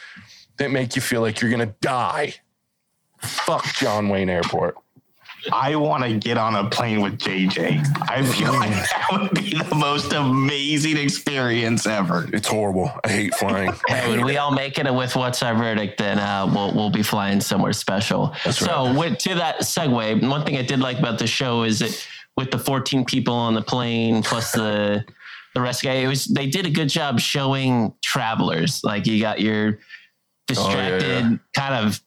that 0.57 0.71
make 0.71 0.95
you 0.95 1.01
feel 1.01 1.21
like 1.21 1.41
you're 1.41 1.51
gonna 1.51 1.75
die. 1.81 2.35
Fuck 3.19 3.65
John 3.75 4.09
Wayne 4.09 4.29
Airport. 4.29 4.75
I 5.51 5.75
want 5.75 6.03
to 6.03 6.17
get 6.17 6.37
on 6.37 6.55
a 6.55 6.69
plane 6.69 7.01
with 7.01 7.17
JJ. 7.19 7.85
I 8.09 8.23
feel 8.23 8.53
like 8.53 8.69
that 8.71 9.07
would 9.11 9.31
be 9.33 9.55
the 9.57 9.75
most 9.75 10.13
amazing 10.13 10.97
experience 10.97 11.85
ever. 11.85 12.27
It's 12.31 12.47
horrible. 12.47 12.91
I 13.03 13.09
hate 13.09 13.35
flying. 13.35 13.73
Hey, 13.87 14.09
when 14.09 14.23
we 14.25 14.37
all 14.37 14.51
make 14.51 14.79
it 14.79 14.93
with 14.93 15.15
what's 15.15 15.43
our 15.43 15.53
verdict, 15.55 15.97
then 15.97 16.19
uh, 16.19 16.49
we'll 16.53 16.73
we'll 16.73 16.89
be 16.89 17.03
flying 17.03 17.41
somewhere 17.41 17.73
special. 17.73 18.33
That's 18.45 18.57
so 18.57 18.97
with, 18.97 19.17
to 19.19 19.35
that 19.35 19.59
segue, 19.59 20.27
one 20.29 20.45
thing 20.45 20.57
I 20.57 20.61
did 20.63 20.79
like 20.79 20.99
about 20.99 21.19
the 21.19 21.27
show 21.27 21.63
is 21.63 21.79
that 21.79 22.07
with 22.37 22.49
the 22.51 22.57
14 22.59 23.05
people 23.05 23.33
on 23.33 23.53
the 23.53 23.61
plane 23.61 24.23
plus 24.23 24.51
the 24.53 25.03
the 25.53 25.61
rest 25.61 25.83
guy, 25.83 25.93
it 25.93 26.07
was 26.07 26.25
they 26.25 26.47
did 26.47 26.65
a 26.65 26.69
good 26.69 26.89
job 26.89 27.19
showing 27.19 27.93
travelers. 28.01 28.81
Like 28.83 29.05
you 29.05 29.19
got 29.21 29.39
your 29.41 29.79
distracted, 30.47 31.03
Oh, 31.25 31.29
yeah. 31.29 31.37
kind 31.55 31.85
of 31.87 32.01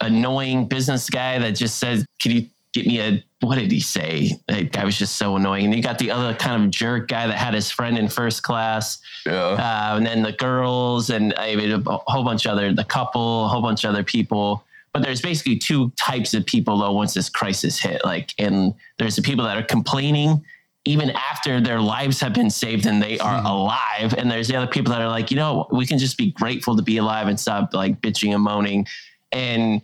annoying 0.00 0.66
business 0.68 1.08
guy 1.10 1.38
that 1.38 1.52
just 1.52 1.78
says, 1.78 2.04
"Can 2.20 2.32
you 2.32 2.46
get 2.74 2.86
me 2.86 3.00
a?" 3.00 3.24
What 3.40 3.56
did 3.58 3.70
he 3.70 3.80
say? 3.80 4.40
That 4.48 4.72
guy 4.72 4.84
was 4.86 4.96
just 4.98 5.16
so 5.16 5.36
annoying. 5.36 5.66
And 5.66 5.74
you 5.74 5.82
got 5.82 5.98
the 5.98 6.10
other 6.10 6.34
kind 6.34 6.64
of 6.64 6.70
jerk 6.70 7.08
guy 7.08 7.26
that 7.26 7.36
had 7.36 7.52
his 7.52 7.70
friend 7.70 7.98
in 7.98 8.08
first 8.08 8.42
class 8.42 8.98
Yeah. 9.26 9.32
uh, 9.34 9.96
and 9.98 10.06
then 10.06 10.22
the 10.22 10.32
girls 10.32 11.10
and 11.10 11.34
I 11.36 11.54
mean 11.54 11.70
a 11.86 11.98
whole 12.06 12.24
bunch 12.24 12.46
of 12.46 12.52
other 12.52 12.72
the 12.72 12.84
couple, 12.84 13.44
a 13.44 13.48
whole 13.48 13.60
bunch 13.60 13.84
of 13.84 13.90
other 13.90 14.02
people. 14.02 14.64
But 14.94 15.02
there's 15.02 15.20
basically 15.20 15.56
two 15.58 15.90
types 15.96 16.32
of 16.32 16.46
people 16.46 16.78
though 16.78 16.92
once 16.92 17.12
this 17.12 17.28
crisis 17.28 17.78
hit. 17.78 18.02
Like, 18.04 18.30
and 18.38 18.72
there's 18.98 19.16
the 19.16 19.22
people 19.22 19.44
that 19.44 19.58
are 19.58 19.62
complaining 19.62 20.42
even 20.86 21.10
after 21.10 21.60
their 21.60 21.80
lives 21.80 22.20
have 22.20 22.32
been 22.32 22.48
saved 22.50 22.86
and 22.86 23.02
they 23.02 23.18
are 23.18 23.42
alive. 23.44 24.14
And 24.16 24.30
there's 24.30 24.48
the 24.48 24.56
other 24.56 24.66
people 24.66 24.92
that 24.92 25.00
are 25.02 25.08
like, 25.08 25.30
you 25.30 25.36
know, 25.36 25.66
we 25.70 25.84
can 25.84 25.98
just 25.98 26.16
be 26.16 26.30
grateful 26.32 26.76
to 26.76 26.82
be 26.82 26.96
alive 26.98 27.26
and 27.28 27.38
stop 27.40 27.74
like 27.74 28.00
bitching 28.00 28.34
and 28.34 28.42
moaning. 28.42 28.86
And 29.32 29.82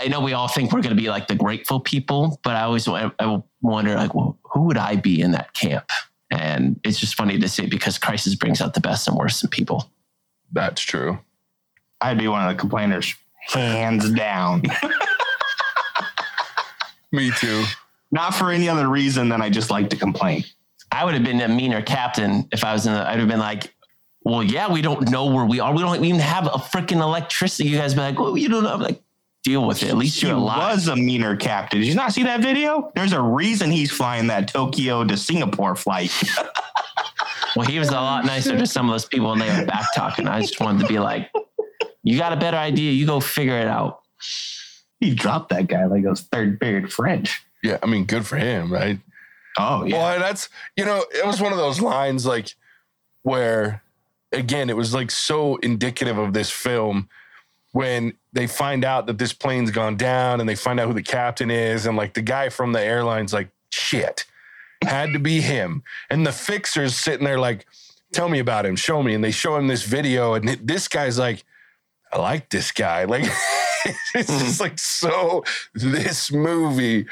I 0.00 0.08
know 0.08 0.20
we 0.20 0.32
all 0.32 0.48
think 0.48 0.72
we're 0.72 0.80
going 0.80 0.96
to 0.96 1.00
be 1.00 1.10
like 1.10 1.28
the 1.28 1.34
grateful 1.34 1.78
people, 1.78 2.40
but 2.42 2.56
I 2.56 2.62
always 2.62 2.88
I, 2.88 3.10
I 3.18 3.42
wonder 3.60 3.94
like, 3.94 4.14
well, 4.14 4.38
who 4.44 4.62
would 4.62 4.78
I 4.78 4.96
be 4.96 5.20
in 5.20 5.32
that 5.32 5.52
camp? 5.52 5.90
And 6.30 6.80
it's 6.84 6.98
just 6.98 7.16
funny 7.16 7.38
to 7.38 7.48
see 7.48 7.66
because 7.66 7.98
crisis 7.98 8.34
brings 8.34 8.60
out 8.60 8.74
the 8.74 8.80
best 8.80 9.08
and 9.08 9.16
worst 9.16 9.44
in 9.44 9.50
people. 9.50 9.90
That's 10.52 10.80
true. 10.80 11.18
I'd 12.00 12.18
be 12.18 12.28
one 12.28 12.42
of 12.42 12.54
the 12.54 12.58
complainers, 12.58 13.14
hands 13.48 14.10
down. 14.10 14.62
Me 17.12 17.30
too. 17.32 17.64
Not 18.10 18.34
for 18.34 18.50
any 18.50 18.68
other 18.68 18.88
reason 18.88 19.28
than 19.28 19.42
I 19.42 19.50
just 19.50 19.70
like 19.70 19.90
to 19.90 19.96
complain. 19.96 20.44
I 20.90 21.04
would 21.04 21.14
have 21.14 21.24
been 21.24 21.40
a 21.40 21.48
meaner 21.48 21.82
captain 21.82 22.48
if 22.52 22.64
I 22.64 22.72
was 22.72 22.86
in 22.86 22.94
the, 22.94 23.08
I'd 23.08 23.18
have 23.18 23.28
been 23.28 23.38
like, 23.38 23.74
well, 24.22 24.42
yeah, 24.42 24.72
we 24.72 24.82
don't 24.82 25.10
know 25.10 25.26
where 25.26 25.44
we 25.44 25.60
are. 25.60 25.74
We 25.74 25.82
don't 25.82 26.04
even 26.04 26.20
have 26.20 26.46
a 26.46 26.58
freaking 26.58 27.00
electricity. 27.00 27.68
You 27.68 27.78
guys 27.78 27.94
be 27.94 28.00
like, 28.00 28.18
well, 28.18 28.36
you 28.36 28.48
don't 28.48 28.64
know. 28.64 28.72
I'm 28.72 28.80
like, 28.80 29.02
deal 29.42 29.66
with 29.66 29.82
it. 29.82 29.88
At 29.88 29.96
least 29.96 30.22
you're 30.22 30.34
alive. 30.34 30.74
was 30.74 30.88
a 30.88 30.96
meaner 30.96 31.36
captain. 31.36 31.80
Did 31.80 31.88
you 31.88 31.94
not 31.94 32.12
see 32.12 32.22
that 32.24 32.40
video? 32.40 32.90
There's 32.94 33.12
a 33.12 33.20
reason 33.20 33.70
he's 33.70 33.90
flying 33.90 34.26
that 34.28 34.48
Tokyo 34.48 35.04
to 35.04 35.16
Singapore 35.16 35.76
flight. 35.76 36.12
Well, 37.56 37.66
he 37.66 37.78
was 37.78 37.88
a 37.88 37.92
lot 37.92 38.24
nicer 38.24 38.56
to 38.56 38.66
some 38.66 38.88
of 38.88 38.94
those 38.94 39.06
people 39.06 39.32
and 39.32 39.40
they 39.40 39.48
were 39.48 39.66
back 39.66 39.86
talking. 39.94 40.28
I 40.28 40.40
just 40.40 40.60
wanted 40.60 40.82
to 40.82 40.86
be 40.86 40.98
like, 40.98 41.30
you 42.02 42.16
got 42.16 42.32
a 42.32 42.36
better 42.36 42.56
idea. 42.56 42.92
You 42.92 43.06
go 43.06 43.20
figure 43.20 43.58
it 43.58 43.66
out. 43.66 44.02
he 45.00 45.14
dropped 45.14 45.48
that 45.50 45.66
guy 45.66 45.86
like 45.86 46.04
it 46.04 46.08
was 46.08 46.20
third 46.22 46.60
period 46.60 46.92
French. 46.92 47.42
Yeah. 47.62 47.78
I 47.82 47.86
mean, 47.86 48.04
good 48.04 48.26
for 48.26 48.36
him, 48.36 48.72
right? 48.72 48.98
Oh 49.58 49.84
yeah. 49.84 49.96
Well, 49.96 50.20
that's 50.20 50.48
you 50.76 50.84
know, 50.84 51.04
it 51.12 51.26
was 51.26 51.40
one 51.40 51.52
of 51.52 51.58
those 51.58 51.80
lines 51.80 52.24
like 52.24 52.54
where 53.22 53.82
again, 54.32 54.70
it 54.70 54.76
was 54.76 54.94
like 54.94 55.10
so 55.10 55.56
indicative 55.56 56.18
of 56.18 56.32
this 56.32 56.50
film 56.50 57.08
when 57.72 58.14
they 58.32 58.46
find 58.46 58.84
out 58.84 59.06
that 59.06 59.18
this 59.18 59.32
plane's 59.32 59.70
gone 59.70 59.96
down 59.96 60.40
and 60.40 60.48
they 60.48 60.54
find 60.54 60.78
out 60.78 60.86
who 60.86 60.94
the 60.94 61.02
captain 61.02 61.50
is, 61.50 61.86
and 61.86 61.96
like 61.96 62.14
the 62.14 62.22
guy 62.22 62.48
from 62.48 62.72
the 62.72 62.80
airline's 62.80 63.32
like, 63.32 63.50
shit, 63.70 64.24
had 64.82 65.12
to 65.12 65.18
be 65.18 65.40
him. 65.40 65.82
And 66.08 66.26
the 66.26 66.32
fixer's 66.32 66.96
sitting 66.96 67.24
there 67.24 67.38
like, 67.38 67.66
tell 68.12 68.28
me 68.28 68.38
about 68.38 68.66
him, 68.66 68.76
show 68.76 69.02
me. 69.02 69.14
And 69.14 69.22
they 69.22 69.30
show 69.30 69.56
him 69.56 69.68
this 69.68 69.84
video, 69.84 70.34
and 70.34 70.48
this 70.62 70.88
guy's 70.88 71.18
like, 71.18 71.44
I 72.12 72.18
like 72.18 72.50
this 72.50 72.72
guy. 72.72 73.04
Like, 73.04 73.24
it's 74.14 74.28
just 74.28 74.60
like 74.60 74.78
so 74.78 75.44
this 75.74 76.32
movie. 76.32 77.06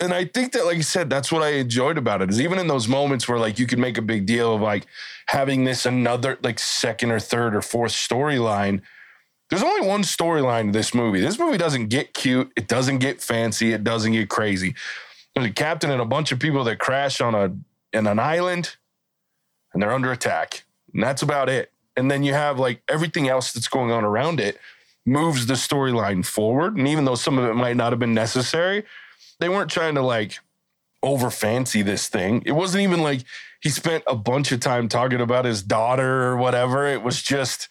And 0.00 0.12
I 0.12 0.24
think 0.24 0.52
that, 0.52 0.64
like 0.64 0.76
you 0.76 0.82
said, 0.82 1.08
that's 1.08 1.30
what 1.30 1.42
I 1.42 1.50
enjoyed 1.50 1.96
about 1.96 2.22
it. 2.22 2.30
Is 2.30 2.40
even 2.40 2.58
in 2.58 2.66
those 2.66 2.88
moments 2.88 3.28
where 3.28 3.38
like 3.38 3.58
you 3.58 3.66
could 3.66 3.78
make 3.78 3.98
a 3.98 4.02
big 4.02 4.26
deal 4.26 4.56
of 4.56 4.60
like 4.60 4.86
having 5.26 5.64
this 5.64 5.86
another 5.86 6.38
like 6.42 6.58
second 6.58 7.12
or 7.12 7.20
third 7.20 7.54
or 7.54 7.62
fourth 7.62 7.92
storyline. 7.92 8.82
There's 9.52 9.62
only 9.62 9.86
one 9.86 10.00
storyline 10.00 10.68
to 10.68 10.72
this 10.72 10.94
movie. 10.94 11.20
This 11.20 11.38
movie 11.38 11.58
doesn't 11.58 11.88
get 11.88 12.14
cute. 12.14 12.50
It 12.56 12.68
doesn't 12.68 13.00
get 13.00 13.20
fancy. 13.20 13.74
It 13.74 13.84
doesn't 13.84 14.12
get 14.12 14.30
crazy. 14.30 14.74
There's 15.34 15.46
a 15.46 15.52
captain 15.52 15.90
and 15.90 16.00
a 16.00 16.06
bunch 16.06 16.32
of 16.32 16.38
people 16.38 16.64
that 16.64 16.78
crash 16.78 17.20
on 17.20 17.34
a 17.34 17.54
in 17.94 18.06
an 18.06 18.18
island, 18.18 18.76
and 19.74 19.82
they're 19.82 19.92
under 19.92 20.10
attack, 20.10 20.64
and 20.94 21.02
that's 21.02 21.20
about 21.20 21.50
it. 21.50 21.70
And 21.98 22.10
then 22.10 22.22
you 22.22 22.32
have 22.32 22.58
like 22.58 22.82
everything 22.88 23.28
else 23.28 23.52
that's 23.52 23.68
going 23.68 23.90
on 23.90 24.04
around 24.04 24.40
it 24.40 24.58
moves 25.04 25.44
the 25.44 25.52
storyline 25.52 26.24
forward. 26.24 26.78
And 26.78 26.88
even 26.88 27.04
though 27.04 27.14
some 27.14 27.36
of 27.36 27.44
it 27.44 27.52
might 27.52 27.76
not 27.76 27.92
have 27.92 27.98
been 27.98 28.14
necessary, 28.14 28.84
they 29.38 29.50
weren't 29.50 29.70
trying 29.70 29.96
to 29.96 30.02
like 30.02 30.38
over 31.02 31.28
fancy 31.28 31.82
this 31.82 32.08
thing. 32.08 32.42
It 32.46 32.52
wasn't 32.52 32.84
even 32.84 33.02
like 33.02 33.24
he 33.60 33.68
spent 33.68 34.02
a 34.06 34.16
bunch 34.16 34.50
of 34.50 34.60
time 34.60 34.88
talking 34.88 35.20
about 35.20 35.44
his 35.44 35.62
daughter 35.62 36.22
or 36.22 36.38
whatever. 36.38 36.86
It 36.86 37.02
was 37.02 37.20
just, 37.20 37.68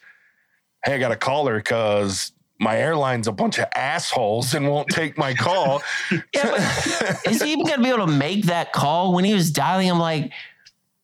hey, 0.85 0.95
I 0.95 0.97
got 0.97 1.09
to 1.09 1.15
call 1.15 1.47
her 1.47 1.57
because 1.57 2.31
my 2.59 2.77
airline's 2.77 3.27
a 3.27 3.31
bunch 3.31 3.59
of 3.59 3.65
assholes 3.73 4.53
and 4.53 4.69
won't 4.69 4.87
take 4.89 5.17
my 5.17 5.33
call. 5.33 5.81
Yeah, 6.33 6.51
but 6.51 7.31
is 7.31 7.41
he 7.41 7.53
even 7.53 7.65
going 7.65 7.77
to 7.77 7.83
be 7.83 7.89
able 7.89 8.05
to 8.05 8.11
make 8.11 8.45
that 8.45 8.73
call 8.73 9.13
when 9.13 9.25
he 9.25 9.33
was 9.33 9.51
dialing? 9.51 9.89
I'm 9.89 9.99
like, 9.99 10.31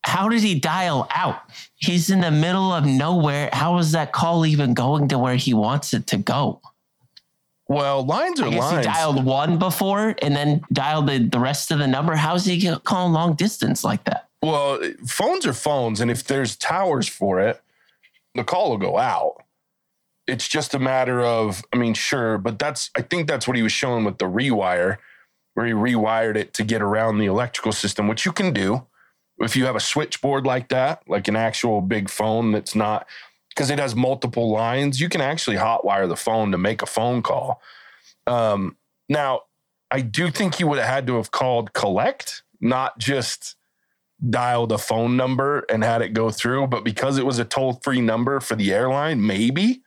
how 0.04 0.30
did 0.30 0.42
he 0.42 0.60
dial 0.60 1.08
out? 1.13 1.42
He's 1.76 2.10
in 2.10 2.22
the 2.22 2.32
middle 2.32 2.72
of 2.72 2.86
nowhere. 2.86 3.50
How 3.54 3.78
is 3.78 3.92
that 3.94 4.12
call 4.12 4.46
even 4.46 4.74
going 4.74 5.08
to 5.10 5.18
where 5.18 5.36
he 5.36 5.54
wants 5.54 5.94
it 5.94 6.08
to 6.08 6.18
go? 6.18 6.62
well, 7.68 8.06
lines 8.06 8.40
are 8.40 8.50
lines. 8.50 8.86
he 8.86 8.92
dialed 8.92 9.24
one 9.26 9.58
before 9.58 10.16
and 10.22 10.36
then 10.36 10.62
dialed 10.72 11.08
the, 11.08 11.20
the 11.20 11.40
rest 11.40 11.72
of 11.72 11.80
the 11.80 11.88
number. 11.88 12.16
How's 12.16 12.46
he 12.46 12.74
calling 12.84 13.13
long 13.13 13.36
distance 13.36 13.84
like 13.84 14.04
that? 14.06 14.30
Well, 14.42 14.80
phones 15.06 15.46
are 15.46 15.54
phones, 15.54 16.00
and 16.00 16.10
if 16.10 16.24
there's 16.24 16.56
towers 16.56 17.08
for 17.08 17.40
it, 17.42 17.62
the 18.36 18.44
call 18.44 18.70
will 18.70 18.78
go 18.78 18.98
out. 18.98 19.44
It's 20.28 20.48
just 20.48 20.74
a 20.74 20.80
matter 20.80 21.22
of, 21.22 21.63
I 21.72 21.78
mean, 21.78 21.94
sure, 21.94 22.38
but 22.38 22.60
that's 22.60 22.92
I 22.96 23.02
think 23.02 23.28
that's 23.28 23.48
what 23.48 23.56
he 23.56 23.63
was 23.63 23.72
showing 23.72 24.04
with 24.04 24.18
the 24.18 24.26
rewire, 24.26 24.98
where 25.54 25.66
he 25.66 25.74
rewired 25.74 26.36
it 26.36 26.54
to 26.56 26.63
get 26.63 26.82
around 26.82 27.18
the 27.18 27.26
electrical 27.26 27.72
system, 27.72 28.08
which 28.08 28.26
you 28.26 28.32
can 28.32 28.54
do 28.54 28.86
if 29.40 29.56
you 29.56 29.66
have 29.66 29.76
a 29.76 29.80
switchboard 29.80 30.46
like 30.46 30.70
that, 30.70 31.04
like 31.08 31.28
an 31.28 31.36
actual 31.36 31.82
big 31.82 32.10
phone 32.10 32.52
that's 32.52 32.76
not 32.76 33.08
because 33.50 33.70
it 33.70 33.80
has 33.80 33.96
multiple 33.96 34.52
lines. 34.52 35.00
You 35.00 35.10
can 35.10 35.22
actually 35.22 35.58
hotwire 35.58 36.08
the 36.08 36.16
phone 36.16 36.52
to 36.52 36.58
make 36.58 36.82
a 36.82 36.86
phone 36.86 37.22
call. 37.22 37.62
Um, 38.26 38.78
now, 39.10 39.42
I 39.90 40.02
do 40.02 40.30
think 40.30 40.56
he 40.56 40.63
would 40.63 40.80
have 40.80 40.88
had 40.88 41.08
to 41.08 41.16
have 41.16 41.32
called 41.32 41.74
collect, 41.74 42.44
not 42.60 42.98
just 43.00 43.56
dialed 44.30 44.72
a 44.72 44.78
phone 44.78 45.16
number 45.16 45.66
and 45.70 45.84
had 45.84 46.02
it 46.02 46.10
go 46.10 46.30
through. 46.30 46.68
But 46.68 46.84
because 46.84 47.18
it 47.18 47.26
was 47.26 47.40
a 47.40 47.46
toll 47.46 47.80
free 47.84 48.02
number 48.02 48.40
for 48.40 48.56
the 48.56 48.74
airline, 48.74 49.26
maybe 49.26 49.82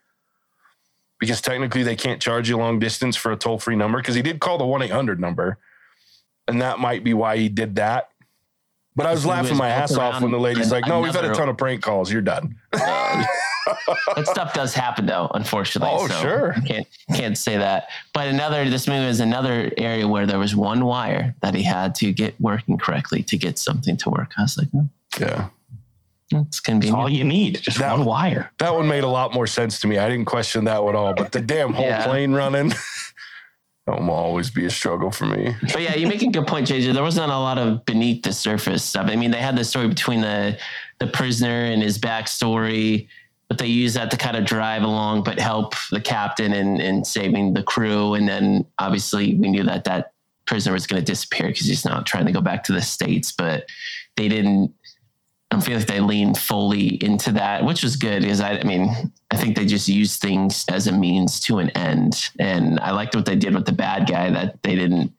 because 1.20 1.40
technically 1.40 1.82
they 1.84 1.94
can't 1.94 2.20
charge 2.20 2.48
you 2.48 2.56
long 2.56 2.78
distance 2.78 3.14
for 3.14 3.30
a 3.30 3.36
toll 3.36 3.58
free 3.58 3.76
number 3.76 3.98
because 3.98 4.14
he 4.16 4.22
did 4.22 4.40
call 4.40 4.58
the 4.58 4.66
1 4.66 4.82
800 4.82 5.20
number. 5.20 5.58
And 6.48 6.60
that 6.62 6.80
might 6.80 7.04
be 7.04 7.14
why 7.14 7.36
he 7.36 7.48
did 7.48 7.76
that. 7.76 8.08
But 8.96 9.06
I 9.06 9.12
was 9.12 9.24
laughing 9.24 9.50
was 9.50 9.58
my 9.58 9.68
ass 9.68 9.96
off 9.96 10.20
when 10.20 10.32
the 10.32 10.40
lady's 10.40 10.72
like, 10.72 10.86
no, 10.88 11.00
we've 11.00 11.14
had 11.14 11.24
a 11.24 11.32
ton 11.32 11.48
of 11.48 11.56
prank 11.56 11.82
calls. 11.82 12.10
You're 12.10 12.22
done. 12.22 12.56
Uh, 12.72 13.24
that 14.16 14.26
stuff 14.26 14.52
does 14.52 14.74
happen 14.74 15.06
though, 15.06 15.30
unfortunately. 15.32 15.94
Oh, 15.96 16.08
sure. 16.08 16.56
Can't 16.66 16.86
can't 17.14 17.38
say 17.38 17.56
that. 17.56 17.88
But 18.12 18.26
another 18.28 18.68
this 18.68 18.88
movie 18.88 19.06
is 19.06 19.20
another 19.20 19.70
area 19.76 20.08
where 20.08 20.26
there 20.26 20.38
was 20.38 20.56
one 20.56 20.84
wire 20.84 21.34
that 21.40 21.54
he 21.54 21.62
had 21.62 21.94
to 21.96 22.12
get 22.12 22.38
working 22.40 22.78
correctly 22.78 23.22
to 23.24 23.36
get 23.36 23.58
something 23.58 23.96
to 23.98 24.10
work. 24.10 24.32
I 24.36 24.42
was 24.42 24.58
like, 24.58 24.68
oh, 24.74 24.88
Yeah. 25.20 25.48
It's 26.30 26.42
That's 26.44 26.60
convenient. 26.60 26.98
all 26.98 27.08
you 27.08 27.24
need. 27.24 27.60
Just 27.62 27.78
That- 27.78 27.96
one 27.96 28.04
wire. 28.06 28.50
That 28.58 28.74
one 28.74 28.86
made 28.88 29.04
a 29.04 29.08
lot 29.08 29.34
more 29.34 29.46
sense 29.46 29.80
to 29.80 29.86
me. 29.86 29.98
I 29.98 30.08
didn't 30.08 30.26
question 30.26 30.64
that 30.64 30.82
one 30.84 30.94
at 30.94 30.98
all. 30.98 31.14
But 31.14 31.32
the 31.32 31.40
damn 31.40 31.72
whole 31.72 31.84
Yeah. 31.84 32.04
plane 32.04 32.32
running, 32.32 32.68
that 33.86 34.00
will 34.00 34.10
always 34.10 34.50
be 34.50 34.64
a 34.66 34.70
struggle 34.70 35.10
for 35.10 35.26
me. 35.26 35.54
But 35.72 35.82
yeah, 35.82 35.96
you 35.96 36.06
make 36.06 36.22
a 36.22 36.28
good 36.28 36.46
point, 36.46 36.68
JJ. 36.68 36.92
There 36.92 37.02
wasn't 37.02 37.32
a 37.32 37.38
lot 37.38 37.58
of 37.58 37.84
beneath 37.84 38.22
the 38.22 38.32
surface 38.32 38.84
stuff. 38.84 39.08
I 39.10 39.16
mean, 39.16 39.30
they 39.32 39.38
had 39.40 39.56
the 39.56 39.64
story 39.64 39.88
between 39.88 40.20
the 40.20 40.58
the 41.00 41.06
prisoner 41.06 41.64
and 41.64 41.82
his 41.82 41.98
backstory, 41.98 43.08
but 43.48 43.56
they 43.58 43.66
used 43.66 43.96
that 43.96 44.10
to 44.10 44.18
kind 44.18 44.36
of 44.36 44.44
drive 44.44 44.82
along, 44.82 45.22
but 45.24 45.40
help 45.40 45.74
the 45.90 46.00
captain 46.00 46.52
in, 46.52 46.78
in 46.80 47.04
saving 47.04 47.54
the 47.54 47.62
crew. 47.62 48.12
And 48.14 48.28
then 48.28 48.66
obviously 48.78 49.34
we 49.34 49.48
knew 49.48 49.64
that 49.64 49.84
that 49.84 50.12
prisoner 50.46 50.74
was 50.74 50.86
going 50.86 51.00
to 51.00 51.04
disappear 51.06 51.48
because 51.48 51.66
he's 51.66 51.86
not 51.86 52.04
trying 52.06 52.26
to 52.26 52.32
go 52.32 52.42
back 52.42 52.62
to 52.64 52.72
the 52.72 52.82
states. 52.82 53.32
But 53.32 53.64
they 54.16 54.28
didn't. 54.28 54.74
I 55.52 55.60
feel 55.60 55.78
like 55.78 55.86
they 55.86 56.00
leaned 56.00 56.38
fully 56.38 57.02
into 57.02 57.32
that, 57.32 57.64
which 57.64 57.82
was 57.82 57.96
good 57.96 58.22
because 58.22 58.40
I, 58.40 58.58
I 58.58 58.62
mean, 58.62 59.12
I 59.32 59.36
think 59.36 59.56
they 59.56 59.66
just 59.66 59.88
used 59.88 60.20
things 60.20 60.64
as 60.68 60.86
a 60.86 60.92
means 60.92 61.40
to 61.40 61.58
an 61.58 61.70
end. 61.70 62.30
And 62.38 62.78
I 62.78 62.92
liked 62.92 63.16
what 63.16 63.26
they 63.26 63.34
did 63.34 63.54
with 63.54 63.66
the 63.66 63.72
bad 63.72 64.08
guy 64.08 64.30
that 64.30 64.62
they 64.62 64.76
didn't 64.76 65.12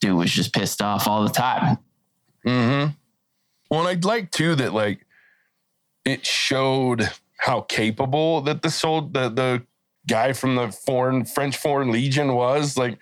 do 0.00 0.16
was 0.16 0.30
just 0.30 0.52
pissed 0.52 0.80
off 0.80 1.08
all 1.08 1.24
the 1.24 1.30
time. 1.30 1.78
Mm-hmm. 2.46 2.90
Well, 3.70 3.80
and 3.80 3.88
I'd 3.88 4.04
like 4.04 4.30
too 4.30 4.54
that 4.54 4.72
like 4.72 5.04
it 6.04 6.24
showed 6.24 7.10
how 7.38 7.62
capable 7.62 8.42
that 8.42 8.62
the 8.62 8.70
sold 8.70 9.14
the 9.14 9.28
the 9.28 9.62
guy 10.06 10.32
from 10.34 10.54
the 10.54 10.70
foreign 10.70 11.24
French 11.24 11.56
Foreign 11.56 11.90
Legion 11.90 12.34
was 12.34 12.76
like. 12.76 12.98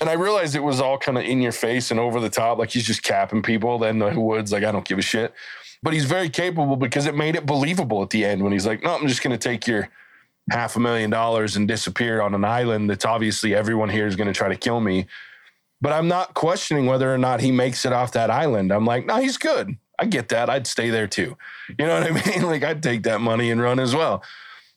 And 0.00 0.08
I 0.08 0.12
realized 0.12 0.54
it 0.54 0.62
was 0.62 0.80
all 0.80 0.96
kind 0.96 1.18
of 1.18 1.24
in 1.24 1.42
your 1.42 1.50
face 1.50 1.90
and 1.90 1.98
over 1.98 2.20
the 2.20 2.30
top, 2.30 2.58
like 2.58 2.70
he's 2.70 2.86
just 2.86 3.02
capping 3.02 3.42
people. 3.42 3.80
Then 3.80 3.98
the 3.98 4.10
Woods, 4.10 4.52
like 4.52 4.62
I 4.62 4.70
don't 4.70 4.84
give 4.84 4.96
a 4.96 5.02
shit, 5.02 5.34
but 5.82 5.92
he's 5.92 6.04
very 6.04 6.28
capable 6.28 6.76
because 6.76 7.06
it 7.06 7.14
made 7.14 7.36
it 7.36 7.46
believable 7.46 8.02
at 8.02 8.10
the 8.10 8.24
end 8.24 8.42
when 8.42 8.52
he's 8.52 8.66
like, 8.66 8.82
"No, 8.82 8.94
I'm 8.94 9.06
just 9.08 9.22
going 9.22 9.36
to 9.36 9.48
take 9.48 9.66
your 9.66 9.88
half 10.50 10.76
a 10.76 10.80
million 10.80 11.10
dollars 11.10 11.56
and 11.56 11.68
disappear 11.68 12.20
on 12.20 12.34
an 12.34 12.44
island 12.44 12.88
that's 12.88 13.04
obviously 13.04 13.54
everyone 13.54 13.90
here 13.90 14.06
is 14.06 14.16
going 14.16 14.28
to 14.28 14.32
try 14.32 14.48
to 14.48 14.56
kill 14.56 14.80
me." 14.80 15.06
But 15.80 15.92
I'm 15.92 16.08
not 16.08 16.34
questioning 16.34 16.86
whether 16.86 17.12
or 17.12 17.18
not 17.18 17.40
he 17.40 17.52
makes 17.52 17.84
it 17.84 17.92
off 17.92 18.12
that 18.12 18.30
island. 18.30 18.72
I'm 18.72 18.84
like, 18.84 19.06
no, 19.06 19.20
he's 19.20 19.36
good. 19.36 19.76
I 19.98 20.06
get 20.06 20.28
that. 20.30 20.50
I'd 20.50 20.66
stay 20.66 20.90
there 20.90 21.06
too. 21.06 21.36
You 21.78 21.86
know 21.86 22.00
what 22.00 22.10
I 22.10 22.30
mean? 22.30 22.42
Like 22.42 22.64
I'd 22.64 22.82
take 22.82 23.04
that 23.04 23.20
money 23.20 23.50
and 23.50 23.60
run 23.60 23.78
as 23.78 23.94
well. 23.94 24.22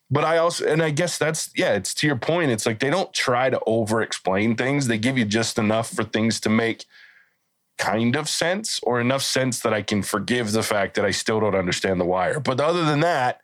But 0.10 0.26
I 0.26 0.38
also, 0.38 0.68
and 0.68 0.84
I 0.84 0.90
guess 0.90 1.18
that's, 1.18 1.50
yeah, 1.56 1.74
it's 1.74 1.94
to 1.96 2.08
your 2.08 2.18
point. 2.18 2.52
It's 2.52 2.66
like 2.66 2.80
they 2.80 2.90
don't 2.90 3.14
try 3.14 3.50
to 3.50 3.60
over 3.66 4.02
explain 4.02 4.56
things. 4.56 4.88
They 4.88 4.98
give 4.98 5.18
you 5.18 5.24
just 5.24 5.58
enough 5.58 5.90
for 5.90 6.04
things 6.04 6.40
to 6.42 6.50
make 6.50 6.86
kind 7.82 8.16
of 8.16 8.30
sense 8.30 8.80
or 8.84 9.02
enough 9.02 9.24
sense 9.24 9.62
that 9.62 9.74
I 9.74 9.82
can 9.82 10.04
forgive 10.04 10.52
the 10.52 10.62
fact 10.62 10.94
that 10.96 11.04
I 11.04 11.10
still 11.10 11.40
don't 11.40 11.56
understand 11.56 12.00
the 12.00 12.06
wire. 12.06 12.40
But 12.40 12.62
other 12.62 12.86
than 12.86 13.00
that, 13.00 13.42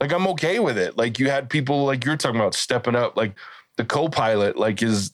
like 0.00 0.14
I'm 0.14 0.26
okay 0.28 0.58
with 0.60 0.78
it. 0.78 0.96
Like 0.96 1.18
you 1.18 1.28
had 1.28 1.50
people 1.50 1.84
like 1.84 2.02
you're 2.02 2.16
talking 2.16 2.40
about 2.40 2.54
stepping 2.54 2.96
up, 2.96 3.18
like 3.18 3.34
the 3.76 3.84
co-pilot, 3.84 4.56
like 4.56 4.82
is 4.82 5.12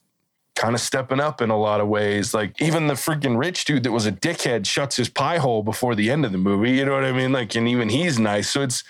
kind 0.55 0.77
of 0.77 0.81
stepping 0.81 1.19
up 1.19 1.41
in 1.41 1.51
a 1.51 1.59
lot 1.59 1.81
of 1.81 1.89
ways. 1.89 2.35
Like 2.35 2.63
even 2.63 2.87
the 2.87 2.95
freaking 2.95 3.37
rich 3.37 3.65
dude 3.65 3.83
that 3.83 3.91
was 3.91 4.07
a 4.07 4.13
dickhead 4.13 4.65
shuts 4.65 4.95
his 4.95 5.09
pie 5.09 5.39
hole 5.39 5.65
before 5.65 5.97
the 5.97 6.09
end 6.09 6.25
of 6.25 6.31
the 6.31 6.39
movie. 6.39 6.71
You 6.71 6.85
know 6.85 6.93
what 6.93 7.05
I 7.05 7.11
mean? 7.11 7.33
Like, 7.33 7.57
and 7.57 7.67
even 7.67 7.89
he's 7.89 8.21
nice. 8.21 8.49
So 8.49 8.63
it's 8.63 8.85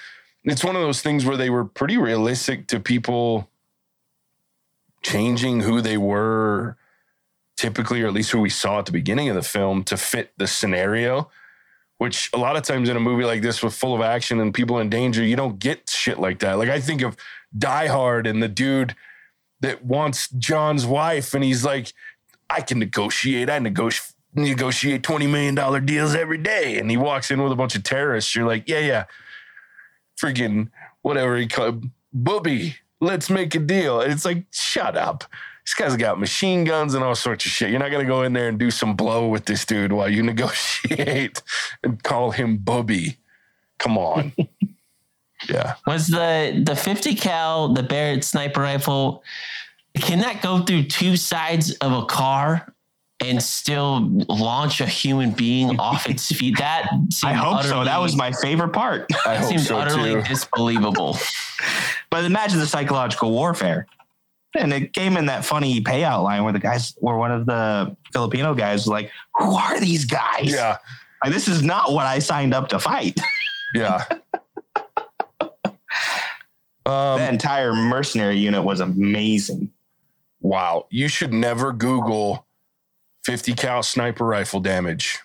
it's 0.45 0.63
one 0.63 0.77
of 0.77 0.83
those 0.83 1.01
things 1.01 1.25
where 1.25 1.39
they 1.39 1.49
were 1.49 1.65
pretty 1.65 1.97
realistic 1.97 2.67
to 2.69 2.79
people 2.79 3.49
changing 5.03 5.61
who 5.61 5.81
they 5.81 5.97
were 5.97 6.77
typically, 7.63 8.03
or 8.03 8.09
at 8.09 8.13
least 8.13 8.33
who 8.33 8.41
we 8.41 8.51
saw 8.51 8.81
at 8.81 8.87
the 8.87 8.93
beginning 8.93 9.29
of 9.29 9.37
the 9.37 9.43
film 9.43 9.85
to 9.85 9.97
fit 9.97 10.33
the 10.37 10.49
scenario. 10.49 11.31
Which 11.99 12.29
a 12.33 12.37
lot 12.37 12.57
of 12.57 12.65
times 12.65 12.89
in 12.89 12.97
a 12.97 13.01
movie 13.01 13.25
like 13.25 13.43
this 13.43 13.63
with 13.63 13.73
full 13.73 13.95
of 13.95 14.01
action 14.01 14.41
and 14.41 14.53
people 14.53 14.81
in 14.81 14.91
danger, 14.91 15.23
you 15.23 15.37
don't 15.37 15.61
get 15.61 15.89
shit 15.89 16.19
like 16.19 16.41
that. 16.41 16.55
Like 16.55 16.69
I 16.69 16.81
think 16.81 17.03
of 17.03 17.17
Die 17.57 17.87
Hard 17.87 18.27
and 18.27 18.43
the 18.43 18.49
dude 18.49 18.97
that 19.61 19.85
wants 19.85 20.29
John's 20.31 20.85
wife, 20.85 21.35
and 21.35 21.45
he's 21.45 21.65
like, 21.65 21.93
I 22.51 22.61
can 22.63 22.81
negotiate. 22.81 23.49
I 23.49 23.61
negotiate 23.61 24.17
negotiate 24.35 25.03
$20 25.03 25.31
million 25.31 25.85
deals 25.85 26.15
every 26.15 26.39
day. 26.39 26.79
And 26.79 26.91
he 26.91 26.97
walks 26.97 27.31
in 27.31 27.43
with 27.43 27.53
a 27.53 27.57
bunch 27.57 27.77
of 27.77 27.83
terrorists. 27.83 28.35
You're 28.35 28.47
like, 28.47 28.67
yeah, 28.67 28.79
yeah. 28.79 29.05
Freaking 30.21 30.71
whatever 31.03 31.37
he 31.37 31.47
called 31.47 31.85
Booby, 32.15 32.77
let's 33.01 33.29
make 33.29 33.55
a 33.55 33.59
deal. 33.59 34.01
And 34.01 34.11
it's 34.11 34.25
like, 34.25 34.47
shut 34.51 34.97
up. 34.97 35.25
This 35.65 35.75
guy's 35.75 35.97
got 35.97 36.19
machine 36.19 36.65
guns 36.65 36.95
and 36.95 37.05
all 37.05 37.15
sorts 37.15 37.45
of 37.47 37.53
shit. 37.53 37.71
You're 37.71 37.79
not 37.79 37.91
gonna 37.91 38.05
go 38.05 38.23
in 38.23 38.33
there 38.33 38.49
and 38.49 38.59
do 38.59 38.71
some 38.71 38.97
blow 38.97 39.29
with 39.29 39.45
this 39.45 39.65
dude 39.65 39.93
while 39.93 40.09
you 40.09 40.23
negotiate 40.33 41.43
and 41.83 42.03
call 42.03 42.33
him 42.33 42.57
Booby. 42.57 43.19
Come 43.79 43.97
on. 43.97 44.33
yeah. 45.49 45.75
Was 45.87 46.09
the 46.09 46.63
the 46.65 46.75
50 46.77 47.15
cal, 47.15 47.73
the 47.73 47.83
Barrett 47.83 48.25
sniper 48.25 48.61
rifle, 48.61 49.23
can 49.95 50.21
that 50.21 50.43
go 50.43 50.63
through 50.63 50.85
two 50.85 51.17
sides 51.17 51.73
of 51.77 51.93
a 51.93 52.07
car 52.07 52.73
and 53.25 53.41
still 53.41 54.09
launch 54.29 54.81
a 54.81 54.87
human 54.87 55.31
being 55.31 55.79
off 55.79 56.09
its 56.09 56.27
feet? 56.33 56.59
That 56.59 56.89
I 57.25 57.35
hope 57.35 57.63
so. 57.63 57.85
That 57.85 58.01
was 58.01 58.17
my 58.17 58.33
favorite 58.33 58.73
part. 58.73 59.07
I 59.25 59.39
that 59.39 59.45
seems 59.49 59.69
so 59.69 59.79
utterly 59.79 60.15
too. 60.15 60.23
disbelievable. 60.23 61.19
But 62.11 62.25
imagine 62.25 62.59
the 62.59 62.67
psychological 62.67 63.31
warfare. 63.31 63.87
And 64.55 64.73
it 64.73 64.93
came 64.93 65.17
in 65.17 65.27
that 65.27 65.45
funny 65.45 65.81
payout 65.81 66.23
line 66.23 66.45
where 66.45 66.53
the 66.53 66.59
guys, 66.59 66.95
where 67.01 67.17
one 67.17 67.33
of 67.33 67.47
the 67.47 67.97
Filipino 68.13 68.55
guys 68.55 68.81
was 68.81 68.89
like, 68.89 69.11
Who 69.37 69.55
are 69.55 69.81
these 69.81 70.05
guys? 70.05 70.53
Yeah. 70.53 70.77
Like, 71.25 71.33
this 71.33 71.49
is 71.49 71.63
not 71.63 71.93
what 71.93 72.07
I 72.07 72.19
signed 72.19 72.53
up 72.53 72.69
to 72.69 72.79
fight. 72.79 73.19
Yeah. 73.75 74.05
Um, 76.85 77.19
that 77.21 77.33
entire 77.33 77.73
mercenary 77.75 78.39
unit 78.39 78.65
was 78.65 78.81
amazing. 78.81 79.71
wow. 80.41 80.87
You 80.91 81.07
should 81.07 81.33
never 81.33 81.73
Google 81.73 82.45
50 83.25 83.55
cal 83.55 83.85
sniper 83.85 84.27
rifle 84.27 84.59
damage. 84.59 85.21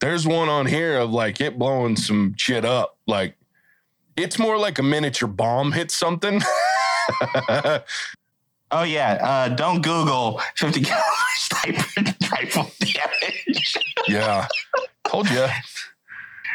There's 0.00 0.26
one 0.28 0.48
on 0.48 0.66
here 0.66 0.98
of 0.98 1.10
like 1.10 1.40
it 1.40 1.58
blowing 1.58 1.96
some 1.96 2.34
shit 2.36 2.64
up. 2.64 2.96
Like 3.08 3.36
it's 4.16 4.38
more 4.38 4.58
like 4.58 4.78
a 4.78 4.82
miniature 4.84 5.28
bomb 5.28 5.72
hits 5.72 5.92
something. 5.92 6.40
Oh 8.70 8.82
yeah, 8.82 9.18
uh, 9.22 9.48
don't 9.48 9.82
Google 9.82 10.40
50 10.56 10.82
caliber 10.82 11.04
sniper 11.36 12.14
rifle 12.32 12.70
damage. 12.80 13.76
yeah. 14.08 14.46
Told 15.04 15.30
you. 15.30 15.46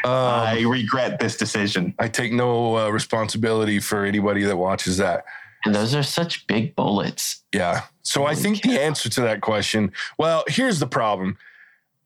Um, 0.04 0.12
I 0.12 0.64
regret 0.68 1.20
this 1.20 1.36
decision. 1.36 1.94
I 1.98 2.08
take 2.08 2.32
no 2.32 2.76
uh, 2.76 2.88
responsibility 2.90 3.78
for 3.78 4.04
anybody 4.04 4.42
that 4.42 4.56
watches 4.56 4.96
that. 4.96 5.24
And 5.64 5.74
those 5.74 5.94
are 5.94 6.02
such 6.02 6.46
big 6.48 6.74
bullets. 6.74 7.44
Yeah. 7.54 7.82
So 8.02 8.24
I 8.24 8.34
think 8.34 8.62
the 8.62 8.80
answer 8.80 9.08
to 9.08 9.20
that 9.22 9.40
question, 9.42 9.92
well, 10.18 10.42
here's 10.48 10.80
the 10.80 10.88
problem. 10.88 11.38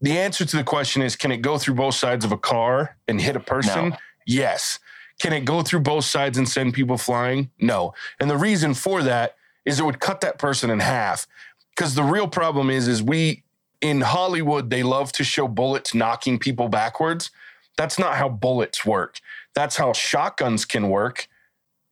The 0.02 0.18
answer 0.18 0.44
to 0.44 0.56
the 0.58 0.64
question 0.64 1.00
is 1.00 1.16
can 1.16 1.32
it 1.32 1.38
go 1.38 1.56
through 1.56 1.74
both 1.74 1.94
sides 1.94 2.24
of 2.24 2.32
a 2.32 2.36
car 2.36 2.96
and 3.08 3.20
hit 3.20 3.34
a 3.34 3.40
person? 3.40 3.90
No. 3.90 3.96
Yes. 4.26 4.78
Can 5.18 5.32
it 5.32 5.46
go 5.46 5.62
through 5.62 5.80
both 5.80 6.04
sides 6.04 6.36
and 6.36 6.46
send 6.46 6.74
people 6.74 6.98
flying? 6.98 7.50
No. 7.58 7.94
And 8.20 8.28
the 8.28 8.36
reason 8.36 8.74
for 8.74 9.02
that 9.04 9.36
is 9.66 9.81
it 9.81 9.85
would 9.85 10.00
cut 10.00 10.22
that 10.22 10.38
person 10.38 10.70
in 10.70 10.81
half. 10.81 11.26
Because 11.74 11.94
the 11.94 12.05
real 12.05 12.29
problem 12.29 12.70
is, 12.70 12.88
is 12.88 13.02
we 13.02 13.42
in 13.83 14.00
Hollywood, 14.00 14.70
they 14.70 14.83
love 14.83 15.12
to 15.12 15.24
show 15.24 15.46
bullets 15.46 15.94
knocking 15.94 16.38
people 16.38 16.68
backwards. 16.68 17.31
That's 17.76 17.98
not 17.98 18.16
how 18.16 18.31
bullets 18.31 18.87
work. 18.87 19.20
That's 19.55 19.76
how 19.76 19.92
shotguns 19.92 20.64
can 20.64 20.88
work, 20.88 21.29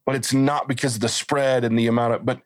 but 0.06 0.14
it's 0.14 0.32
not 0.32 0.66
because 0.68 0.94
of 0.94 1.00
the 1.02 1.08
spread 1.08 1.64
and 1.64 1.78
the 1.78 1.86
amount 1.86 2.14
of, 2.14 2.24
but 2.24 2.40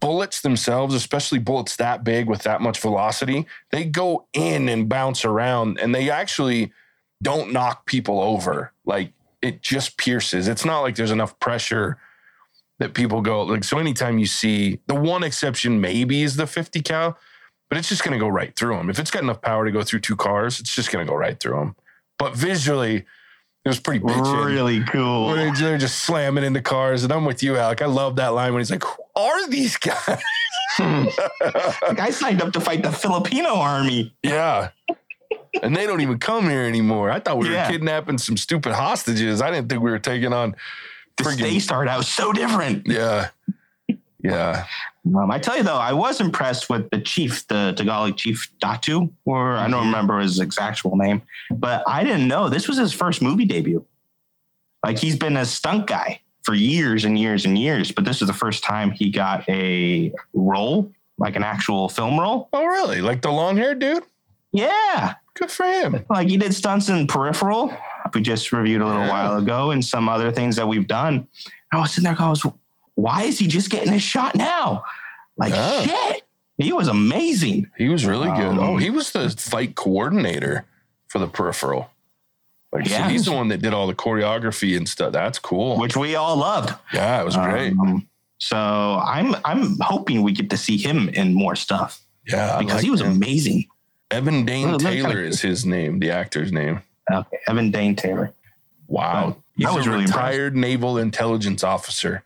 bullets 0.00 0.42
themselves, 0.42 0.94
especially 0.94 1.38
bullets 1.38 1.76
that 1.76 2.04
big 2.04 2.28
with 2.28 2.42
that 2.42 2.60
much 2.60 2.80
velocity, 2.80 3.46
they 3.70 3.84
go 3.84 4.26
in 4.34 4.68
and 4.68 4.88
bounce 4.88 5.24
around 5.24 5.78
and 5.80 5.94
they 5.94 6.10
actually 6.10 6.72
don't 7.22 7.52
knock 7.52 7.86
people 7.86 8.20
over. 8.20 8.72
Like 8.84 9.12
it 9.40 9.62
just 9.62 9.96
pierces. 9.96 10.48
It's 10.48 10.64
not 10.64 10.80
like 10.80 10.96
there's 10.96 11.10
enough 11.10 11.38
pressure 11.40 11.98
that 12.78 12.94
people 12.94 13.20
go 13.22 13.42
like 13.42 13.64
so 13.64 13.78
anytime 13.78 14.18
you 14.18 14.26
see 14.26 14.80
the 14.86 14.94
one 14.94 15.22
exception 15.22 15.80
maybe 15.80 16.22
is 16.22 16.36
the 16.36 16.46
50 16.46 16.80
cal, 16.82 17.16
but 17.68 17.78
it's 17.78 17.88
just 17.88 18.04
going 18.04 18.12
to 18.12 18.18
go 18.22 18.28
right 18.28 18.54
through 18.54 18.76
them. 18.76 18.90
If 18.90 18.98
it's 18.98 19.10
got 19.10 19.22
enough 19.22 19.40
power 19.40 19.64
to 19.64 19.70
go 19.72 19.82
through 19.82 20.00
two 20.00 20.16
cars, 20.16 20.60
it's 20.60 20.74
just 20.74 20.92
going 20.92 21.04
to 21.04 21.10
go 21.10 21.16
right 21.16 21.38
through 21.40 21.56
them. 21.58 21.76
But 22.18 22.34
visually, 22.36 22.96
it 23.64 23.68
was 23.68 23.80
pretty 23.80 24.00
bitchin'. 24.04 24.46
Really 24.46 24.82
cool. 24.84 25.26
When 25.26 25.52
they're 25.54 25.76
just 25.78 26.04
slamming 26.04 26.44
into 26.44 26.62
cars, 26.62 27.02
and 27.02 27.12
I'm 27.12 27.24
with 27.24 27.42
you, 27.42 27.56
Alec. 27.56 27.82
I 27.82 27.86
love 27.86 28.16
that 28.16 28.28
line 28.28 28.52
when 28.52 28.60
he's 28.60 28.70
like, 28.70 28.84
"Who 28.84 29.02
are 29.16 29.48
these 29.48 29.76
guys?" 29.76 30.22
like 30.78 31.98
I 32.00 32.10
signed 32.10 32.42
up 32.42 32.52
to 32.52 32.60
fight 32.60 32.82
the 32.82 32.92
Filipino 32.92 33.56
army. 33.56 34.14
yeah, 34.22 34.68
and 35.62 35.74
they 35.74 35.86
don't 35.86 36.00
even 36.00 36.18
come 36.18 36.48
here 36.48 36.62
anymore. 36.62 37.10
I 37.10 37.18
thought 37.20 37.38
we 37.38 37.50
Yeah. 37.50 37.66
were 37.66 37.72
kidnapping 37.72 38.18
some 38.18 38.36
stupid 38.36 38.72
hostages. 38.72 39.42
I 39.42 39.50
didn't 39.50 39.68
think 39.68 39.82
we 39.82 39.90
were 39.90 39.98
taking 39.98 40.32
on. 40.32 40.54
Friggin- 41.24 41.38
day 41.38 41.58
started 41.58 41.90
out 41.90 42.04
so 42.04 42.32
different. 42.32 42.86
Yeah, 42.86 43.28
yeah, 44.22 44.66
Um, 45.06 45.30
I 45.30 45.38
tell 45.38 45.56
you 45.56 45.62
though, 45.62 45.76
I 45.76 45.92
was 45.92 46.20
impressed 46.20 46.68
with 46.68 46.90
the 46.90 47.00
chief, 47.00 47.46
the 47.48 47.74
Tagalog 47.76 48.16
chief 48.16 48.50
Datu, 48.62 49.10
or 49.24 49.56
I 49.56 49.68
don't 49.68 49.84
Mhm. 49.84 49.86
remember 49.86 50.18
his 50.18 50.40
actual 50.58 50.96
name, 50.96 51.22
but 51.50 51.84
I 51.86 52.02
didn't 52.04 52.26
know 52.28 52.48
this 52.48 52.66
was 52.68 52.76
his 52.76 52.92
first 52.92 53.22
movie 53.22 53.44
debut. 53.44 53.84
Like 54.84 54.98
he's 54.98 55.16
been 55.16 55.36
a 55.36 55.44
stunt 55.44 55.86
guy 55.86 56.20
for 56.42 56.54
years 56.54 57.04
and 57.04 57.18
years 57.18 57.44
and 57.44 57.56
years, 57.58 57.92
but 57.92 58.04
this 58.04 58.20
is 58.20 58.26
the 58.28 58.34
first 58.34 58.62
time 58.64 58.90
he 58.90 59.10
got 59.10 59.48
a 59.48 60.12
role, 60.34 60.90
like 61.18 61.34
an 61.36 61.42
actual 61.44 61.88
film 61.88 62.18
role. 62.18 62.48
Oh, 62.52 62.64
really? 62.66 63.00
Like 63.00 63.22
the 63.22 63.30
long 63.30 63.56
haired 63.56 63.78
dude? 63.78 64.02
Yeah, 64.52 65.14
Good 65.34 65.50
for 65.50 65.66
him. 65.66 66.04
like 66.08 66.28
he 66.28 66.36
did 66.36 66.54
stunts 66.54 66.88
in 66.88 67.06
Peripheral. 67.06 67.76
We 68.16 68.22
just 68.22 68.50
reviewed 68.50 68.80
a 68.80 68.86
little 68.86 69.02
Yeah. 69.02 69.10
while 69.10 69.36
ago, 69.36 69.70
and 69.72 69.84
some 69.84 70.08
other 70.08 70.32
things 70.32 70.56
that 70.56 70.66
we've 70.66 70.86
done. 70.86 71.28
I 71.70 71.76
was 71.78 71.90
sitting 71.92 72.04
there 72.04 72.14
going, 72.14 72.34
"Why 72.94 73.24
is 73.24 73.38
he 73.38 73.46
just 73.46 73.68
getting 73.68 73.92
his 73.92 74.02
shot 74.02 74.34
now?" 74.34 74.84
Like 75.36 75.52
Yeah. 75.52 75.82
shit, 75.82 76.22
he 76.56 76.72
was 76.72 76.88
amazing. 76.88 77.70
He 77.76 77.90
was 77.90 78.06
really 78.06 78.30
good. 78.30 78.52
Um, 78.56 78.58
oh, 78.58 78.76
he 78.78 78.88
was 78.88 79.12
the 79.12 79.28
fight 79.28 79.74
coordinator 79.74 80.64
for 81.08 81.18
the 81.18 81.26
peripheral. 81.28 81.90
Like, 82.72 82.86
so 82.86 82.92
Yeah. 82.94 83.10
he's 83.10 83.26
the 83.26 83.32
one 83.32 83.48
that 83.48 83.60
did 83.60 83.74
all 83.74 83.86
the 83.86 83.94
choreography 83.94 84.76
and 84.78 84.88
stuff. 84.88 85.12
That's 85.12 85.38
cool. 85.38 85.76
which 85.78 85.94
we 85.96 86.14
all 86.16 86.36
loved. 86.36 86.72
Yeah, 86.94 87.20
it 87.20 87.24
was 87.26 87.36
great. 87.36 87.72
Um, 87.74 88.08
so 88.38 88.56
I'm 89.04 89.36
I'm 89.44 89.78
hoping 89.80 90.22
we 90.22 90.32
get 90.32 90.48
to 90.50 90.56
see 90.56 90.78
him 90.78 91.10
in 91.10 91.34
more 91.34 91.54
stuff 91.54 92.00
yeah, 92.26 92.56
because 92.58 92.76
like 92.76 92.84
he 92.84 92.90
was 92.90 93.02
him. 93.02 93.12
amazing. 93.12 93.66
Evan 94.10 94.46
Dane 94.46 94.66
Well, 94.68 94.76
it 94.76 94.82
looked 94.82 94.94
Taylor 94.94 95.20
is 95.20 95.42
his 95.42 95.66
name, 95.66 95.98
the 96.00 96.10
actor's 96.12 96.50
name. 96.50 96.80
Okay, 97.10 97.38
Evan 97.48 97.70
Dane 97.70 97.94
Taylor. 97.96 98.32
Wow. 98.88 99.36
Oh, 99.36 99.42
He's 99.56 99.66
that 99.66 99.74
was 99.74 99.86
a 99.86 99.90
really 99.90 100.04
retired 100.06 100.56
naval 100.56 100.98
intelligence 100.98 101.64
officer. 101.64 102.22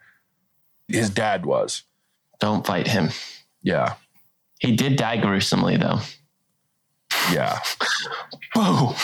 His 0.89 1.11
dad 1.11 1.47
was. 1.47 1.83
Don't 2.41 2.67
fight 2.67 2.89
him. 2.89 3.11
Yeah. 3.63 3.95
He 4.59 4.75
did 4.75 4.97
die 4.97 5.17
gruesomely, 5.19 5.77
though. 5.77 6.01
Yeah. 7.33 7.61
Whoa! 8.55 8.95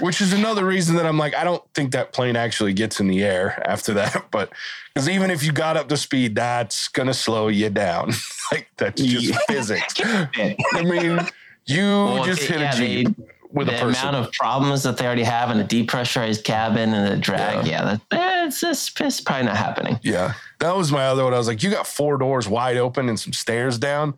Which 0.00 0.20
is 0.20 0.32
another 0.34 0.64
reason 0.66 0.96
that 0.96 1.06
I'm 1.06 1.16
like, 1.18 1.34
I 1.34 1.42
don't 1.44 1.62
think 1.74 1.92
that 1.92 2.12
plane 2.12 2.36
actually 2.36 2.74
gets 2.74 3.00
in 3.00 3.06
the 3.08 3.22
air 3.24 3.62
after 3.66 3.94
that. 3.94 4.26
But 4.30 4.50
because 4.94 5.08
even 5.08 5.30
if 5.30 5.42
you 5.42 5.52
got 5.52 5.76
up 5.76 5.88
to 5.88 5.96
speed, 5.96 6.34
that's 6.34 6.88
going 6.88 7.06
to 7.06 7.14
slow 7.14 7.48
you 7.48 7.70
down. 7.70 8.12
like, 8.52 8.68
that's 8.76 9.00
just 9.00 9.24
Yeah. 9.26 9.38
physics. 9.48 9.94
I 10.04 10.82
mean, 10.82 11.20
you 11.64 11.82
Well, 11.82 12.24
just 12.24 12.42
it- 12.42 12.50
hit 12.50 12.60
yeah, 12.60 12.72
a 12.72 12.76
Jeep 12.76 13.08
with 13.52 13.68
a 13.68 13.72
the 13.72 13.78
person. 13.78 14.08
amount 14.08 14.16
of 14.16 14.32
problems 14.32 14.82
that 14.82 14.96
they 14.96 15.06
already 15.06 15.24
have 15.24 15.50
in 15.50 15.58
a 15.58 15.64
depressurized 15.64 16.44
cabin 16.44 16.92
and 16.94 17.12
a 17.12 17.16
drag, 17.16 17.66
yeah, 17.66 17.84
that, 17.84 18.00
eh, 18.12 18.46
it's, 18.46 18.60
just, 18.60 19.00
it's 19.00 19.20
probably 19.20 19.46
not 19.46 19.56
happening. 19.56 19.98
Yeah. 20.02 20.34
That 20.60 20.76
was 20.76 20.92
my 20.92 21.06
other 21.06 21.24
one. 21.24 21.34
I 21.34 21.38
was 21.38 21.48
like, 21.48 21.62
you 21.62 21.70
got 21.70 21.86
four 21.86 22.16
doors 22.18 22.48
wide 22.48 22.76
open 22.76 23.08
and 23.08 23.18
some 23.18 23.32
stairs 23.32 23.78
down. 23.78 24.14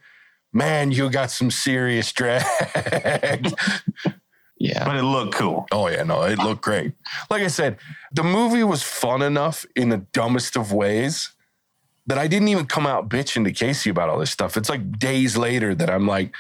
Man, 0.53 0.93
you 0.93 1.09
got 1.09 1.31
some 1.31 1.51
serious 1.51 2.13
drag. 2.13 2.45
Yeah. 4.63 4.85
But 4.85 4.95
it 4.95 5.03
looked 5.03 5.35
cool. 5.35 5.67
oh, 5.73 5.89
yeah. 5.89 6.05
No, 6.05 6.23
it 6.23 6.39
looked 6.39 6.63
great. 6.63 6.93
Like 7.29 7.43
I 7.43 7.49
said, 7.49 7.79
the 8.13 8.23
movie 8.23 8.63
was 8.63 8.81
fun 8.81 9.21
enough 9.21 9.67
in 9.75 9.89
the 9.89 9.97
dumbest 10.13 10.57
of 10.57 10.73
ways 10.73 11.33
that 12.07 12.17
I 12.17 12.29
didn't 12.29 12.47
even 12.47 12.67
come 12.67 12.87
out 12.87 13.09
bitching 13.09 13.43
to 13.43 13.51
Casey 13.51 13.91
about 13.91 14.09
all 14.09 14.21
this 14.21 14.31
stuff. 14.31 14.57
It's 14.57 14.69
like 14.69 15.01
days 15.01 15.37
later 15.37 15.75
that 15.75 15.91
I'm 15.91 16.07
like, 16.07 16.33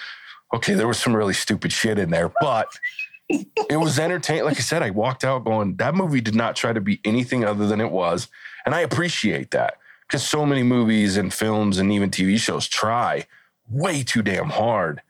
okay, 0.52 0.74
there 0.74 0.88
was 0.88 0.98
some 0.98 1.16
really 1.16 1.34
stupid 1.34 1.72
shit 1.72 1.98
in 1.98 2.10
there, 2.10 2.30
but 2.40 2.68
it 3.28 3.78
was 3.78 3.98
entertaining. 3.98 4.44
Like 4.44 4.58
I 4.58 4.60
said, 4.60 4.82
I 4.82 4.90
walked 4.90 5.24
out 5.24 5.44
going, 5.44 5.76
that 5.76 5.94
movie 5.94 6.20
did 6.20 6.34
not 6.34 6.56
try 6.56 6.72
to 6.72 6.80
be 6.80 7.00
anything 7.04 7.44
other 7.44 7.66
than 7.66 7.80
it 7.80 7.90
was. 7.90 8.28
And 8.66 8.74
I 8.74 8.80
appreciate 8.80 9.50
that 9.52 9.78
because 10.06 10.26
so 10.26 10.44
many 10.44 10.62
movies 10.62 11.16
and 11.16 11.32
films 11.32 11.78
and 11.78 11.90
even 11.92 12.10
TV 12.10 12.38
shows 12.38 12.68
try 12.68 13.26
way 13.70 14.02
too 14.02 14.22
damn 14.22 14.50
hard 14.50 15.02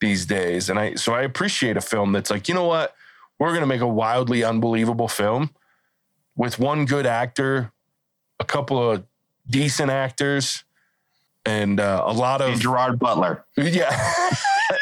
these 0.00 0.26
days. 0.26 0.68
And 0.68 0.78
I, 0.78 0.94
so 0.94 1.14
I 1.14 1.22
appreciate 1.22 1.76
a 1.76 1.80
film 1.80 2.12
that's 2.12 2.30
like, 2.30 2.48
you 2.48 2.54
know 2.54 2.66
what? 2.66 2.94
We're 3.38 3.48
going 3.48 3.60
to 3.60 3.66
make 3.66 3.80
a 3.80 3.88
wildly 3.88 4.44
unbelievable 4.44 5.08
film 5.08 5.50
with 6.36 6.58
one 6.58 6.84
good 6.84 7.06
actor, 7.06 7.72
a 8.38 8.44
couple 8.44 8.90
of 8.90 9.04
decent 9.48 9.90
actors, 9.90 10.64
and 11.44 11.80
uh, 11.80 12.04
a 12.06 12.12
lot 12.12 12.40
And 12.40 12.54
of, 12.54 12.60
Gerard 12.60 12.98
Butler. 12.98 13.44
yeah. 13.56 14.30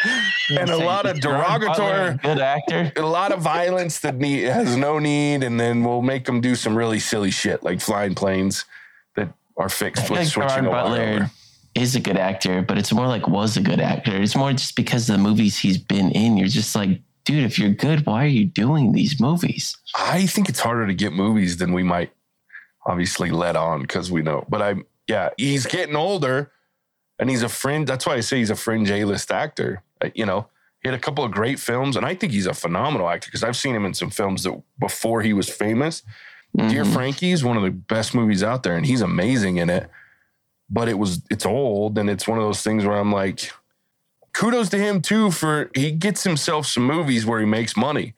and 0.51 0.71
a 0.71 0.77
lot 0.77 1.07
of 1.07 1.21
derogatory, 1.21 2.17
good 2.23 2.39
actor. 2.39 2.93
a 2.97 3.03
lot 3.03 3.33
of 3.33 3.41
violence 3.41 4.01
that 4.01 4.17
need, 4.17 4.45
has 4.45 4.77
no 4.77 4.99
need, 4.99 5.43
and 5.43 5.59
then 5.59 5.85
we'll 5.85 6.03
make 6.03 6.25
them 6.25 6.41
do 6.41 6.55
some 6.55 6.77
really 6.77 6.99
silly 6.99 7.31
shit 7.31 7.63
like 7.63 7.81
flying 7.81 8.15
planes 8.15 8.65
that 9.17 9.33
are 9.57 9.69
fixed 9.69 10.05
I 10.05 10.11
with 10.11 10.19
think 10.21 10.33
switching 10.33 10.67
a 10.67 10.71
Butler 10.71 11.31
is 11.75 11.95
a 11.95 12.01
good 12.01 12.17
actor, 12.17 12.63
but 12.63 12.79
it's 12.79 12.93
more 12.93 13.07
like 13.07 13.29
was 13.29 13.57
a 13.57 13.61
good 13.61 13.81
actor. 13.81 14.21
It's 14.21 14.37
more 14.37 14.53
just 14.53 14.77
because 14.77 15.09
of 15.09 15.17
the 15.17 15.23
movies 15.23 15.59
he's 15.59 15.79
been 15.79 16.11
in. 16.11 16.37
You're 16.37 16.49
just 16.49 16.75
like, 16.75 17.01
dude, 17.25 17.45
if 17.45 17.59
you're 17.59 17.71
good, 17.71 18.07
why 18.07 18.25
are 18.25 18.29
you 18.29 18.45
doing 18.45 18.93
these 18.93 19.21
movies? 19.21 19.77
I 19.95 20.27
think 20.27 20.49
it's 20.49 20.61
harder 20.61 20.87
to 20.87 20.95
get 20.95 21.13
movies 21.13 21.59
than 21.59 21.73
we 21.73 21.83
might 21.83 22.13
obviously 22.87 23.31
let 23.31 23.57
on 23.57 23.83
because 23.83 24.11
we 24.11 24.23
know. 24.23 24.45
But 24.49 24.63
I'm 24.63 24.85
yeah, 25.07 25.31
he's 25.37 25.67
getting 25.67 25.97
older, 25.97 26.53
and 27.19 27.29
he's 27.29 27.43
a 27.43 27.49
fringe. 27.49 27.89
That's 27.89 28.07
why 28.07 28.15
I 28.15 28.21
say 28.21 28.39
he's 28.39 28.51
a 28.51 28.57
fringe 28.57 28.91
A 28.91 29.05
list 29.05 29.31
actor. 29.31 29.83
Uh, 30.03 30.09
You 30.15 30.27
know, 30.27 30.49
he 30.83 30.89
had 30.89 30.95
a 30.99 31.01
couple 31.01 31.25
of 31.25 31.31
great 31.31 31.59
films, 31.59 31.97
and 31.97 32.07
I 32.07 32.15
think 32.15 32.33
he's 32.33 32.47
a 32.47 32.55
phenomenal 32.55 33.09
actor 33.09 33.27
because 33.29 33.45
I've 33.45 33.57
seen 33.57 33.75
him 33.75 33.85
in 33.85 33.95
some 33.95 34.11
films 34.11 34.43
that 34.45 34.61
before 34.79 35.23
he 35.23 35.33
was 35.33 35.49
famous. 35.49 36.03
Dear 36.57 36.85
Mhm. 36.85 36.93
Frankie 36.93 37.31
is 37.33 37.45
one 37.45 37.57
of 37.57 37.63
the 37.63 37.71
best 37.71 38.13
movies 38.15 38.43
out 38.43 38.63
there, 38.65 38.77
and 38.77 38.85
he's 38.85 39.03
amazing 39.03 39.59
in 39.59 39.71
it. 39.71 39.89
But 40.69 40.89
it 40.89 40.99
was 40.99 41.23
it's 41.31 41.47
old, 41.47 41.99
and 41.99 42.09
it's 42.11 42.27
one 42.27 42.39
of 42.39 42.45
those 42.45 42.63
things 42.63 42.85
where 42.85 42.97
I'm 42.97 43.13
like, 43.13 43.53
kudos 44.33 44.69
to 44.71 44.79
him 44.79 45.01
too 45.01 45.31
for 45.31 45.71
he 45.75 45.91
gets 45.93 46.25
himself 46.25 46.67
some 46.67 46.85
movies 46.85 47.27
where 47.27 47.41
he 47.41 47.47
makes 47.47 47.77
money. 47.77 48.15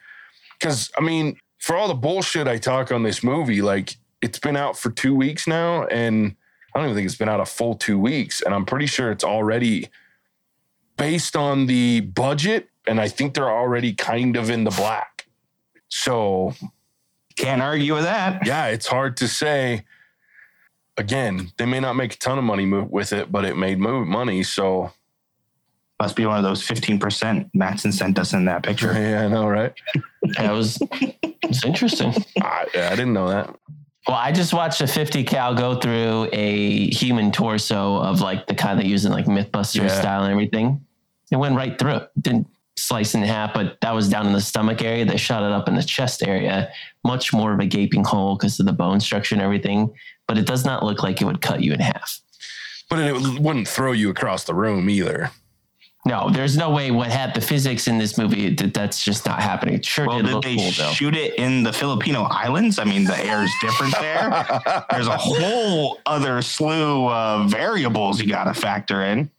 Because 0.59 0.91
I 0.97 1.01
mean, 1.01 1.39
for 1.59 1.77
all 1.77 1.89
the 1.89 1.95
bullshit 1.95 2.47
I 2.49 2.59
talk 2.59 2.93
on 2.93 3.03
this 3.03 3.23
movie, 3.23 3.61
like 3.63 3.97
it's 4.21 4.39
been 4.39 4.57
out 4.57 4.79
for 4.79 4.91
two 4.91 5.15
weeks 5.15 5.47
now, 5.47 5.85
and 5.87 6.35
I 6.75 6.79
don't 6.79 6.87
even 6.87 6.97
think 6.97 7.07
it's 7.07 7.17
been 7.19 7.29
out 7.29 7.41
a 7.41 7.45
full 7.47 7.75
two 7.75 7.99
weeks, 7.99 8.41
and 8.41 8.55
I'm 8.55 8.65
pretty 8.65 8.87
sure 8.87 9.11
it's 9.11 9.25
already 9.25 9.89
based 10.97 11.37
on 11.37 11.67
the 11.67 12.01
budget, 12.01 12.69
and 12.87 13.01
I 13.01 13.09
think 13.09 13.35
they're 13.35 13.51
already 13.51 13.93
kind 13.95 14.37
of 14.37 14.51
in 14.51 14.65
the 14.65 14.71
black. 14.71 15.27
So 15.89 16.55
Can't 17.37 17.63
argue 17.63 17.95
with 17.95 18.05
that. 18.05 18.47
yeah, 18.47 18.67
it's 18.67 18.87
hard 18.87 19.17
to 19.19 19.29
say. 19.29 19.85
again, 20.97 21.51
they 21.57 21.67
may 21.67 21.81
not 21.81 21.95
make 21.97 22.15
a 22.15 22.19
ton 22.19 22.39
of 22.39 22.45
money 22.45 22.67
with 22.67 23.13
it, 23.13 23.33
but 23.33 23.45
it 23.45 23.57
made 23.57 23.79
money. 23.79 24.43
So 24.43 24.93
Must 26.01 26.17
be 26.17 26.27
one 26.27 26.37
of 26.39 26.43
those 26.45 26.67
15% 26.67 27.51
Matson 27.55 27.93
sent 27.93 28.19
us 28.19 28.33
in 28.33 28.45
that 28.47 28.63
picture. 28.63 28.93
yeah, 28.99 29.25
I 29.25 29.29
know, 29.29 29.47
right? 29.49 29.73
That 30.37 30.53
was 30.53 30.79
it's 31.43 31.65
interesting. 31.65 32.13
I, 32.41 32.67
I 32.75 32.91
didn't 32.91 33.13
know 33.15 33.29
that. 33.29 33.55
Well, 34.09 34.17
I 34.17 34.33
just 34.33 34.53
watched 34.53 34.81
a 34.81 34.87
50 34.87 35.23
cal 35.25 35.55
go 35.55 35.77
through 35.79 36.29
a 36.33 36.91
human 36.91 37.31
torso 37.31 37.97
of 37.99 38.21
like 38.21 38.47
the 38.47 38.55
kind 38.55 38.79
they 38.81 38.85
use 38.85 39.05
in 39.05 39.13
like 39.13 39.27
Mythbusters 39.27 39.77
Yeah. 39.89 40.01
style 40.01 40.23
and 40.25 40.33
everything. 40.33 40.85
It 41.31 41.37
went 41.37 41.57
right 41.57 41.79
through. 41.79 41.97
it. 41.97 42.11
Didn't 42.21 42.49
slice 42.77 43.15
in 43.15 43.23
half, 43.23 43.55
but 43.55 43.79
that 43.81 43.95
was 43.95 44.09
down 44.09 44.27
in 44.27 44.33
the 44.33 44.41
stomach 44.41 44.83
area. 44.83 45.05
They 45.05 45.17
shot 45.17 45.45
it 45.45 45.53
up 45.53 45.69
in 45.69 45.77
the 45.77 45.83
chest 45.85 46.23
area, 46.27 46.71
much 47.05 47.33
more 47.33 47.53
of 47.53 47.61
a 47.61 47.67
gaping 47.67 48.03
hole 48.05 48.37
because 48.37 48.59
of 48.59 48.67
the 48.67 48.73
bone 48.73 48.99
structure 48.99 49.35
and 49.35 49.43
everything. 49.43 49.93
But 50.27 50.37
it 50.37 50.47
does 50.47 50.65
not 50.65 50.85
look 50.85 51.03
like 51.03 51.21
it 51.21 51.25
would 51.25 51.41
cut 51.41 51.63
you 51.63 51.73
in 51.73 51.81
half. 51.81 52.21
But 52.91 52.99
it 52.99 53.39
wouldn't 53.41 53.69
throw 53.69 53.93
you 53.93 54.11
across 54.11 54.45
the 54.45 54.55
room 54.55 54.91
either. 54.91 55.31
No, 56.05 56.31
there's 56.31 56.57
no 56.57 56.71
way 56.71 56.91
what 56.91 57.11
had 57.13 57.33
the 57.33 57.41
physics 57.41 57.87
in 57.87 57.97
this 57.97 58.19
movie 58.19 58.53
that 58.55 58.75
that's 58.75 59.05
just 59.05 59.25
not 59.25 59.41
happening. 59.41 59.77
It 59.77 59.85
sure 59.85 60.09
Well, 60.09 60.17
did 60.19 60.27
did 60.27 60.33
look 60.35 60.45
they 60.45 60.57
cool 60.57 60.71
though. 60.73 60.91
shoot 60.93 61.15
it 61.15 61.37
in 61.37 61.63
the 61.63 61.73
Filipino 61.73 62.23
islands? 62.25 62.81
I 62.81 62.85
mean, 62.85 63.05
the 63.05 63.17
air 63.25 63.45
is 63.45 63.53
different 63.61 63.95
there. 64.01 64.31
There's 64.91 65.07
a 65.07 65.17
whole 65.17 65.99
other 66.05 66.43
slew 66.43 67.09
of 67.09 67.51
variables 67.53 68.21
you 68.21 68.29
got 68.29 68.45
to 68.45 68.55
factor 68.55 69.03
in. 69.05 69.31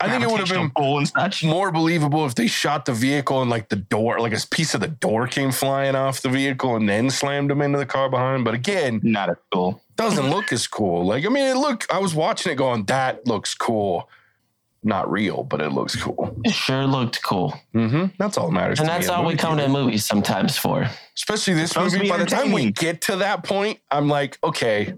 I 0.00 0.10
think 0.10 0.24
it 0.24 0.28
would 0.30 0.40
have 0.40 0.48
been 0.48 0.70
and 0.76 1.08
such. 1.08 1.44
more 1.44 1.70
believable 1.70 2.26
if 2.26 2.34
they 2.34 2.48
shot 2.48 2.86
the 2.86 2.92
vehicle 2.92 3.40
and 3.40 3.48
like 3.48 3.68
the 3.68 3.76
door, 3.76 4.18
like 4.18 4.32
a 4.34 4.46
piece 4.50 4.74
of 4.74 4.80
the 4.80 4.88
door 4.88 5.28
came 5.28 5.52
flying 5.52 5.94
off 5.94 6.20
the 6.22 6.28
vehicle 6.28 6.74
and 6.74 6.88
then 6.88 7.08
slammed 7.08 7.52
him 7.52 7.62
into 7.62 7.78
the 7.78 7.86
car 7.86 8.10
behind. 8.10 8.44
But 8.44 8.54
again, 8.54 9.00
Not 9.04 9.30
as 9.30 9.36
cool. 9.52 9.80
doesn't 9.96 10.28
look 10.28 10.52
as 10.52 10.66
cool. 10.66 11.06
Like, 11.06 11.24
I 11.24 11.28
mean, 11.28 11.44
it 11.46 11.56
look. 11.56 11.86
I 11.90 12.00
was 12.00 12.14
watching 12.16 12.50
it 12.50 12.56
going, 12.56 12.84
that 12.86 13.26
looks 13.28 13.54
cool. 13.54 14.10
Not 14.84 15.10
real, 15.10 15.44
but 15.44 15.60
it 15.60 15.70
looks 15.70 15.94
cool. 15.94 16.36
It 16.44 16.52
sure 16.52 16.86
looked 16.86 17.22
cool. 17.22 17.54
hmm 17.72 18.06
That's 18.18 18.36
all 18.36 18.48
that 18.48 18.52
matters. 18.52 18.80
And 18.80 18.88
to 18.88 18.92
that's 18.92 19.06
in 19.06 19.12
all 19.14 19.20
we 19.22 19.26
movie 19.26 19.36
come 19.38 19.56
to 19.58 19.68
movies 19.68 20.04
sometimes 20.04 20.58
for. 20.58 20.88
Especially 21.16 21.54
this 21.54 21.70
supposed 21.70 21.94
movie. 21.96 22.08
By 22.08 22.16
the 22.18 22.26
time 22.26 22.50
we 22.50 22.72
get 22.72 23.02
to 23.02 23.16
that 23.16 23.44
point, 23.44 23.78
I'm 23.90 24.08
like, 24.08 24.38
okay, 24.42 24.92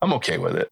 I'm 0.00 0.12
okay 0.14 0.38
with 0.38 0.54
it. 0.56 0.70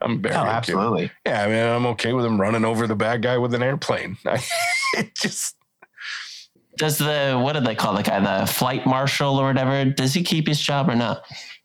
I'm 0.00 0.22
very 0.22 0.34
Oh, 0.34 0.40
okay 0.42 0.50
absolutely. 0.50 1.10
Yeah, 1.26 1.42
I 1.44 1.46
mean, 1.48 1.62
I'm 1.62 1.86
okay 1.86 2.12
with 2.14 2.24
him 2.24 2.40
running 2.40 2.64
over 2.64 2.86
the 2.86 2.96
bad 2.96 3.20
guy 3.20 3.36
with 3.36 3.52
an 3.52 3.62
airplane. 3.62 4.16
it 4.94 5.14
just 5.14 5.56
Does 6.78 6.96
the 6.98 7.38
what 7.42 7.52
do 7.54 7.60
they 7.60 7.74
call 7.74 7.94
the 7.94 8.02
guy? 8.02 8.20
The 8.20 8.46
flight 8.46 8.86
marshal 8.86 9.36
or 9.38 9.46
whatever? 9.48 9.84
Does 9.84 10.14
he 10.14 10.22
keep 10.22 10.46
his 10.46 10.60
job 10.60 10.88
or 10.88 10.94
not? 10.94 11.22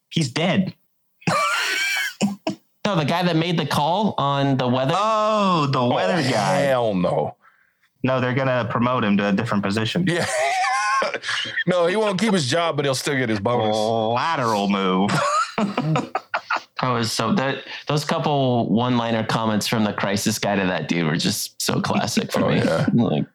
He's 0.10 0.30
dead. 0.30 0.74
No, 2.86 2.98
the 2.98 3.06
guy 3.06 3.24
that 3.24 3.38
made 3.38 3.58
the 3.58 3.66
call 3.66 4.14
on 4.18 4.58
the 4.58 4.68
weather. 4.68 4.94
Oh, 4.96 5.68
the 5.72 5.80
oh, 5.80 5.94
weather 5.94 6.16
oh, 6.18 6.30
guy. 6.30 6.58
Hell 6.58 6.94
no. 6.94 7.38
No, 8.04 8.20
they're 8.20 8.34
going 8.34 8.50
to 8.50 8.68
promote 8.70 9.06
him 9.06 9.16
to 9.18 9.30
a 9.30 9.32
different 9.32 9.64
position. 9.64 10.06
Yeah. 10.06 10.26
no, 11.68 11.88
he 11.88 11.96
won't 11.96 12.20
keep 12.20 12.34
his 12.34 12.50
job, 12.50 12.76
but 12.76 12.84
he'll 12.84 12.94
still 12.94 13.16
get 13.16 13.30
his 13.30 13.40
bonus. 13.40 13.76
Lateral 13.76 14.68
move. 14.68 15.12
Oh, 16.82 17.02
so 17.02 17.34
that 17.36 17.64
those 17.88 18.04
couple 18.04 18.68
one-liner 18.70 19.24
comments 19.24 19.68
from 19.68 19.86
the 19.86 19.94
crisis 19.94 20.38
guy 20.38 20.58
to 20.58 20.66
that 20.66 20.90
dude 20.90 21.06
were 21.06 21.16
just 21.16 21.62
so 21.62 21.80
classic 21.80 22.30
for 22.30 22.42
Oh, 22.44 22.50
me. 22.50 22.58
yeah. 22.58 22.86
Like, 22.94 23.26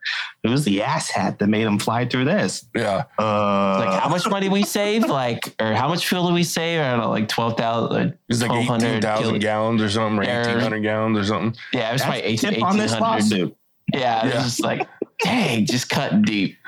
Who's 0.42 0.64
the 0.64 0.82
ass 0.82 1.08
hat 1.08 1.38
that 1.38 1.46
made 1.46 1.62
him 1.66 1.78
fly 1.78 2.04
through 2.04 2.26
this? 2.26 2.66
Yeah. 2.74 3.04
Uh, 3.18 3.78
like 3.78 4.02
how 4.02 4.08
much 4.10 4.28
money 4.28 4.50
we 4.50 4.64
save? 4.64 5.04
Like, 5.06 5.54
or 5.60 5.72
how 5.72 5.88
much 5.88 6.06
fuel 6.06 6.28
do 6.28 6.34
we 6.34 6.44
save? 6.44 6.80
I 6.82 6.90
don't 6.90 7.00
know, 7.00 7.08
like 7.10 7.28
twelve 7.28 7.56
thousand. 7.56 8.18
It's 8.28 8.42
like 8.42 8.50
18,000 8.50 9.38
gallons 9.38 9.80
or 9.80 9.88
something, 9.88 10.18
or 10.18 10.24
Yeah. 10.24 10.40
1,800 10.42 10.80
gallons 10.80 11.18
or 11.18 11.24
something. 11.24 11.58
Yeah, 11.72 11.88
it 11.88 11.92
was 11.94 12.02
probably 12.02 12.20
that's 12.22 12.42
the 12.42 12.48
18, 12.48 12.54
tip 12.60 12.64
on 12.68 12.76
this 12.76 12.92
1800. 12.92 13.00
lawsuit. 13.00 13.56
Yeah, 13.94 14.20
it 14.20 14.24
was 14.26 14.34
Yeah. 14.34 14.42
just 14.42 14.60
like, 14.62 14.88
dang, 15.22 15.64
just 15.66 15.88
cut 15.88 16.20
deep. 16.22 16.58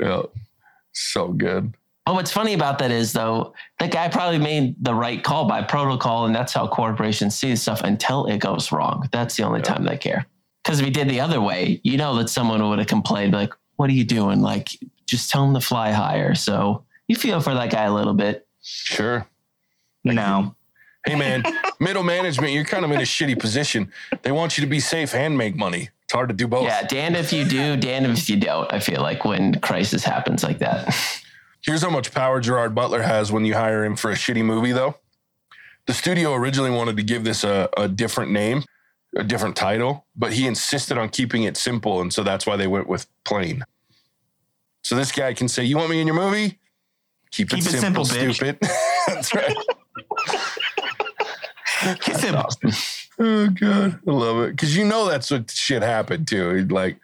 Yeah. 0.00 0.22
So 0.92 1.28
good. 1.28 1.74
But 2.06 2.14
what's 2.14 2.30
funny 2.32 2.52
about 2.52 2.78
that 2.80 2.90
is 2.90 3.12
though, 3.12 3.54
that 3.78 3.90
guy 3.90 4.08
probably 4.08 4.38
made 4.38 4.76
the 4.84 4.94
right 4.94 5.22
call 5.22 5.46
by 5.46 5.62
protocol, 5.62 6.26
and 6.26 6.34
that's 6.34 6.52
how 6.52 6.66
corporations 6.68 7.34
see 7.34 7.56
stuff 7.56 7.80
until 7.82 8.26
it 8.26 8.38
goes 8.38 8.70
wrong. 8.72 9.08
That's 9.10 9.36
the 9.36 9.42
only 9.44 9.60
Yeah. 9.60 9.64
time 9.74 9.84
they 9.84 9.96
care. 9.96 10.26
Because 10.62 10.80
if 10.80 10.84
he 10.84 10.90
did 10.90 11.08
the 11.08 11.20
other 11.20 11.40
way, 11.40 11.80
you 11.82 11.96
know 11.96 12.14
that 12.16 12.28
someone 12.28 12.66
would 12.68 12.78
have 12.78 12.88
complained, 12.88 13.32
like, 13.32 13.52
"What 13.76 13.88
are 13.90 13.94
you 13.94 14.04
doing? 14.04 14.40
Like, 14.42 14.68
just 15.06 15.30
tell 15.30 15.44
him 15.44 15.54
to 15.54 15.60
fly 15.60 15.92
higher." 15.92 16.34
So 16.34 16.84
you 17.08 17.16
feel 17.16 17.40
for 17.40 17.54
that 17.54 17.70
guy 17.70 17.84
a 17.84 17.92
little 17.92 18.14
bit. 18.14 18.46
Sure. 18.62 19.26
No. 20.04 20.54
Hey, 21.06 21.14
man, 21.16 21.42
middle 21.80 22.02
management, 22.02 22.52
you're 22.52 22.64
kind 22.64 22.84
of 22.84 22.90
in 22.90 22.98
a 22.98 23.04
shitty 23.04 23.38
position. 23.38 23.92
They 24.22 24.32
want 24.32 24.56
you 24.56 24.62
to 24.64 24.68
be 24.70 24.80
safe 24.80 25.14
and 25.14 25.36
make 25.36 25.54
money. 25.56 25.90
It's 26.04 26.12
hard 26.14 26.28
to 26.30 26.34
do 26.34 26.46
both. 26.46 26.64
Yeah, 26.64 26.82
damned 26.82 27.16
if 27.16 27.32
you 27.32 27.44
do, 27.44 27.76
damned 27.76 28.06
if 28.06 28.28
you 28.28 28.36
don't. 28.36 28.70
I 28.72 28.78
feel 28.78 29.00
like 29.02 29.24
when 29.24 29.54
crisis 29.60 30.04
happens 30.04 30.42
like 30.44 30.58
that. 30.58 30.94
Here's 31.64 31.82
how 31.82 31.88
much 31.90 32.12
power 32.12 32.40
Gerard 32.40 32.74
Butler 32.74 33.02
has 33.02 33.32
when 33.32 33.46
you 33.46 33.54
hire 33.54 33.84
him 33.84 33.96
for 33.96 34.10
a 34.10 34.14
shitty 34.14 34.44
movie, 34.44 34.72
though. 34.72 34.96
The 35.86 35.94
studio 35.94 36.34
originally 36.34 36.70
wanted 36.70 36.96
to 36.98 37.02
give 37.02 37.24
this 37.24 37.42
a, 37.42 37.70
a 37.76 37.88
different 37.88 38.32
name, 38.32 38.64
a 39.16 39.24
different 39.24 39.56
title, 39.56 40.04
but 40.14 40.34
he 40.34 40.46
insisted 40.46 40.98
on 40.98 41.08
keeping 41.08 41.44
it 41.44 41.56
simple. 41.56 42.02
And 42.02 42.12
so 42.12 42.22
that's 42.22 42.46
why 42.46 42.56
they 42.56 42.66
went 42.66 42.86
with 42.86 43.06
Plane. 43.24 43.64
So 44.82 44.94
this 44.94 45.10
guy 45.10 45.32
can 45.32 45.48
say, 45.48 45.64
You 45.64 45.78
want 45.78 45.88
me 45.88 46.02
in 46.02 46.06
your 46.06 46.16
movie? 46.16 46.58
Keep, 47.30 47.48
Keep 47.48 47.60
it, 47.60 47.74
it 47.74 47.80
simple, 47.80 48.04
simple, 48.04 48.34
bitch." 48.34 48.34
stupid. 48.34 48.58
that's 49.06 49.34
right. 49.34 49.56
Kiss 52.00 52.22
him. 52.22 52.36
Oh, 53.18 53.48
God. 53.48 54.00
I 54.06 54.10
love 54.10 54.42
it. 54.42 54.50
Because 54.50 54.76
you 54.76 54.84
know 54.84 55.08
that's 55.08 55.30
what 55.30 55.50
shit 55.50 55.82
happened 55.82 56.28
too. 56.28 56.50
He'd 56.50 56.72
like, 56.72 56.98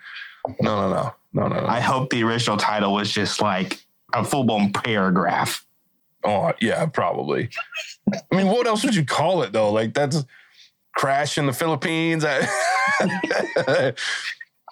No, 0.60 0.82
no, 0.82 0.94
no. 0.94 1.14
No, 1.32 1.48
no, 1.48 1.60
no. 1.60 1.66
I 1.66 1.80
hope 1.80 2.10
the 2.10 2.22
original 2.24 2.56
title 2.56 2.92
was 2.92 3.10
just 3.10 3.40
like 3.40 3.80
a 4.12 4.24
full 4.24 4.44
blown 4.44 4.72
paragraph. 4.72 5.64
Oh, 6.24 6.52
yeah, 6.60 6.84
probably. 6.86 7.48
I 8.12 8.36
mean, 8.36 8.48
what 8.48 8.66
else 8.66 8.84
would 8.84 8.94
you 8.94 9.04
call 9.04 9.42
it 9.42 9.52
though? 9.52 9.70
Like 9.72 9.94
that's 9.94 10.24
crash 10.96 11.38
in 11.38 11.46
the 11.46 11.52
Philippines. 11.52 12.24
I- 12.26 12.46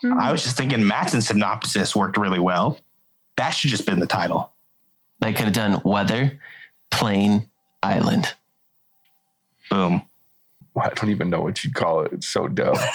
I 0.05 0.31
was 0.31 0.43
just 0.45 0.57
thinking 0.57 0.87
Matson 0.87 1.21
synopsis 1.23 1.97
worked 1.97 2.17
really 2.19 2.39
well. 2.39 2.79
That 3.37 3.51
should 3.51 3.71
just 3.71 3.87
been 3.87 3.99
the 4.01 4.07
title. 4.07 4.53
they 5.21 5.33
could 5.33 5.47
have 5.47 5.55
done 5.55 5.81
weather, 5.85 6.39
plane, 6.91 7.49
island. 7.83 8.33
Boom. 9.71 10.03
I 10.81 10.91
don't 10.91 11.11
even 11.11 11.31
know 11.31 11.41
what 11.41 11.65
you'd 11.65 11.75
call 11.75 12.03
it. 12.03 12.13
It's 12.13 12.29
so 12.29 12.47
dumb. 12.49 12.77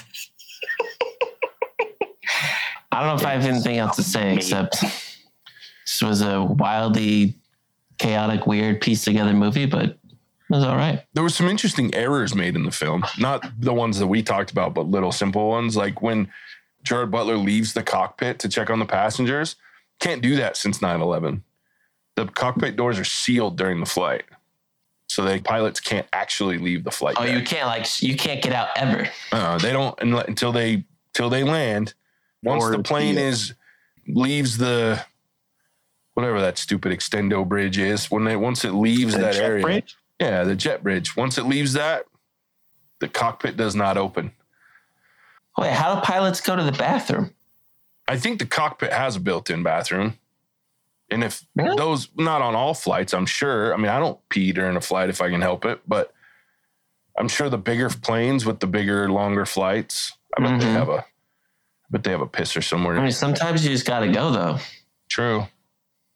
I 2.91 2.99
don't 2.99 3.07
know 3.07 3.15
if 3.15 3.25
I 3.25 3.31
have 3.33 3.45
anything 3.45 3.77
else 3.77 3.95
to 3.97 4.03
say 4.03 4.35
except 4.35 4.83
this 5.85 6.01
was 6.01 6.21
a 6.21 6.41
wildly 6.43 7.35
chaotic, 7.97 8.47
weird 8.47 8.81
piece 8.81 9.03
together 9.03 9.33
movie, 9.33 9.65
but 9.65 9.83
it 9.85 9.99
was 10.49 10.63
all 10.63 10.75
right. 10.75 11.03
There 11.13 11.23
were 11.23 11.29
some 11.29 11.47
interesting 11.47 11.93
errors 11.93 12.35
made 12.35 12.55
in 12.55 12.63
the 12.63 12.71
film. 12.71 13.03
Not 13.19 13.45
the 13.59 13.73
ones 13.73 13.99
that 13.99 14.07
we 14.07 14.21
talked 14.23 14.51
about, 14.51 14.73
but 14.73 14.87
little 14.87 15.11
simple 15.11 15.49
ones. 15.49 15.75
Like 15.77 16.01
when 16.01 16.29
Gerard 16.83 17.11
Butler 17.11 17.37
leaves 17.37 17.73
the 17.73 17.83
cockpit 17.83 18.39
to 18.39 18.49
check 18.49 18.69
on 18.69 18.79
the 18.79 18.85
passengers. 18.85 19.55
Can't 19.99 20.21
do 20.21 20.35
that 20.35 20.57
since 20.57 20.81
9 20.81 20.99
11. 21.01 21.43
The 22.15 22.25
cockpit 22.27 22.75
doors 22.75 22.99
are 22.99 23.05
sealed 23.05 23.57
during 23.57 23.79
the 23.79 23.85
flight. 23.85 24.23
So 25.07 25.23
the 25.23 25.39
pilots 25.39 25.79
can't 25.79 26.07
actually 26.11 26.57
leave 26.57 26.83
the 26.83 26.91
flight. 26.91 27.15
Oh, 27.19 27.23
you 27.23 27.41
can't 27.43 27.67
like 27.67 28.01
you 28.01 28.15
can't 28.17 28.41
get 28.41 28.51
out 28.53 28.69
ever. 28.75 29.07
Uh, 29.31 29.57
they 29.59 29.71
don't 29.71 29.97
until 30.01 30.51
they 30.51 30.85
till 31.13 31.29
they 31.29 31.43
land. 31.43 31.93
Once 32.41 32.63
Or 32.63 32.71
the 32.71 32.83
plane 32.83 33.15
the- 33.15 33.21
is 33.21 33.53
leaves 34.07 34.57
the 34.57 35.03
whatever 36.13 36.41
that 36.41 36.57
stupid 36.57 36.91
extendo 36.91 37.47
bridge 37.47 37.77
is, 37.77 38.09
when 38.11 38.23
they 38.23 38.35
once 38.35 38.63
it 38.65 38.73
leaves 38.73 39.13
The 39.13 39.21
that 39.21 39.35
area, 39.35 39.63
bridge? 39.63 39.95
yeah, 40.19 40.43
the 40.43 40.55
jet 40.55 40.83
bridge. 40.83 41.15
Once 41.15 41.37
it 41.37 41.43
leaves 41.45 41.73
that, 41.73 42.05
the 42.99 43.07
cockpit 43.07 43.57
does 43.57 43.75
not 43.75 43.97
open. 43.97 44.31
Wait, 45.57 45.71
how 45.71 45.95
do 45.95 46.01
pilots 46.01 46.41
go 46.41 46.55
to 46.55 46.63
the 46.63 46.71
bathroom? 46.71 47.33
I 48.07 48.17
think 48.17 48.39
the 48.39 48.45
cockpit 48.45 48.91
has 48.91 49.15
a 49.15 49.19
built-in 49.19 49.63
bathroom. 49.63 50.17
And 51.09 51.23
if 51.23 51.45
Really? 51.55 51.75
those 51.77 52.09
not 52.15 52.41
on 52.41 52.55
all 52.55 52.73
flights, 52.73 53.13
I'm 53.13 53.25
sure. 53.25 53.73
I 53.73 53.77
mean, 53.77 53.87
I 53.89 53.99
don't 53.99 54.17
pee 54.29 54.51
during 54.51 54.75
a 54.75 54.81
flight 54.81 55.09
if 55.09 55.21
I 55.21 55.29
can 55.29 55.41
help 55.41 55.63
it, 55.65 55.81
but 55.87 56.13
I'm 57.17 57.27
sure 57.27 57.49
the 57.49 57.57
bigger 57.57 57.89
planes 57.89 58.45
with 58.45 58.59
the 58.59 58.67
bigger, 58.67 59.09
longer 59.09 59.45
flights, 59.45 60.13
I 60.37 60.41
bet 60.41 60.59
they 60.59 60.65
Mhm. 60.65 60.73
have 60.73 60.89
a 60.89 61.05
I 61.05 61.05
bet 61.97 62.03
they 62.05 62.11
have 62.11 62.21
a 62.21 62.27
pisser 62.27 62.63
somewhere. 62.63 62.97
I 62.97 63.01
mean, 63.03 63.11
sometimes 63.11 63.63
you 63.63 63.69
just 63.71 63.85
got 63.85 63.99
to 63.99 64.07
go 64.07 64.31
though. 64.31 64.57
True. 65.09 65.47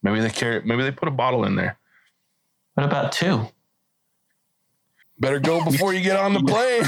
Maybe 0.03 0.19
they 0.19 0.29
carry 0.29 0.61
maybe 0.63 0.83
they 0.83 0.91
put 0.91 1.07
a 1.07 1.11
bottle 1.11 1.45
in 1.45 1.55
there. 1.55 1.77
What 2.75 2.85
about 2.85 3.11
two? 3.11 3.47
Better 5.19 5.39
go 5.39 5.63
before 5.69 5.93
you 5.93 6.01
get 6.01 6.17
on 6.17 6.33
the 6.33 6.41
plane. 6.41 6.83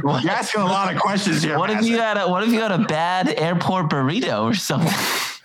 well, 0.04 0.20
You're 0.20 0.32
asking 0.32 0.62
a 0.62 0.66
lot 0.66 0.94
of 0.94 1.00
questions 1.00 1.42
here. 1.42 1.58
What 1.58 1.70
if 1.70 1.84
you 1.84 1.98
had 1.98 2.16
a 2.16 2.28
What 2.28 2.42
if 2.44 2.50
you 2.50 2.60
had 2.60 2.72
a 2.72 2.78
bad 2.78 3.28
airport 3.28 3.90
burrito 3.90 4.44
or 4.44 4.54
something? 4.54 4.88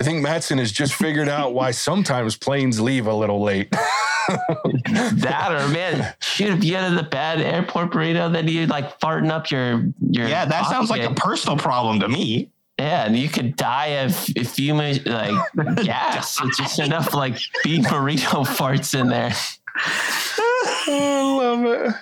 I 0.02 0.04
think 0.04 0.22
Matson 0.22 0.60
has 0.60 0.72
just 0.72 0.94
figured 0.94 1.28
out 1.28 1.54
why 1.54 1.72
sometimes 1.72 2.38
planes 2.38 2.80
leave 2.80 3.08
a 3.08 3.14
little 3.14 3.42
late. 3.42 3.70
that 4.92 5.50
or 5.52 5.68
man, 5.70 6.14
shoot, 6.22 6.50
if 6.50 6.64
you 6.64 6.76
had 6.76 6.94
a 6.94 7.04
bad 7.04 7.42
airport 7.42 7.92
burrito, 7.92 8.32
then 8.32 8.48
you 8.48 8.68
like 8.68 9.00
farting 9.00 9.30
up 9.30 9.52
your 9.52 9.92
your. 10.00 10.28
Yeah, 10.28 10.46
that 10.46 10.68
sounds 10.68 10.90
like 10.90 11.04
a 11.04 11.14
personal 11.14 11.58
problem 11.58 12.00
to 12.00 12.08
me. 12.08 12.50
Yeah, 12.80 13.06
and 13.06 13.18
you 13.18 13.28
could 13.28 13.58
die 13.58 13.88
of 13.88 14.12
a 14.38 14.46
few 14.46 14.74
like 14.74 15.04
gas. 15.84 16.40
It's 16.42 16.58
just 16.58 16.80
enough 16.80 17.14
like 17.14 17.38
beef 17.62 17.86
burrito 17.86 18.46
farts 18.48 18.98
in 18.98 19.10
there. 19.10 19.34
I 19.76 21.38
love 21.38 21.94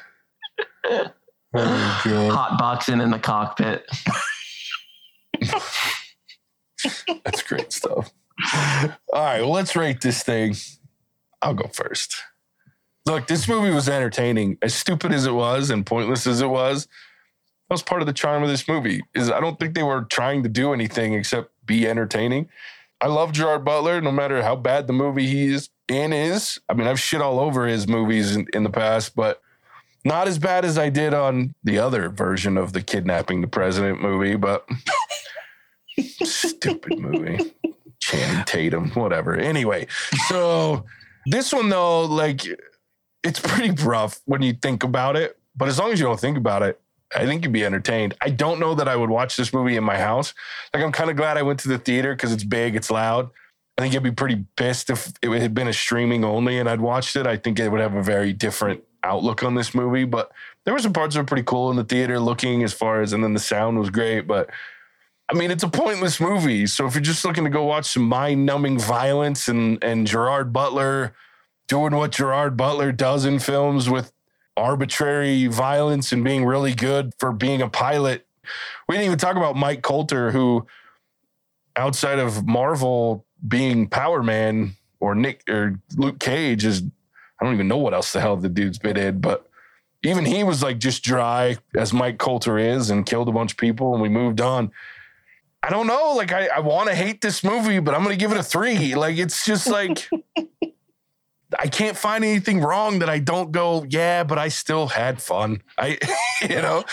it. 0.86 1.11
Oh, 1.55 2.30
Hot 2.30 2.59
boxing 2.59 3.01
in 3.01 3.09
the 3.09 3.17
cockpit. 3.17 3.89
That's 7.23 7.41
great 7.41 7.73
stuff. 7.73 8.13
All 8.53 8.91
right, 9.15 9.41
well, 9.41 9.51
let's 9.51 9.75
rate 9.75 10.01
this 10.01 10.21
thing. 10.21 10.55
I'll 11.41 11.55
go 11.55 11.69
first. 11.73 12.17
Look, 13.07 13.25
this 13.25 13.47
movie 13.47 13.71
was 13.71 13.89
entertaining. 13.89 14.59
As 14.61 14.75
stupid 14.75 15.11
as 15.11 15.25
it 15.25 15.34
was 15.34 15.71
and 15.71 15.84
pointless 15.84 16.28
as 16.28 16.41
it 16.41 16.49
was, 16.49 16.88
that 17.68 17.74
was 17.74 17.84
part 17.84 18.01
of 18.01 18.07
the 18.07 18.13
charm 18.13 18.43
of 18.43 18.49
this 18.49 18.68
movie. 18.68 19.01
Is 19.13 19.30
I 19.30 19.39
don't 19.39 19.59
think 19.59 19.76
they 19.76 19.84
were 19.84 20.03
trying 20.03 20.43
to 20.43 20.49
do 20.49 20.74
anything 20.74 21.13
except 21.13 21.51
be 21.65 21.88
entertaining. 21.88 22.49
I 23.01 23.07
love 23.07 23.32
Gerard 23.32 23.63
Butler, 23.63 24.01
no 24.01 24.11
matter 24.11 24.41
how 24.41 24.55
bad 24.55 24.88
the 24.88 24.93
movie 24.93 25.28
he 25.28 25.53
is 25.53 25.70
in 25.88 26.13
is. 26.13 26.59
I 26.70 26.74
mean, 26.74 26.88
I've 26.88 26.99
shit 26.99 27.22
all 27.22 27.39
over 27.39 27.68
his 27.68 27.88
movies 27.88 28.36
in, 28.36 28.47
in 28.53 28.63
the 28.63 28.70
past, 28.70 29.15
but 29.15 29.41
not 30.03 30.28
as 30.28 30.39
bad 30.39 30.65
as 30.65 30.78
I 30.78 30.89
did 30.89 31.13
on 31.13 31.53
the 31.63 31.78
other 31.78 32.09
version 32.09 32.57
of 32.57 32.74
the 32.74 32.82
kidnapping 32.82 33.41
the 33.41 33.47
president 33.47 34.01
movie, 34.01 34.36
but 34.36 34.68
stupid 35.99 36.97
movie. 36.99 37.53
Channing 37.99 38.45
Tatum, 38.45 38.91
whatever. 38.91 39.36
Anyway, 39.36 39.88
so 40.30 40.86
this 41.26 41.51
one 41.51 41.68
though, 41.68 42.05
like 42.05 42.41
it's 43.24 43.39
pretty 43.39 43.72
rough 43.84 44.22
when 44.26 44.41
you 44.41 44.53
think 44.53 44.84
about 44.84 45.15
it. 45.18 45.38
But 45.55 45.68
as 45.68 45.78
long 45.78 45.91
as 45.91 45.99
you 45.99 46.05
don't 46.05 46.20
think 46.20 46.38
about 46.38 46.61
it, 46.61 46.80
I 47.16 47.26
think 47.26 47.43
you'd 47.43 47.53
be 47.53 47.66
entertained. 47.66 48.16
I 48.22 48.30
don't 48.30 48.60
know 48.60 48.76
that 48.76 48.88
I 48.88 48.95
would 48.95 49.10
watch 49.10 49.38
this 49.38 49.53
movie 49.53 49.78
in 49.78 49.84
my 49.84 49.97
house. 49.97 50.34
Like 50.74 50.84
I'm 50.84 50.91
kind 50.91 51.10
of 51.10 51.16
glad 51.16 51.38
I 51.38 51.43
went 51.43 51.60
to 51.62 51.70
the 51.70 51.78
theater 51.78 52.14
because 52.14 52.34
it's 52.34 52.43
big, 52.43 52.76
it's 52.76 52.91
loud. 52.91 53.30
I 53.78 53.82
think 53.82 53.95
I'd 53.95 54.03
be 54.03 54.12
pretty 54.12 54.45
pissed 54.55 54.89
if 54.89 55.14
it 55.22 55.30
had 55.41 55.53
been 55.53 55.68
a 55.68 55.74
streaming 55.74 56.26
only 56.26 56.58
and 56.58 56.68
I'd 56.68 56.82
watched 56.82 57.16
it. 57.16 57.28
I 57.28 57.38
think 57.38 57.60
it 57.60 57.70
would 57.70 57.80
have 57.80 57.95
a 57.95 58.03
very 58.03 58.34
different 58.34 58.84
outlook 59.03 59.43
on 59.43 59.55
this 59.55 59.74
movie. 59.74 60.03
But 60.03 60.32
there 60.66 60.74
were 60.74 60.80
some 60.80 60.93
parts 60.93 61.16
that 61.16 61.22
were 61.22 61.26
pretty 61.26 61.43
cool 61.43 61.70
in 61.70 61.78
the 61.78 61.84
theater 61.84 62.20
looking 62.20 62.64
as 62.64 62.74
far 62.74 63.01
as, 63.01 63.14
and 63.14 63.24
then 63.24 63.34
the 63.34 63.39
sound 63.39 63.80
was 63.80 63.89
great. 63.89 64.22
But 64.22 64.49
I 65.30 65.34
mean, 65.34 65.51
it's 65.51 65.64
a 65.64 65.70
pointless 65.70 66.20
movie. 66.20 66.68
So 66.68 66.88
if 66.88 66.95
you're 66.95 67.01
just 67.01 67.24
looking 67.24 67.43
to 67.43 67.49
go 67.49 67.64
watch 67.64 67.86
some 67.86 68.03
mind-numbing 68.03 68.80
violence 68.80 69.47
and 69.47 69.82
and 69.84 70.08
Gerard 70.08 70.51
Butler 70.51 71.14
doing 71.68 71.95
what 71.95 72.12
Gerard 72.12 72.58
Butler 72.58 72.91
does 72.91 73.26
in 73.26 73.39
films 73.39 73.89
with 73.89 74.12
arbitrary 74.58 75.47
violence 75.47 76.12
and 76.12 76.24
being 76.24 76.43
really 76.43 76.74
good 76.74 77.14
for 77.20 77.32
being 77.32 77.62
a 77.62 77.70
pilot. 77.70 78.26
We 78.89 78.95
didn't 78.95 79.05
even 79.05 79.20
talk 79.20 79.38
about 79.38 79.55
Mike 79.55 79.84
Colter, 79.84 80.32
who 80.32 80.66
outside 81.76 82.20
of 82.20 82.45
Marvel 82.47 83.26
being 83.47 83.88
Power 83.88 84.24
Man 84.24 84.76
or 84.99 85.14
Nick 85.14 85.47
or 85.47 85.80
Luke 85.95 86.20
Cage 86.20 86.66
is 86.66 86.84
I 87.39 87.45
don't 87.45 87.53
even 87.53 87.68
know 87.68 87.78
what 87.78 87.93
else 87.93 88.12
the 88.14 88.20
hell 88.20 88.36
the 88.36 88.49
dude's 88.49 88.80
been 88.80 88.97
in, 88.97 89.22
but 89.22 89.47
even 90.03 90.26
he 90.26 90.43
was 90.43 90.64
like 90.64 90.80
just 90.80 91.03
dry 91.03 91.58
as 91.76 91.93
Mike 91.93 92.18
Colter 92.18 92.58
is 92.58 92.89
and 92.89 93.05
killed 93.05 93.30
a 93.30 93.32
bunch 93.32 93.51
of 93.51 93.58
people 93.58 93.93
and 93.93 94.01
we 94.01 94.10
moved 94.10 94.41
on. 94.41 94.72
I 95.62 95.70
don't 95.70 95.88
know. 95.88 96.14
Like 96.16 96.32
I, 96.32 96.47
I 96.47 96.60
want 96.60 96.89
to 96.89 96.95
hate 96.95 97.22
this 97.22 97.43
movie, 97.43 97.80
but 97.80 97.93
I'm 97.93 98.03
gonna 98.03 98.16
give 98.16 98.32
it 98.32 98.38
a 98.38 98.43
three. 98.43 98.95
Like 98.95 99.18
it's 99.18 99.45
just 99.45 99.68
like 99.68 100.10
I 101.58 101.68
can't 101.68 101.98
find 101.98 102.24
anything 102.24 102.60
wrong 102.60 103.00
that 103.00 103.10
I 103.10 103.20
don't 103.20 103.52
go, 103.52 103.86
yeah, 103.89 104.24
but 104.24 104.38
I 104.38 104.50
still 104.50 104.88
had 104.88 105.22
fun. 105.22 105.62
I 105.78 105.98
you 106.41 106.62
know, 106.62 106.84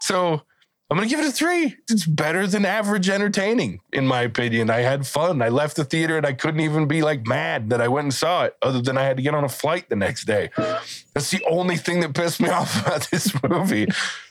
so 0.00 0.42
I'm 0.90 0.96
gonna 0.96 1.08
give 1.08 1.20
it 1.20 1.26
a 1.26 1.32
three. 1.32 1.76
It's 1.90 2.06
better 2.06 2.46
than 2.46 2.64
average 2.64 3.10
entertaining, 3.10 3.80
in 3.92 4.06
my 4.06 4.22
opinion. 4.22 4.70
I 4.70 4.78
had 4.80 5.06
fun. 5.06 5.42
I 5.42 5.48
left 5.50 5.76
the 5.76 5.84
theater 5.84 6.16
and 6.16 6.24
I 6.24 6.32
couldn't 6.32 6.60
even 6.60 6.86
be 6.86 7.02
like 7.02 7.26
mad 7.26 7.70
that 7.70 7.82
I 7.82 7.88
went 7.88 8.04
and 8.04 8.14
saw 8.14 8.44
it, 8.44 8.56
other 8.62 8.80
than 8.80 8.96
I 8.96 9.02
had 9.02 9.18
to 9.18 9.22
get 9.22 9.34
on 9.34 9.44
a 9.44 9.48
flight 9.48 9.88
the 9.90 9.96
next 9.96 10.24
day. 10.24 10.50
That's 10.56 11.30
the 11.30 11.44
only 11.48 11.76
thing 11.76 12.00
that 12.00 12.14
pissed 12.14 12.40
me 12.40 12.48
off 12.50 12.80
about 12.80 13.08
this 13.10 13.34
movie. 13.42 13.88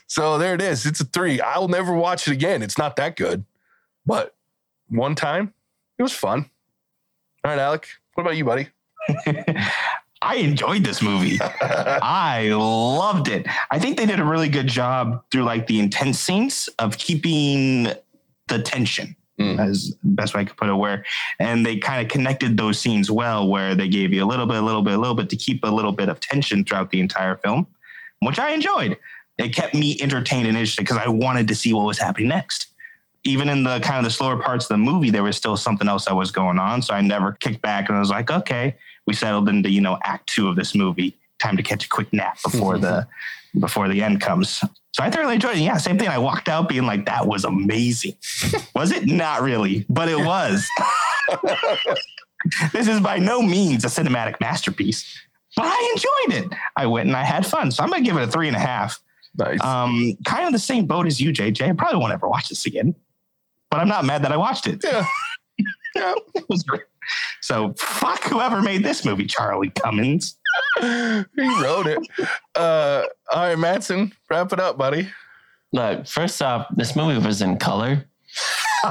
So 0.08 0.38
there 0.38 0.54
it 0.54 0.62
is. 0.62 0.86
It's 0.86 1.00
a 1.00 1.04
three. 1.04 1.40
I'll 1.40 1.68
never 1.68 1.92
watch 1.92 2.26
it 2.26 2.32
again. 2.32 2.62
It's 2.62 2.78
not 2.78 2.96
that 2.96 3.14
good. 3.14 3.44
But 4.04 4.34
one 4.88 5.14
time, 5.14 5.52
it 5.98 6.02
was 6.02 6.12
fun. 6.14 6.50
All 7.44 7.50
right, 7.50 7.58
Alec. 7.58 7.86
What 8.14 8.22
about 8.22 8.36
you, 8.36 8.44
buddy? 8.44 8.68
I 10.20 10.36
enjoyed 10.36 10.84
this 10.84 11.00
movie. 11.00 11.38
I 11.60 12.48
loved 12.52 13.28
it. 13.28 13.46
I 13.70 13.78
think 13.78 13.96
they 13.96 14.06
did 14.06 14.20
a 14.20 14.24
really 14.24 14.48
good 14.48 14.66
job 14.66 15.22
through 15.30 15.44
like 15.44 15.66
the 15.66 15.78
intense 15.78 16.18
scenes 16.18 16.68
of 16.78 16.98
keeping 16.98 17.88
the 18.48 18.62
tension. 18.62 19.14
Mm. 19.38 19.60
As 19.60 19.94
best 20.02 20.34
way 20.34 20.40
I 20.40 20.44
could 20.44 20.56
put 20.56 20.68
it, 20.68 20.74
where 20.74 21.04
and 21.38 21.64
they 21.64 21.76
kind 21.76 22.04
of 22.04 22.10
connected 22.10 22.56
those 22.56 22.76
scenes 22.76 23.08
well, 23.08 23.46
where 23.46 23.76
they 23.76 23.86
gave 23.86 24.12
you 24.12 24.24
a 24.24 24.26
little 24.26 24.46
bit, 24.46 24.56
a 24.56 24.62
little 24.62 24.82
bit, 24.82 24.94
a 24.94 24.98
little 24.98 25.14
bit 25.14 25.30
to 25.30 25.36
keep 25.36 25.62
a 25.62 25.68
little 25.68 25.92
bit 25.92 26.08
of 26.08 26.18
tension 26.18 26.64
throughout 26.64 26.90
the 26.90 26.98
entire 26.98 27.36
film, 27.36 27.68
which 28.18 28.40
I 28.40 28.50
enjoyed. 28.50 28.96
It 29.38 29.54
kept 29.54 29.74
me 29.74 29.96
entertained 30.00 30.48
and 30.48 30.56
interested 30.56 30.82
because 30.82 30.96
I 30.96 31.08
wanted 31.08 31.46
to 31.48 31.54
see 31.54 31.72
what 31.72 31.86
was 31.86 31.98
happening 31.98 32.28
next. 32.28 32.66
Even 33.22 33.48
in 33.48 33.62
the 33.62 33.78
kind 33.78 33.98
of 33.98 34.04
the 34.04 34.10
slower 34.10 34.42
parts 34.42 34.64
of 34.64 34.70
the 34.70 34.78
movie, 34.78 35.10
there 35.10 35.22
was 35.22 35.36
still 35.36 35.56
something 35.56 35.86
else 35.86 36.06
that 36.06 36.16
was 36.16 36.32
going 36.32 36.58
on. 36.58 36.82
So 36.82 36.92
I 36.92 37.00
never 37.00 37.32
kicked 37.32 37.62
back 37.62 37.88
and 37.88 37.96
I 37.96 38.00
was 38.00 38.10
like, 38.10 38.32
okay, 38.32 38.76
we 39.08 39.14
settled 39.14 39.48
into 39.48 39.70
you 39.70 39.80
know 39.80 39.98
act 40.04 40.28
two 40.28 40.48
of 40.48 40.54
this 40.54 40.74
movie. 40.74 41.16
Time 41.40 41.56
to 41.56 41.62
catch 41.62 41.86
a 41.86 41.88
quick 41.88 42.12
nap 42.12 42.36
before 42.42 42.78
the 42.78 43.08
before 43.58 43.88
the 43.88 44.02
end 44.02 44.20
comes. 44.20 44.62
So 44.92 45.02
I 45.02 45.10
thoroughly 45.10 45.34
enjoyed 45.34 45.56
it. 45.56 45.60
Yeah, 45.60 45.78
same 45.78 45.98
thing. 45.98 46.08
I 46.08 46.18
walked 46.18 46.48
out 46.48 46.68
being 46.68 46.84
like, 46.84 47.06
that 47.06 47.26
was 47.26 47.44
amazing. 47.44 48.16
was 48.74 48.92
it? 48.92 49.06
Not 49.06 49.40
really, 49.42 49.86
but 49.88 50.08
it 50.08 50.18
was. 50.18 50.66
this 52.72 52.86
is 52.86 53.00
by 53.00 53.18
no 53.18 53.40
means 53.40 53.84
a 53.84 53.88
cinematic 53.88 54.40
masterpiece, 54.40 55.18
but 55.56 55.64
I 55.66 55.94
enjoyed 55.94 56.44
it. 56.44 56.58
I 56.76 56.86
went 56.86 57.06
and 57.06 57.16
I 57.16 57.24
had 57.24 57.46
fun. 57.46 57.70
So 57.70 57.82
I'm 57.82 57.88
gonna 57.88 58.02
give 58.02 58.16
it 58.16 58.22
a 58.22 58.26
three 58.30 58.48
and 58.48 58.56
a 58.56 58.60
half. 58.60 59.00
Nice. 59.38 59.62
Um, 59.62 60.18
kind 60.26 60.46
of 60.46 60.52
the 60.52 60.58
same 60.58 60.84
boat 60.84 61.06
as 61.06 61.18
you, 61.18 61.32
JJ. 61.32 61.68
I 61.68 61.72
probably 61.72 62.00
won't 62.00 62.12
ever 62.12 62.28
watch 62.28 62.50
this 62.50 62.66
again, 62.66 62.94
but 63.70 63.80
I'm 63.80 63.88
not 63.88 64.04
mad 64.04 64.22
that 64.24 64.32
I 64.32 64.36
watched 64.36 64.66
it. 64.66 64.80
yeah. 64.84 65.06
yeah. 65.94 66.12
It 66.34 66.44
was 66.48 66.62
great. 66.62 66.82
So 67.40 67.74
fuck 67.78 68.24
whoever 68.24 68.60
made 68.62 68.84
this 68.84 69.04
movie, 69.04 69.26
Charlie 69.26 69.70
Cummins. 69.70 70.38
he 70.80 70.84
wrote 71.62 71.86
it. 71.86 71.98
Uh, 72.54 73.04
all 73.32 73.46
right, 73.48 73.58
Matson, 73.58 74.12
wrap 74.30 74.52
it 74.52 74.60
up, 74.60 74.76
buddy. 74.78 75.08
Look, 75.72 76.06
first 76.06 76.40
off, 76.42 76.66
this 76.76 76.96
movie 76.96 77.24
was 77.24 77.42
in 77.42 77.58
color. 77.58 78.06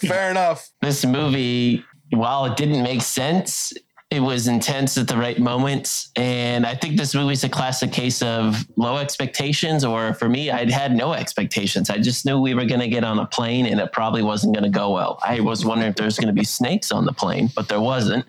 Fair 0.00 0.30
enough. 0.30 0.70
This 0.80 1.04
movie, 1.04 1.84
while 2.10 2.46
it 2.46 2.56
didn't 2.56 2.82
make 2.82 3.02
sense, 3.02 3.72
it 4.14 4.20
was 4.20 4.46
intense 4.46 4.96
at 4.96 5.08
the 5.08 5.16
right 5.16 5.38
moments. 5.38 6.10
And 6.14 6.64
I 6.64 6.74
think 6.74 6.96
this 6.96 7.14
movie's 7.14 7.42
a 7.42 7.48
classic 7.48 7.92
case 7.92 8.22
of 8.22 8.64
low 8.76 8.98
expectations, 8.98 9.84
or 9.84 10.14
for 10.14 10.28
me, 10.28 10.50
I'd 10.50 10.70
had 10.70 10.94
no 10.94 11.12
expectations. 11.12 11.90
I 11.90 11.98
just 11.98 12.24
knew 12.24 12.40
we 12.40 12.54
were 12.54 12.64
going 12.64 12.80
to 12.80 12.88
get 12.88 13.02
on 13.02 13.18
a 13.18 13.26
plane 13.26 13.66
and 13.66 13.80
it 13.80 13.92
probably 13.92 14.22
wasn't 14.22 14.54
going 14.54 14.64
to 14.64 14.78
go 14.78 14.92
well. 14.92 15.18
I 15.24 15.40
was 15.40 15.64
wondering 15.64 15.90
if 15.90 15.96
there 15.96 16.06
was 16.06 16.18
going 16.18 16.34
to 16.34 16.38
be 16.38 16.44
snakes 16.44 16.92
on 16.92 17.04
the 17.04 17.12
plane, 17.12 17.50
but 17.56 17.68
there 17.68 17.80
wasn't. 17.80 18.24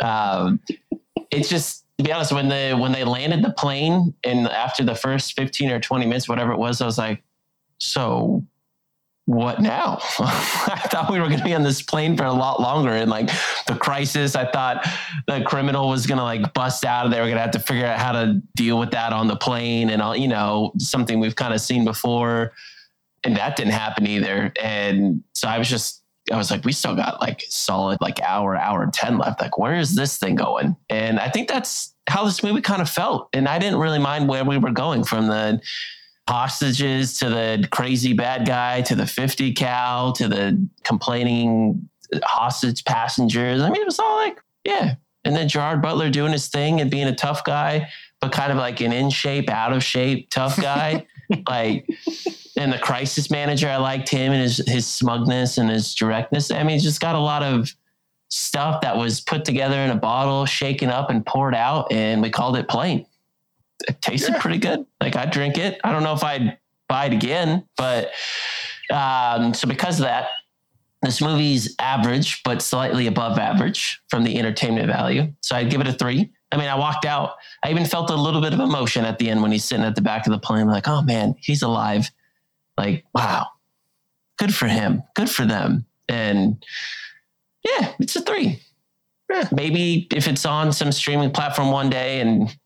Um, 0.00 0.60
it's 1.30 1.48
just, 1.48 1.84
to 1.98 2.04
be 2.04 2.12
honest, 2.12 2.32
when 2.32 2.48
they 2.48 2.72
when 2.74 2.92
they 2.92 3.04
landed 3.04 3.42
the 3.42 3.52
plane 3.52 4.14
and 4.24 4.48
after 4.48 4.82
the 4.82 4.94
first 4.94 5.34
15 5.34 5.70
or 5.70 5.80
20 5.80 6.06
minutes, 6.06 6.28
whatever 6.28 6.52
it 6.52 6.58
was, 6.58 6.80
I 6.80 6.86
was 6.86 6.96
like, 6.96 7.22
so 7.78 8.44
what 9.28 9.60
now? 9.60 9.98
I 10.20 10.80
thought 10.90 11.12
we 11.12 11.20
were 11.20 11.26
going 11.26 11.38
to 11.38 11.44
be 11.44 11.52
on 11.52 11.62
this 11.62 11.82
plane 11.82 12.16
for 12.16 12.24
a 12.24 12.32
lot 12.32 12.60
longer. 12.60 12.92
And 12.92 13.10
like 13.10 13.28
the 13.66 13.76
crisis, 13.76 14.34
I 14.34 14.50
thought 14.50 14.88
the 15.26 15.42
criminal 15.42 15.90
was 15.90 16.06
going 16.06 16.16
to 16.16 16.24
like 16.24 16.54
bust 16.54 16.82
out 16.82 17.04
and 17.04 17.12
were 17.12 17.20
going 17.20 17.34
to 17.34 17.40
have 17.40 17.50
to 17.50 17.58
figure 17.58 17.84
out 17.84 17.98
how 17.98 18.12
to 18.12 18.40
deal 18.56 18.78
with 18.78 18.90
that 18.92 19.12
on 19.12 19.28
the 19.28 19.36
plane 19.36 19.90
and 19.90 20.00
all, 20.00 20.16
you 20.16 20.28
know, 20.28 20.72
something 20.78 21.20
we've 21.20 21.36
kind 21.36 21.52
of 21.52 21.60
seen 21.60 21.84
before. 21.84 22.54
And 23.22 23.36
that 23.36 23.54
didn't 23.54 23.74
happen 23.74 24.06
either. 24.06 24.50
And 24.62 25.22
so 25.34 25.46
I 25.46 25.58
was 25.58 25.68
just, 25.68 26.02
I 26.32 26.38
was 26.38 26.50
like, 26.50 26.64
we 26.64 26.72
still 26.72 26.96
got 26.96 27.20
like 27.20 27.44
solid 27.50 28.00
like 28.00 28.22
hour, 28.22 28.56
hour 28.56 28.82
and 28.82 28.94
10 28.94 29.18
left. 29.18 29.42
Like, 29.42 29.58
where 29.58 29.74
is 29.74 29.94
this 29.94 30.16
thing 30.16 30.36
going? 30.36 30.74
And 30.88 31.20
I 31.20 31.28
think 31.28 31.50
that's 31.50 31.94
how 32.08 32.24
this 32.24 32.42
movie 32.42 32.62
kind 32.62 32.80
of 32.80 32.88
felt. 32.88 33.28
And 33.34 33.46
I 33.46 33.58
didn't 33.58 33.78
really 33.78 33.98
mind 33.98 34.26
where 34.26 34.42
we 34.42 34.56
were 34.56 34.70
going 34.70 35.04
from 35.04 35.26
the 35.26 35.60
hostages 36.28 37.18
to 37.18 37.30
the 37.30 37.66
crazy 37.72 38.12
bad 38.12 38.46
guy 38.46 38.82
to 38.82 38.94
the 38.94 39.06
50 39.06 39.54
cal 39.54 40.12
to 40.12 40.28
the 40.28 40.68
complaining 40.84 41.88
hostage 42.22 42.84
passengers. 42.84 43.62
I 43.62 43.70
mean, 43.70 43.80
it 43.80 43.86
was 43.86 43.98
all 43.98 44.16
like, 44.16 44.38
yeah. 44.62 44.96
And 45.24 45.34
then 45.34 45.48
Gerard 45.48 45.80
Butler 45.80 46.10
doing 46.10 46.32
his 46.32 46.48
thing 46.48 46.82
and 46.82 46.90
being 46.90 47.08
a 47.08 47.14
tough 47.14 47.44
guy, 47.44 47.88
but 48.20 48.30
kind 48.30 48.52
of 48.52 48.58
like 48.58 48.82
an 48.82 48.92
in 48.92 49.08
shape, 49.08 49.48
out 49.48 49.72
of 49.72 49.82
shape, 49.82 50.28
tough 50.28 50.60
guy. 50.60 51.06
like, 51.48 51.88
and 52.58 52.70
the 52.74 52.78
crisis 52.78 53.30
manager, 53.30 53.70
I 53.70 53.78
liked 53.78 54.10
him 54.10 54.32
and 54.32 54.42
his 54.42 54.58
his 54.66 54.86
smugness 54.86 55.56
and 55.56 55.70
his 55.70 55.94
directness. 55.94 56.50
I 56.50 56.62
mean, 56.62 56.74
he's 56.74 56.82
just 56.82 57.00
got 57.00 57.14
a 57.14 57.20
lot 57.20 57.42
of 57.42 57.72
stuff 58.28 58.82
that 58.82 58.98
was 58.98 59.22
put 59.22 59.46
together 59.46 59.78
in 59.78 59.90
a 59.90 59.96
bottle, 59.96 60.44
shaken 60.44 60.90
up, 60.90 61.08
and 61.08 61.24
poured 61.24 61.54
out, 61.54 61.90
and 61.90 62.20
we 62.20 62.28
called 62.28 62.56
it 62.58 62.68
Plane. 62.68 63.06
It 63.86 64.00
tasted 64.02 64.34
Yeah. 64.34 64.40
pretty 64.40 64.58
good. 64.58 64.84
Like 65.00 65.14
I'd 65.16 65.30
drink 65.30 65.56
it. 65.58 65.80
I 65.84 65.92
don't 65.92 66.02
know 66.02 66.14
if 66.14 66.24
I'd 66.24 66.58
buy 66.88 67.06
it 67.06 67.12
again, 67.12 67.64
but 67.76 68.10
um, 68.90 69.54
so 69.54 69.68
because 69.68 70.00
of 70.00 70.06
that, 70.06 70.28
this 71.02 71.20
movie's 71.20 71.76
average, 71.78 72.42
but 72.42 72.60
slightly 72.60 73.06
above 73.06 73.38
average 73.38 74.00
from 74.08 74.24
the 74.24 74.36
entertainment 74.38 74.88
value. 74.88 75.32
So 75.42 75.54
I'd 75.54 75.70
give 75.70 75.80
it 75.80 75.86
a 75.86 75.92
three. 75.92 76.32
I 76.50 76.56
mean, 76.56 76.66
I 76.68 76.74
walked 76.74 77.04
out. 77.04 77.34
I 77.62 77.70
even 77.70 77.84
felt 77.84 78.10
a 78.10 78.16
little 78.16 78.40
bit 78.40 78.52
of 78.52 78.58
emotion 78.58 79.04
at 79.04 79.18
the 79.18 79.30
end 79.30 79.42
when 79.42 79.52
he's 79.52 79.64
sitting 79.64 79.84
at 79.84 79.94
the 79.94 80.00
back 80.00 80.26
of 80.26 80.32
the 80.32 80.38
plane, 80.38 80.66
like, 80.66 80.88
oh 80.88 81.02
man, 81.02 81.34
he's 81.38 81.62
alive. 81.62 82.10
Like, 82.76 83.04
wow, 83.14 83.46
good 84.38 84.52
for 84.54 84.66
him. 84.66 85.02
Good 85.14 85.30
for 85.30 85.44
them. 85.44 85.84
And 86.08 86.64
yeah, 87.64 87.92
it's 88.00 88.16
a 88.16 88.22
three. 88.22 88.60
Yeah, 89.30 89.46
maybe 89.52 90.08
if 90.14 90.26
it's 90.26 90.46
on 90.46 90.72
some 90.72 90.90
streaming 90.90 91.30
platform 91.30 91.70
one 91.70 91.90
day 91.90 92.20
and 92.20 92.56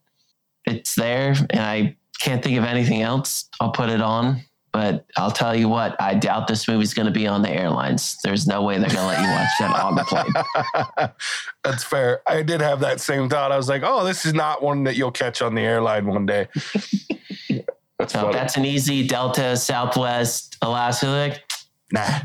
it's 0.76 0.94
there 0.94 1.34
and 1.50 1.60
I 1.60 1.96
can't 2.20 2.42
think 2.42 2.56
of 2.58 2.64
anything 2.64 3.02
else, 3.02 3.48
I'll 3.60 3.72
put 3.72 3.88
it 3.90 4.00
on. 4.00 4.40
But 4.72 5.04
I'll 5.18 5.30
tell 5.30 5.54
you 5.54 5.68
what, 5.68 6.00
I 6.00 6.14
doubt 6.14 6.48
this 6.48 6.66
movie's 6.66 6.94
going 6.94 7.04
to 7.04 7.12
be 7.12 7.26
on 7.26 7.42
the 7.42 7.50
airlines. 7.50 8.16
There's 8.24 8.46
no 8.46 8.62
way 8.62 8.78
they're 8.78 8.88
going 8.88 9.00
to 9.00 9.06
let 9.06 9.20
you 9.20 9.28
watch 9.30 9.50
that 9.60 9.78
on 9.84 9.94
the 9.96 10.04
plane. 10.04 11.10
That's 11.64 11.84
fair. 11.84 12.22
I 12.26 12.42
did 12.42 12.62
have 12.62 12.80
that 12.80 12.98
same 12.98 13.28
thought. 13.28 13.52
I 13.52 13.58
was 13.58 13.68
like, 13.68 13.82
oh, 13.84 14.02
this 14.02 14.24
is 14.24 14.32
not 14.32 14.62
one 14.62 14.84
that 14.84 14.96
you'll 14.96 15.10
catch 15.12 15.42
on 15.42 15.54
the 15.54 15.60
airline 15.60 16.06
one 16.06 16.24
day. 16.24 16.48
That's 17.98 18.14
So 18.14 18.20
funny. 18.22 18.32
that's 18.32 18.56
an 18.56 18.64
easy 18.64 19.06
Delta, 19.06 19.56
Southwest, 19.58 20.56
Alaska. 20.62 21.06
Like, 21.06 21.42
nah, 21.92 22.20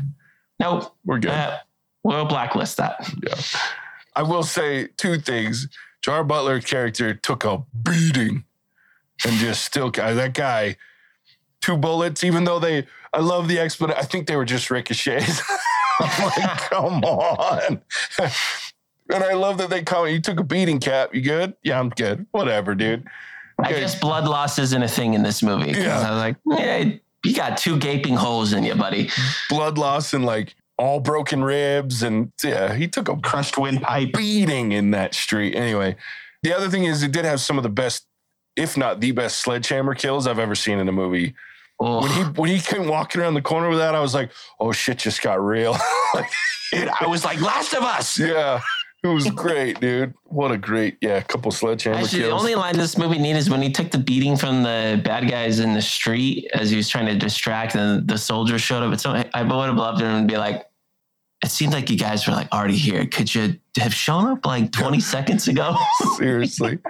nope, 0.58 0.94
we're 1.04 1.18
good. 1.18 1.30
uh, 1.30 1.58
we'll 2.02 2.24
blacklist 2.24 2.78
that. 2.78 3.12
I 4.16 4.22
will 4.22 4.42
say 4.42 4.88
two 4.96 5.18
things. 5.18 5.68
Jar 6.02 6.24
Butler 6.24 6.60
character 6.60 7.14
took 7.14 7.44
a 7.44 7.64
beating 7.82 8.44
and 9.26 9.36
just 9.36 9.64
still 9.64 9.92
uh, 9.98 10.14
that 10.14 10.34
guy 10.34 10.76
two 11.60 11.76
bullets 11.76 12.22
even 12.22 12.44
though 12.44 12.58
they 12.58 12.86
I 13.12 13.20
love 13.20 13.48
the 13.48 13.58
explanation. 13.58 14.00
I 14.00 14.04
think 14.04 14.26
they 14.26 14.36
were 14.36 14.44
just 14.44 14.70
ricochets. 14.70 15.42
I'm 16.00 16.24
like, 16.26 16.58
come 16.70 17.04
on. 17.04 17.80
and 18.18 19.24
I 19.24 19.32
love 19.32 19.58
that 19.58 19.70
they 19.70 19.82
call 19.82 20.08
you 20.08 20.20
took 20.20 20.38
a 20.38 20.44
beating 20.44 20.78
cap. 20.78 21.14
You 21.14 21.22
good? 21.22 21.54
Yeah, 21.62 21.80
I'm 21.80 21.88
good. 21.88 22.26
Whatever, 22.32 22.74
dude. 22.74 23.06
I 23.58 23.72
guess 23.72 23.98
blood 23.98 24.24
loss 24.28 24.58
isn't 24.58 24.82
a 24.82 24.88
thing 24.88 25.14
in 25.14 25.22
this 25.22 25.42
movie. 25.42 25.72
Yeah. 25.72 25.98
I 25.98 26.10
was 26.10 26.18
like, 26.20 26.36
yeah, 26.46 26.92
you 27.24 27.34
got 27.34 27.58
two 27.58 27.76
gaping 27.76 28.14
holes 28.14 28.52
in 28.52 28.62
you, 28.62 28.74
buddy. 28.76 29.10
Blood 29.48 29.78
loss 29.78 30.14
and 30.14 30.24
like 30.24 30.54
all 30.78 31.00
broken 31.00 31.42
ribs 31.42 32.02
and 32.02 32.32
yeah, 32.42 32.74
he 32.74 32.86
took 32.88 33.08
a 33.08 33.16
Crushed 33.16 33.58
windpipe. 33.58 34.12
beating 34.12 34.72
in 34.72 34.92
that 34.92 35.14
street. 35.14 35.54
Anyway, 35.56 35.96
the 36.42 36.54
other 36.56 36.68
thing 36.68 36.84
is 36.84 37.02
it 37.02 37.12
did 37.12 37.24
have 37.24 37.40
some 37.40 37.56
of 37.56 37.62
the 37.64 37.68
best, 37.68 38.06
if 38.56 38.76
not 38.76 39.00
the 39.00 39.10
best, 39.12 39.40
sledgehammer 39.40 39.94
kills 39.94 40.26
I've 40.26 40.38
ever 40.38 40.54
seen 40.54 40.78
in 40.78 40.88
a 40.88 40.92
movie. 40.92 41.34
Oh, 41.80 42.02
When 42.02 42.10
he 42.10 42.22
when 42.22 42.50
he 42.50 42.58
came 42.60 42.88
walking 42.88 43.20
around 43.20 43.34
the 43.34 43.42
corner 43.42 43.68
with 43.68 43.78
that, 43.78 43.94
I 43.94 44.00
was 44.00 44.14
like, 44.14 44.30
oh 44.58 44.72
shit, 44.72 44.98
just 44.98 45.22
got 45.22 45.44
real. 45.44 45.76
like, 46.14 46.30
Dude, 46.72 46.88
I 46.88 47.06
was 47.06 47.24
like, 47.24 47.40
Last 47.40 47.72
of 47.74 47.82
Us. 47.82 48.18
yeah, 48.18 48.60
it 49.02 49.06
was 49.08 49.30
great, 49.30 49.80
dude. 49.80 50.12
What 50.24 50.50
a 50.50 50.58
great, 50.58 50.98
yeah, 51.00 51.20
couple 51.22 51.50
sledgehammer 51.50 51.98
Actually, 52.00 52.22
the 52.22 52.30
only 52.30 52.54
line 52.56 52.76
this 52.76 52.98
movie 52.98 53.18
needed 53.18 53.38
is 53.38 53.48
when 53.48 53.62
he 53.62 53.70
took 53.70 53.90
the 53.90 53.98
beating 53.98 54.36
from 54.36 54.62
the 54.64 55.00
bad 55.04 55.30
guys 55.30 55.60
in 55.60 55.72
the 55.72 55.80
street 55.80 56.50
as 56.52 56.70
he 56.70 56.76
was 56.76 56.88
trying 56.88 57.06
to 57.06 57.14
distract, 57.16 57.74
and 57.76 58.06
the 58.08 58.18
soldiers 58.18 58.60
showed 58.60 58.82
up. 58.82 58.92
It's 58.92 59.02
so 59.04 59.10
I 59.32 59.42
would 59.42 59.66
have 59.66 59.76
loved 59.76 60.00
him 60.02 60.08
and 60.08 60.28
be 60.28 60.36
like, 60.36 60.64
"It 61.44 61.50
seemed 61.50 61.72
like 61.72 61.90
you 61.90 61.96
guys 61.98 62.26
were 62.26 62.32
like 62.34 62.50
already 62.52 62.76
here. 62.76 63.06
Could 63.06 63.34
you 63.34 63.58
have 63.78 63.94
shown 63.94 64.26
up 64.26 64.44
like 64.46 64.72
20 64.72 65.00
seconds 65.00 65.48
ago?" 65.48 65.76
Seriously. 66.16 66.78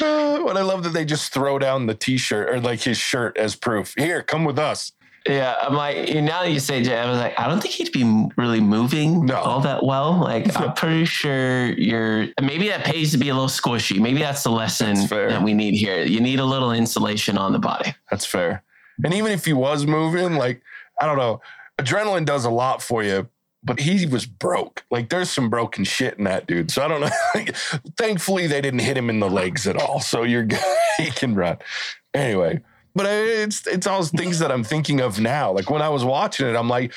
What 0.00 0.56
I 0.56 0.62
love 0.62 0.84
that 0.84 0.92
they 0.92 1.04
just 1.04 1.32
throw 1.32 1.58
down 1.58 1.86
the 1.86 1.94
t-shirt 1.94 2.48
or 2.50 2.60
like 2.60 2.80
his 2.80 2.96
shirt 2.98 3.36
as 3.36 3.56
proof. 3.56 3.94
Here, 3.96 4.22
come 4.22 4.44
with 4.44 4.58
us. 4.58 4.92
yeah, 5.28 5.56
I'm 5.60 5.74
like, 5.74 6.14
now 6.14 6.42
that 6.42 6.50
you 6.52 6.60
say 6.60 6.82
Jay, 6.82 6.96
I 6.96 7.10
was 7.10 7.18
like, 7.18 7.38
I 7.38 7.48
don't 7.48 7.60
think 7.60 7.74
he'd 7.74 7.92
be 7.92 8.28
really 8.36 8.60
moving 8.60 9.26
No. 9.26 9.36
all 9.36 9.60
that 9.60 9.84
well. 9.84 10.12
Like, 10.18 10.56
I'm 10.60 10.72
pretty 10.74 11.04
sure 11.04 11.72
you're 11.72 12.28
maybe 12.40 12.68
that 12.68 12.84
pays 12.84 13.10
to 13.12 13.18
be 13.18 13.28
a 13.28 13.34
little 13.34 13.48
squishy. 13.48 13.98
Maybe 14.00 14.20
that's 14.20 14.42
the 14.44 14.50
lesson 14.50 14.94
That's 14.94 15.10
that 15.10 15.42
we 15.42 15.52
need 15.52 15.74
here. 15.74 16.02
You 16.04 16.20
need 16.20 16.38
a 16.38 16.44
little 16.44 16.72
insulation 16.72 17.36
on 17.36 17.52
the 17.52 17.58
body. 17.58 17.94
That's 18.10 18.24
fair. 18.24 18.62
And 19.04 19.12
even 19.14 19.32
if 19.32 19.44
he 19.44 19.52
was 19.52 19.84
moving, 19.86 20.34
like, 20.36 20.62
I 21.00 21.06
don't 21.06 21.18
know, 21.18 21.40
adrenaline 21.78 22.24
does 22.24 22.44
a 22.44 22.50
lot 22.50 22.82
for 22.82 23.02
you, 23.02 23.28
but 23.62 23.80
he 23.80 24.06
was 24.06 24.26
broke. 24.26 24.84
Like, 24.90 25.08
there's 25.08 25.30
some 25.30 25.50
broken 25.50 25.84
shit 25.84 26.18
in 26.18 26.24
that 26.24 26.46
dude. 26.46 26.70
So 26.70 26.82
I 26.84 26.88
don't 26.88 27.00
know. 27.00 27.52
Thankfully, 27.96 28.46
they 28.46 28.60
didn't 28.60 28.80
hit 28.80 28.96
him 28.96 29.10
in 29.10 29.20
the 29.20 29.30
legs 29.30 29.66
at 29.66 29.76
all. 29.76 30.00
So 30.00 30.22
you're 30.22 30.44
good. 30.44 30.60
he 30.98 31.10
can 31.10 31.34
run. 31.34 31.58
Anyway. 32.14 32.62
But 32.94 33.06
it's 33.06 33.64
it's 33.68 33.86
all 33.86 34.02
things 34.02 34.40
that 34.40 34.50
I'm 34.50 34.64
thinking 34.64 35.00
of 35.00 35.20
now. 35.20 35.52
Like 35.52 35.70
when 35.70 35.82
I 35.82 35.88
was 35.88 36.04
watching 36.04 36.48
it, 36.48 36.56
I'm 36.56 36.68
like, 36.68 36.92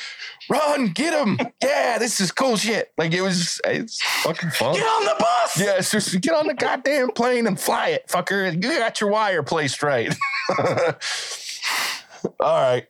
run, 0.50 0.88
get 0.88 1.14
him. 1.14 1.38
Yeah, 1.62 2.00
this 2.00 2.20
is 2.20 2.32
cool 2.32 2.58
shit. 2.58 2.92
Like 2.98 3.14
it 3.14 3.22
was 3.22 3.62
it's 3.66 4.02
fucking 4.24 4.50
fun. 4.50 4.74
Get 4.74 4.84
on 4.84 5.06
the 5.06 5.16
bus. 5.20 5.60
Yeah, 5.60 5.80
just 5.80 6.20
get 6.22 6.34
on 6.34 6.48
the 6.48 6.56
goddamn 6.56 7.12
plane 7.12 7.46
and 7.46 7.60
fly 7.60 7.90
it, 7.90 8.08
fucker. 8.08 8.52
You 8.52 8.80
got 8.80 9.00
your 9.00 9.12
wire 9.12 9.44
placed 9.44 9.84
right. 9.84 10.12
All 12.40 12.62
right. 12.62 12.88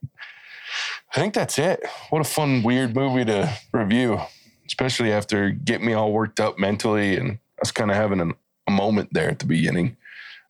I 1.14 1.20
think 1.20 1.34
that's 1.34 1.59
it. 1.59 1.84
What 2.09 2.22
a 2.22 2.24
fun, 2.24 2.64
weird 2.64 2.95
movie 2.95 3.26
to 3.26 3.53
review, 3.74 4.22
especially 4.66 5.12
after 5.12 5.49
getting 5.49 5.86
me 5.86 5.93
all 5.93 6.12
worked 6.12 6.39
up 6.39 6.57
mentally 6.57 7.18
and 7.18 7.39
us 7.62 7.72
kind 7.72 7.91
of 7.91 7.97
having 7.97 8.34
a 8.68 8.72
moment 8.72 9.14
there 9.14 9.30
at 9.30 9.39
the 9.39 9.45
beginning. 9.45 9.97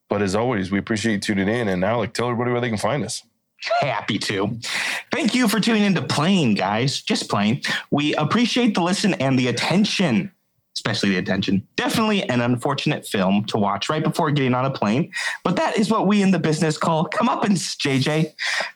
But 0.07 0.21
as 0.21 0.35
always, 0.35 0.71
we 0.71 0.77
appreciate 0.77 1.13
you 1.13 1.19
tuning 1.35 1.47
in. 1.47 1.67
And 1.67 1.81
like, 1.81 2.13
tell 2.13 2.27
everybody 2.27 2.51
where 2.51 2.61
they 2.61 2.69
can 2.69 2.77
find 2.77 3.03
us. 3.03 3.23
Happy 3.79 4.17
to. 4.17 4.59
Thank 5.11 5.33
you 5.35 5.47
for 5.47 5.59
tuning 5.59 5.83
into 5.83 6.01
Plane, 6.01 6.55
guys. 6.55 7.01
Just 7.01 7.29
plain. 7.29 7.61
We 7.91 8.15
appreciate 8.15 8.73
the 8.73 8.81
listen 8.81 9.13
and 9.15 9.37
the 9.37 9.47
attention, 9.47 10.31
especially 10.75 11.09
the 11.09 11.17
attention. 11.17 11.67
Definitely 11.75 12.23
an 12.23 12.41
unfortunate 12.41 13.05
film 13.05 13.45
to 13.45 13.57
watch 13.57 13.89
right 13.89 14.03
before 14.03 14.31
getting 14.31 14.53
on 14.53 14.65
a 14.65 14.71
plane, 14.71 15.11
but 15.43 15.55
that 15.57 15.77
is 15.77 15.91
what 15.91 16.07
we 16.07 16.21
in 16.21 16.31
the 16.31 16.39
business 16.39 16.77
call 16.77 17.07
comeuppance, 17.09 17.75
JJ. 17.77 18.33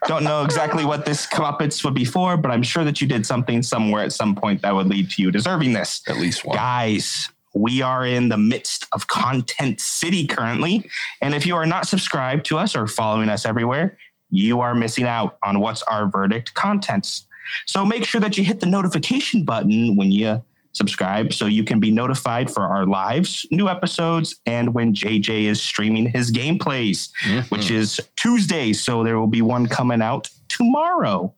Don't 0.08 0.24
know 0.24 0.44
exactly 0.44 0.86
what 0.86 1.06
this 1.06 1.26
comeuppance 1.26 1.84
would 1.84 1.94
be 1.94 2.06
for, 2.06 2.38
but 2.38 2.52
I'm 2.52 2.64
sure 2.64 2.84
that 2.84 3.02
you 3.02 3.08
did 3.08 3.26
something 3.26 3.64
somewhere 3.64 4.04
at 4.04 4.12
some 4.12 4.36
point 4.36 4.62
that 4.62 4.76
would 4.76 4.88
lead 4.88 5.10
to 5.12 5.22
you 5.22 5.32
deserving 5.32 5.74
this. 5.74 6.02
At 6.08 6.18
least 6.18 6.46
one. 6.46 6.56
Guys, 6.56 7.30
we 7.54 7.82
are 7.82 8.06
in 8.06 8.30
the 8.30 8.38
midst 8.38 8.86
of 8.92 9.08
Content 9.08 9.80
City 9.80 10.28
currently. 10.28 10.90
And 11.22 11.34
if 11.34 11.46
you 11.46 11.56
are 11.56 11.66
not 11.66 11.88
subscribed 11.88 12.46
to 12.48 12.58
us 12.58 12.76
or 12.76 12.86
following 12.86 13.30
us 13.30 13.46
everywhere, 13.46 13.98
you 14.30 14.60
are 14.60 14.76
missing 14.76 15.06
out 15.06 15.38
on 15.44 15.60
what's 15.60 15.82
our 15.84 16.10
verdict 16.10 16.54
contents. 16.54 17.26
So 17.66 17.86
make 17.86 18.06
sure 18.06 18.20
that 18.20 18.38
you 18.38 18.44
hit 18.44 18.60
the 18.60 18.66
notification 18.66 19.44
button 19.46 19.96
when 19.96 20.12
you 20.12 20.44
subscribe 20.76 21.34
so 21.34 21.46
you 21.46 21.64
can 21.64 21.80
be 21.80 21.92
notified 21.92 22.52
for 22.52 22.64
our 22.64 22.86
lives, 22.86 23.46
new 23.52 23.70
episodes, 23.70 24.36
and 24.46 24.74
when 24.74 24.94
JJ 24.94 25.44
is 25.44 25.62
streaming 25.62 26.08
his 26.08 26.32
gameplays, 26.32 27.10
which 27.50 27.72
is 27.72 28.00
Tuesday. 28.16 28.74
So 28.74 29.04
there 29.04 29.20
will 29.20 29.28
be 29.28 29.42
one 29.42 29.68
coming 29.68 30.02
out 30.02 30.30
tomorrow. 30.50 31.34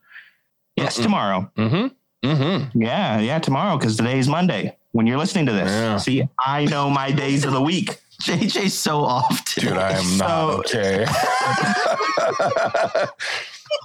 Yes, 0.75 0.97
Mm-mm. 0.97 1.03
tomorrow. 1.03 1.51
Mm-hmm. 1.57 2.27
Mm-hmm. 2.27 2.81
Yeah, 2.81 3.19
yeah, 3.19 3.39
tomorrow 3.39 3.77
because 3.77 3.97
today 3.97 4.19
is 4.19 4.27
Monday 4.27 4.75
when 4.91 5.07
you're 5.07 5.17
listening 5.17 5.45
to 5.45 5.51
this. 5.51 5.69
Yeah. 5.69 5.97
See, 5.97 6.27
I 6.43 6.65
know 6.65 6.89
my 6.89 7.11
days 7.11 7.45
of 7.45 7.53
the 7.53 7.61
week. 7.61 7.99
JJ's 8.23 8.73
so 8.73 9.01
off 9.01 9.45
today. 9.45 9.67
Dude, 9.67 9.77
I 9.77 9.91
am 9.91 10.17
not 10.17 10.49
okay. 10.59 11.05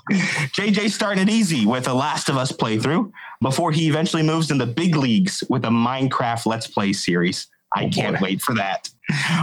JJ 0.11 0.91
started 0.91 1.29
easy 1.29 1.67
with 1.67 1.87
a 1.87 1.95
Last 1.95 2.29
of 2.29 2.37
Us 2.37 2.51
playthrough 2.51 3.13
before 3.43 3.73
he 3.73 3.89
eventually 3.89 4.23
moves 4.23 4.51
in 4.51 4.59
the 4.59 4.67
big 4.67 4.97
leagues 4.97 5.43
with 5.49 5.65
a 5.65 5.69
Minecraft 5.69 6.47
Let's 6.47 6.67
Play 6.67 6.93
series. 6.93 7.49
I 7.75 7.85
Oh, 7.87 7.89
can't 7.89 8.21
wait 8.21 8.41
for 8.43 8.55
that. 8.55 8.91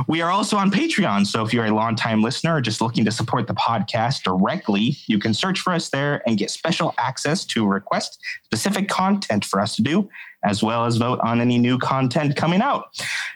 We 0.07 0.21
are 0.21 0.29
also 0.31 0.55
on 0.55 0.69
Patreon. 0.71 1.25
So 1.25 1.43
if 1.43 1.51
you're 1.53 1.65
a 1.65 1.71
longtime 1.73 2.21
listener 2.21 2.55
or 2.55 2.61
just 2.61 2.79
looking 2.79 3.03
to 3.05 3.11
support 3.11 3.47
the 3.47 3.55
podcast 3.55 4.21
directly, 4.23 4.95
you 5.07 5.17
can 5.19 5.33
search 5.33 5.59
for 5.61 5.73
us 5.73 5.89
there 5.89 6.21
and 6.27 6.37
get 6.37 6.51
special 6.51 6.93
access 6.99 7.43
to 7.45 7.65
request 7.67 8.19
specific 8.43 8.87
content 8.87 9.45
for 9.45 9.59
us 9.59 9.75
to 9.77 9.81
do, 9.81 10.07
as 10.43 10.61
well 10.63 10.85
as 10.85 10.97
vote 10.97 11.19
on 11.21 11.41
any 11.41 11.57
new 11.57 11.77
content 11.79 12.35
coming 12.35 12.61
out. 12.61 12.85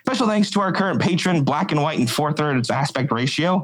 Special 0.06 0.28
thanks 0.28 0.50
to 0.52 0.62
our 0.62 0.72
current 0.72 1.02
patron, 1.02 1.44
Black 1.44 1.72
and 1.72 1.82
White 1.82 1.98
and 2.00 2.10
Four 2.10 2.32
Thirds 2.32 2.70
Aspect 2.70 3.12
Ratio. 3.12 3.64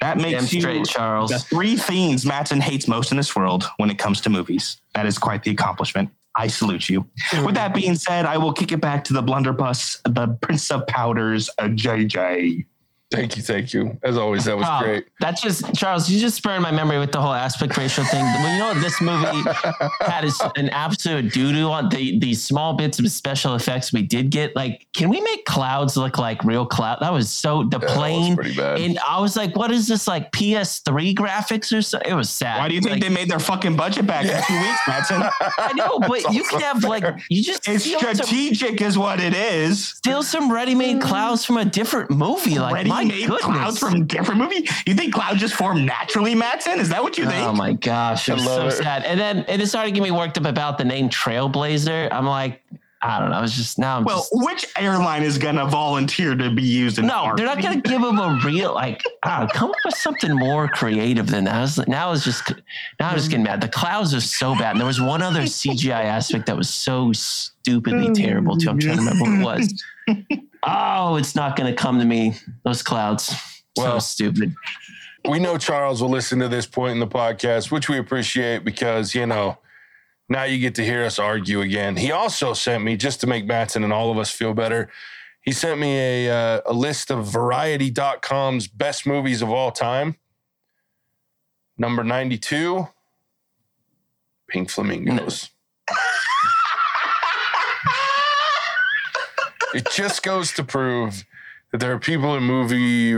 That 0.00 0.16
makes 0.16 0.52
you 0.52 0.60
straight, 0.60 0.86
Charles. 0.86 1.30
the 1.30 1.38
three 1.38 1.76
things 1.76 2.26
Matson 2.26 2.60
hates 2.60 2.88
most 2.88 3.10
in 3.12 3.16
this 3.18 3.36
world 3.36 3.64
when 3.76 3.88
it 3.90 3.98
comes 3.98 4.20
to 4.22 4.30
movies. 4.30 4.78
That 4.94 5.06
is 5.06 5.16
quite 5.18 5.44
the 5.44 5.50
accomplishment. 5.52 6.10
I 6.36 6.46
salute 6.46 6.88
you. 6.88 7.06
With 7.44 7.54
that 7.56 7.74
being 7.74 7.94
said, 7.94 8.24
I 8.24 8.38
will 8.38 8.52
kick 8.52 8.72
it 8.72 8.80
back 8.80 9.04
to 9.04 9.12
the 9.12 9.22
blunderbuss, 9.22 10.00
the 10.04 10.28
Prince 10.40 10.70
of 10.70 10.86
Powders, 10.86 11.50
uh, 11.58 11.64
JJ. 11.64 12.64
Thank 13.12 13.36
you, 13.36 13.42
thank 13.42 13.72
you. 13.72 13.98
As 14.02 14.16
always, 14.16 14.44
that 14.46 14.56
was 14.56 14.66
Oh, 14.68 14.80
great. 14.82 15.06
That's 15.20 15.40
just 15.40 15.74
Charles. 15.74 16.08
You 16.10 16.18
just 16.20 16.36
spurned 16.36 16.62
my 16.62 16.70
memory 16.70 16.98
with 16.98 17.12
the 17.12 17.20
whole 17.20 17.32
aspect 17.32 17.76
ratio 17.76 18.04
thing. 18.04 18.22
Well, 18.24 18.52
you 18.52 18.58
know 18.58 18.68
what 18.68 18.80
this 18.82 19.00
movie 19.00 19.42
had 20.00 20.24
is 20.24 20.40
an 20.56 20.68
absolute 20.70 21.32
doo 21.32 21.52
doo 21.52 21.70
on 21.70 21.88
the 21.88 22.18
the 22.18 22.34
small 22.34 22.74
bits 22.74 22.98
of 22.98 23.08
special 23.10 23.54
effects 23.54 23.92
we 23.92 24.02
did 24.02 24.30
get. 24.30 24.56
Like, 24.56 24.86
can 24.94 25.08
we 25.08 25.20
make 25.20 25.44
clouds 25.44 25.96
look 25.96 26.18
like 26.18 26.42
real 26.44 26.66
cloud? 26.66 26.98
That 27.00 27.12
was 27.12 27.30
so 27.30 27.64
the 27.64 27.78
Yeah, 27.80 27.94
plane. 27.94 28.34
pretty 28.34 28.54
bad. 28.56 28.80
And 28.80 28.98
I 29.06 29.20
was 29.20 29.36
like, 29.36 29.54
what 29.56 29.70
is 29.70 29.86
this 29.88 30.06
like 30.08 30.32
PS3 30.32 31.14
graphics 31.14 31.76
or 31.76 31.82
so? 31.82 31.98
It 32.04 32.14
was 32.14 32.30
sad. 32.30 32.58
Why 32.58 32.68
do 32.68 32.74
you 32.74 32.80
think 32.80 32.92
Like, 32.92 33.02
they 33.02 33.08
made 33.08 33.28
their 33.28 33.38
fucking 33.38 33.76
budget 33.76 34.06
back 34.06 34.24
in 34.24 34.42
two 34.44 34.60
weeks, 34.60 34.80
Matson? 34.88 35.22
I 35.58 35.72
know, 35.74 35.98
but 36.00 36.32
you 36.32 36.44
could 36.44 36.62
have 36.62 36.84
like 36.84 37.04
you 37.28 37.42
just 37.42 37.68
It's 37.68 37.84
steal 37.84 38.00
some, 38.00 38.14
strategic, 38.14 38.80
is 38.80 38.96
what 38.98 39.20
it 39.20 39.34
is. 39.34 39.88
steal 39.88 40.22
some 40.22 40.50
ready-made 40.52 41.00
clouds 41.02 41.44
from 41.44 41.56
a 41.58 41.64
different 41.64 42.10
movie. 42.10 42.58
Like, 42.58 42.86
my 43.08 43.14
Ready-made 43.14 43.28
goodness. 43.28 43.44
clouds 43.44 43.78
from 43.78 44.06
different 44.06 44.40
movie. 44.40 44.68
You 44.86 44.94
think 44.94 45.14
clouds 45.14 45.40
just 45.40 45.54
form 45.54 45.84
naturally, 45.84 46.34
Matson? 46.34 46.78
Is 46.78 46.88
that 46.90 47.02
what 47.02 47.18
you 47.18 47.26
think? 47.26 47.46
Oh 47.46 47.52
my 47.52 47.72
gosh, 47.72 48.28
I 48.28 48.34
was 48.34 48.44
love 48.44 48.72
so 48.72 48.78
it. 48.78 48.82
sad. 48.82 49.04
And 49.04 49.18
then 49.18 49.38
and 49.48 49.60
it 49.60 49.66
started 49.66 49.90
getting 49.90 50.04
me 50.04 50.10
worked 50.10 50.38
up 50.38 50.46
about 50.46 50.78
the 50.78 50.84
name 50.84 51.08
Trailblazer. 51.08 52.08
I'm 52.12 52.26
like, 52.26 52.62
I 53.04 53.18
don't 53.18 53.30
know. 53.30 53.42
It's 53.42 53.56
just 53.56 53.80
now 53.80 53.96
I'm 53.96 54.04
well, 54.04 54.18
just 54.18 54.30
which 54.32 54.66
airline 54.78 55.24
is 55.24 55.36
gonna 55.36 55.66
volunteer 55.66 56.36
to 56.36 56.50
be 56.50 56.62
used 56.62 56.98
in? 56.98 57.06
no, 57.06 57.32
they're 57.36 57.46
not 57.46 57.60
gonna 57.60 57.80
give 57.80 58.00
them 58.00 58.18
a 58.20 58.40
real 58.44 58.74
like. 58.74 59.02
I 59.24 59.40
know, 59.40 59.48
ah, 59.50 59.52
come 59.52 59.70
up 59.70 59.76
with 59.84 59.96
something 59.96 60.32
more 60.36 60.68
creative 60.68 61.26
than 61.26 61.44
that. 61.44 61.54
I 61.56 61.60
was, 61.62 61.78
now 61.88 62.12
it's 62.12 62.24
just 62.24 62.48
now 63.00 63.08
I'm 63.08 63.16
just 63.16 63.28
getting 63.30 63.44
mad. 63.44 63.60
The 63.60 63.68
clouds 63.68 64.14
are 64.14 64.20
so 64.20 64.54
bad. 64.54 64.72
And 64.72 64.80
there 64.80 64.86
was 64.86 65.00
one 65.00 65.20
other 65.20 65.42
CGI 65.42 66.04
aspect 66.04 66.46
that 66.46 66.56
was 66.56 66.68
so 66.68 67.12
stupidly 67.12 68.12
terrible 68.14 68.56
too. 68.56 68.70
I'm 68.70 68.78
trying 68.78 68.98
to 68.98 69.02
remember 69.02 69.44
what 69.44 69.58
it 69.60 69.62
was. 70.08 70.38
Oh, 70.62 71.16
it's 71.16 71.34
not 71.34 71.56
gonna 71.56 71.74
come 71.74 71.98
to 71.98 72.04
me. 72.04 72.34
Those 72.64 72.82
clouds. 72.82 73.34
Well, 73.76 74.00
so 74.00 74.24
stupid. 74.24 74.54
we 75.28 75.38
know 75.38 75.56
Charles 75.58 76.02
will 76.02 76.10
listen 76.10 76.38
to 76.40 76.48
this 76.48 76.66
point 76.66 76.92
in 76.92 77.00
the 77.00 77.06
podcast, 77.06 77.70
which 77.70 77.88
we 77.88 77.98
appreciate 77.98 78.64
because, 78.64 79.14
you 79.14 79.26
know, 79.26 79.58
now 80.28 80.44
you 80.44 80.58
get 80.58 80.74
to 80.76 80.84
hear 80.84 81.04
us 81.04 81.18
argue 81.18 81.60
again. 81.60 81.96
He 81.96 82.10
also 82.10 82.52
sent 82.52 82.84
me, 82.84 82.96
just 82.96 83.20
to 83.20 83.26
make 83.26 83.46
Matson 83.46 83.84
and 83.84 83.92
all 83.92 84.10
of 84.10 84.18
us 84.18 84.30
feel 84.30 84.54
better, 84.54 84.90
he 85.42 85.52
sent 85.52 85.80
me 85.80 86.26
a, 86.26 86.30
uh, 86.30 86.60
a 86.66 86.72
list 86.72 87.10
of 87.10 87.26
variety.com's 87.26 88.68
best 88.68 89.06
movies 89.06 89.42
of 89.42 89.50
all 89.50 89.72
time. 89.72 90.16
Number 91.76 92.04
92, 92.04 92.88
Pink 94.48 94.70
Flamingos. 94.70 95.50
It 99.74 99.88
just 99.94 100.22
goes 100.22 100.52
to 100.52 100.64
prove 100.64 101.24
that 101.70 101.78
there 101.78 101.92
are 101.92 101.98
people 101.98 102.34
in 102.36 102.42
movie 102.42 103.14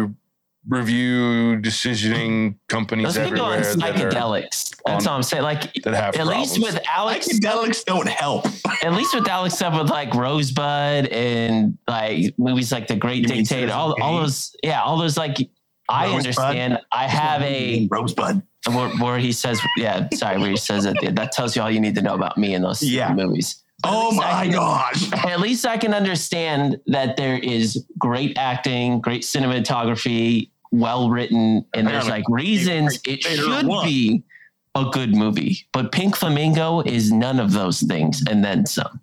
review 0.66 1.58
decisioning 1.60 2.54
companies 2.68 3.14
Those 3.14 3.28
people 3.28 3.44
on 3.44 3.58
everywhere 3.58 3.76
that, 3.92 4.00
are, 4.00 4.08
psychedelics. 4.10 4.76
That's 4.86 5.06
on- 5.06 5.10
all 5.10 5.16
I'm 5.16 5.22
saying. 5.22 5.42
Like 5.42 5.74
that 5.82 5.94
have 5.94 6.16
at 6.16 6.26
least 6.26 6.58
with 6.62 6.80
Alex, 6.90 7.28
Psychedelics 7.28 7.84
don't 7.84 8.08
help. 8.08 8.46
at 8.82 8.92
least 8.94 9.14
with 9.14 9.28
Alex 9.28 9.54
stuff 9.56 9.78
with 9.78 9.90
like 9.90 10.14
Rosebud 10.14 11.06
and 11.08 11.76
like 11.86 12.34
movies 12.38 12.72
like 12.72 12.86
The 12.86 12.96
Great 12.96 13.22
You 13.22 13.26
Dictator, 13.28 13.72
all, 13.72 13.94
all 14.02 14.16
those, 14.20 14.56
yeah, 14.62 14.82
all 14.82 14.96
those 14.98 15.18
like 15.18 15.36
I 15.88 16.04
Rosebud? 16.06 16.18
understand. 16.18 16.78
I 16.92 17.08
have 17.08 17.42
a 17.42 17.86
rosebud. 17.90 18.42
where, 18.68 18.88
where 18.96 19.18
he 19.18 19.32
says, 19.32 19.60
yeah, 19.76 20.08
sorry, 20.14 20.38
where 20.38 20.48
he 20.48 20.56
says 20.56 20.84
that 20.84 20.96
that 21.14 21.32
tells 21.32 21.54
you 21.54 21.60
all 21.60 21.70
you 21.70 21.80
need 21.80 21.94
to 21.96 22.02
know 22.02 22.14
about 22.14 22.38
me 22.38 22.54
in 22.54 22.62
those 22.62 22.82
Yeah. 22.82 23.12
movies. 23.12 23.62
At 23.84 23.90
Oh 23.92 24.12
my 24.12 24.44
can- 24.44 24.52
gosh. 24.52 25.12
At 25.24 25.40
least 25.40 25.66
I 25.66 25.76
can 25.76 25.94
understand 25.94 26.80
that 26.86 27.16
there 27.16 27.36
is 27.38 27.84
great 27.98 28.36
acting, 28.38 29.00
great 29.00 29.22
cinematography, 29.22 30.50
well 30.72 31.10
written, 31.10 31.64
and 31.74 31.86
there's 31.86 32.08
like 32.08 32.24
reasons 32.28 32.98
it 33.06 33.22
should 33.22 33.66
be 33.84 34.22
a 34.74 34.84
good 34.90 35.14
movie. 35.14 35.66
But 35.72 35.92
Pink 35.92 36.16
Flamingo 36.16 36.80
is 36.80 37.12
none 37.12 37.38
of 37.38 37.52
those 37.52 37.80
things 37.80 38.22
and 38.28 38.44
then 38.44 38.66
some. 38.66 39.00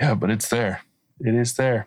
yeah, 0.00 0.14
but 0.14 0.30
it's 0.30 0.48
there. 0.48 0.80
It 1.20 1.34
is 1.34 1.54
there. 1.54 1.86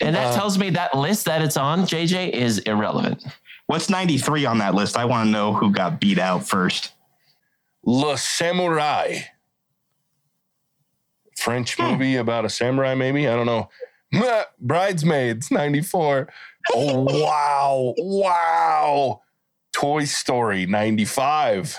And 0.00 0.14
that 0.16 0.28
Uh, 0.28 0.34
tells 0.36 0.58
me 0.58 0.70
that 0.70 0.94
list 0.96 1.24
that 1.26 1.40
it's 1.42 1.56
on, 1.56 1.82
JJ, 1.82 2.30
is 2.30 2.58
irrelevant. 2.60 3.24
What's 3.66 3.88
93 3.88 4.44
on 4.44 4.58
that 4.58 4.74
list? 4.74 4.96
I 4.96 5.04
want 5.04 5.28
to 5.28 5.30
know 5.30 5.54
who 5.54 5.70
got 5.70 6.00
beat 6.00 6.18
out 6.18 6.46
first. 6.46 6.92
Le 7.84 8.14
Samouraï. 8.14 9.24
French 11.42 11.76
Hmm. 11.76 11.82
movie 11.84 12.16
about 12.16 12.44
a 12.44 12.48
samurai, 12.48 12.94
maybe? 12.94 13.28
I 13.28 13.34
don't 13.34 13.46
know. 13.46 13.68
Bridesmaids, 14.60 15.50
94. 15.50 16.28
Oh, 16.74 17.00
wow. 17.22 17.94
Wow. 17.98 19.20
Toy 19.72 20.04
Story, 20.04 20.66
95. 20.66 21.78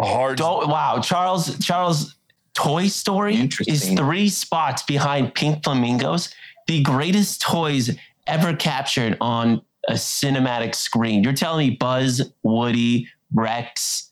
A 0.00 0.04
hard. 0.06 0.38
Don't 0.38 0.68
wow, 0.68 1.00
Charles 1.00 1.58
Charles 1.58 2.14
Toy 2.54 2.86
Story 2.88 3.48
is 3.66 3.88
three 3.94 4.28
spots 4.28 4.82
behind 4.82 5.34
Pink 5.34 5.64
Flamingos, 5.64 6.32
the 6.68 6.82
greatest 6.82 7.40
toys 7.40 7.96
ever 8.28 8.54
captured 8.54 9.16
on 9.20 9.62
a 9.88 9.94
cinematic 9.94 10.74
screen. 10.74 11.24
You're 11.24 11.32
telling 11.32 11.68
me 11.70 11.76
Buzz, 11.76 12.22
Woody, 12.44 13.08
Rex. 13.32 14.07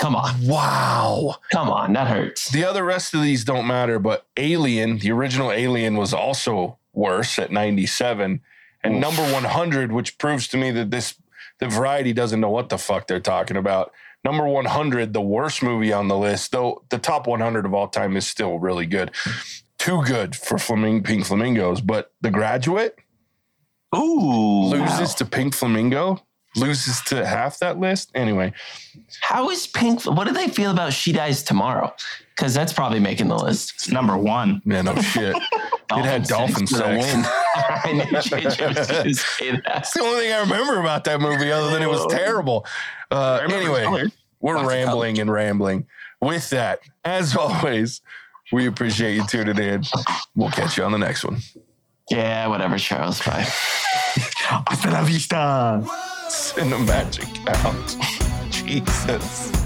Come 0.00 0.16
on, 0.16 0.46
Wow. 0.46 1.36
come 1.52 1.68
on, 1.68 1.92
that 1.92 2.08
hurts. 2.08 2.48
The 2.50 2.64
other 2.64 2.84
rest 2.84 3.12
of 3.14 3.22
these 3.22 3.44
don't 3.44 3.66
matter, 3.66 3.98
but 3.98 4.26
Alien, 4.36 4.98
the 4.98 5.12
original 5.12 5.52
Alien, 5.52 5.96
was 5.96 6.14
also 6.14 6.78
worse 6.94 7.38
at 7.38 7.52
97. 7.52 8.40
And 8.82 8.94
Oof. 8.94 9.00
number 9.00 9.22
100, 9.32 9.92
which 9.92 10.16
proves 10.16 10.48
to 10.48 10.56
me 10.56 10.70
that 10.72 10.90
this 10.90 11.14
the 11.58 11.68
variety 11.68 12.14
doesn't 12.14 12.40
know 12.40 12.48
what 12.48 12.70
the 12.70 12.78
fuck 12.78 13.06
they're 13.06 13.20
talking 13.20 13.58
about. 13.58 13.92
Number 14.24 14.46
100, 14.48 15.12
the 15.12 15.20
worst 15.20 15.62
movie 15.62 15.92
on 15.92 16.08
the 16.08 16.16
list, 16.16 16.52
though 16.52 16.82
the 16.88 16.96
top 16.98 17.26
100 17.26 17.66
of 17.66 17.74
all 17.74 17.86
time 17.88 18.16
is 18.16 18.26
still 18.26 18.58
really 18.58 18.86
good. 18.86 19.10
Too 19.78 20.02
good 20.04 20.34
for 20.34 20.56
Flaming 20.58 21.02
Pink 21.02 21.26
Flamingos, 21.26 21.82
but 21.82 22.12
The 22.22 22.30
Graduate 22.30 22.96
Ooh. 23.94 24.64
loses 24.64 25.14
to 25.16 25.24
Pink 25.26 25.54
Flamingo, 25.54 26.22
loses 26.56 27.00
to 27.02 27.24
half 27.26 27.58
that 27.60 27.78
list. 27.78 28.10
Anyway, 28.14 28.52
How 29.20 29.50
is 29.50 29.66
Pink? 29.66 30.04
What 30.04 30.26
do 30.26 30.32
they 30.32 30.48
feel 30.48 30.70
about 30.70 30.92
She 30.92 31.12
Dies 31.12 31.42
Tomorrow? 31.42 31.94
Because 32.34 32.54
that's 32.54 32.72
probably 32.72 33.00
making 33.00 33.28
the 33.28 33.36
list. 33.36 33.72
It's 33.74 33.88
number 33.90 34.16
one. 34.16 34.62
man, 34.64 34.88
oh 34.88 35.00
shit. 35.00 35.36
it 35.92 36.04
had 36.04 36.24
dolphin 36.24 36.66
for 36.66 36.78
the 36.78 37.00
sex. 37.00 37.14
win. 37.14 37.24
I 37.54 37.92
knew 37.92 38.02
JJ 38.02 38.68
was 38.74 38.86
going 38.86 39.04
to 39.04 39.14
say 39.14 39.50
that. 39.52 39.62
That's 39.64 39.92
the 39.92 40.02
only 40.02 40.22
thing 40.22 40.32
I 40.32 40.40
remember 40.40 40.80
about 40.80 41.04
that 41.04 41.20
movie, 41.20 41.52
other 41.52 41.70
than 41.70 41.82
it 41.82 41.88
was 41.88 42.06
terrible. 42.06 42.66
Uh, 43.10 43.46
anyway, 43.50 44.08
we're 44.40 44.56
Lots 44.56 44.68
rambling 44.68 45.18
and 45.18 45.30
rambling. 45.30 45.86
With 46.20 46.50
that, 46.50 46.80
as 47.04 47.36
always, 47.36 48.00
we 48.52 48.66
appreciate 48.66 49.14
you 49.14 49.26
tuning 49.26 49.58
in. 49.58 49.82
We'll 50.34 50.50
catch 50.50 50.76
you 50.76 50.84
on 50.84 50.92
the 50.92 50.98
next 50.98 51.24
one. 51.24 51.38
Yeah, 52.10 52.48
whatever, 52.48 52.78
Charles. 52.78 53.20
Bye. 53.24 53.46
Hasta 54.66 54.90
la 54.90 55.02
vista. 55.04 55.84
Send 56.30 56.70
the 56.70 56.78
magic 56.78 57.26
out. 57.48 57.96
Jesus. 58.50 59.59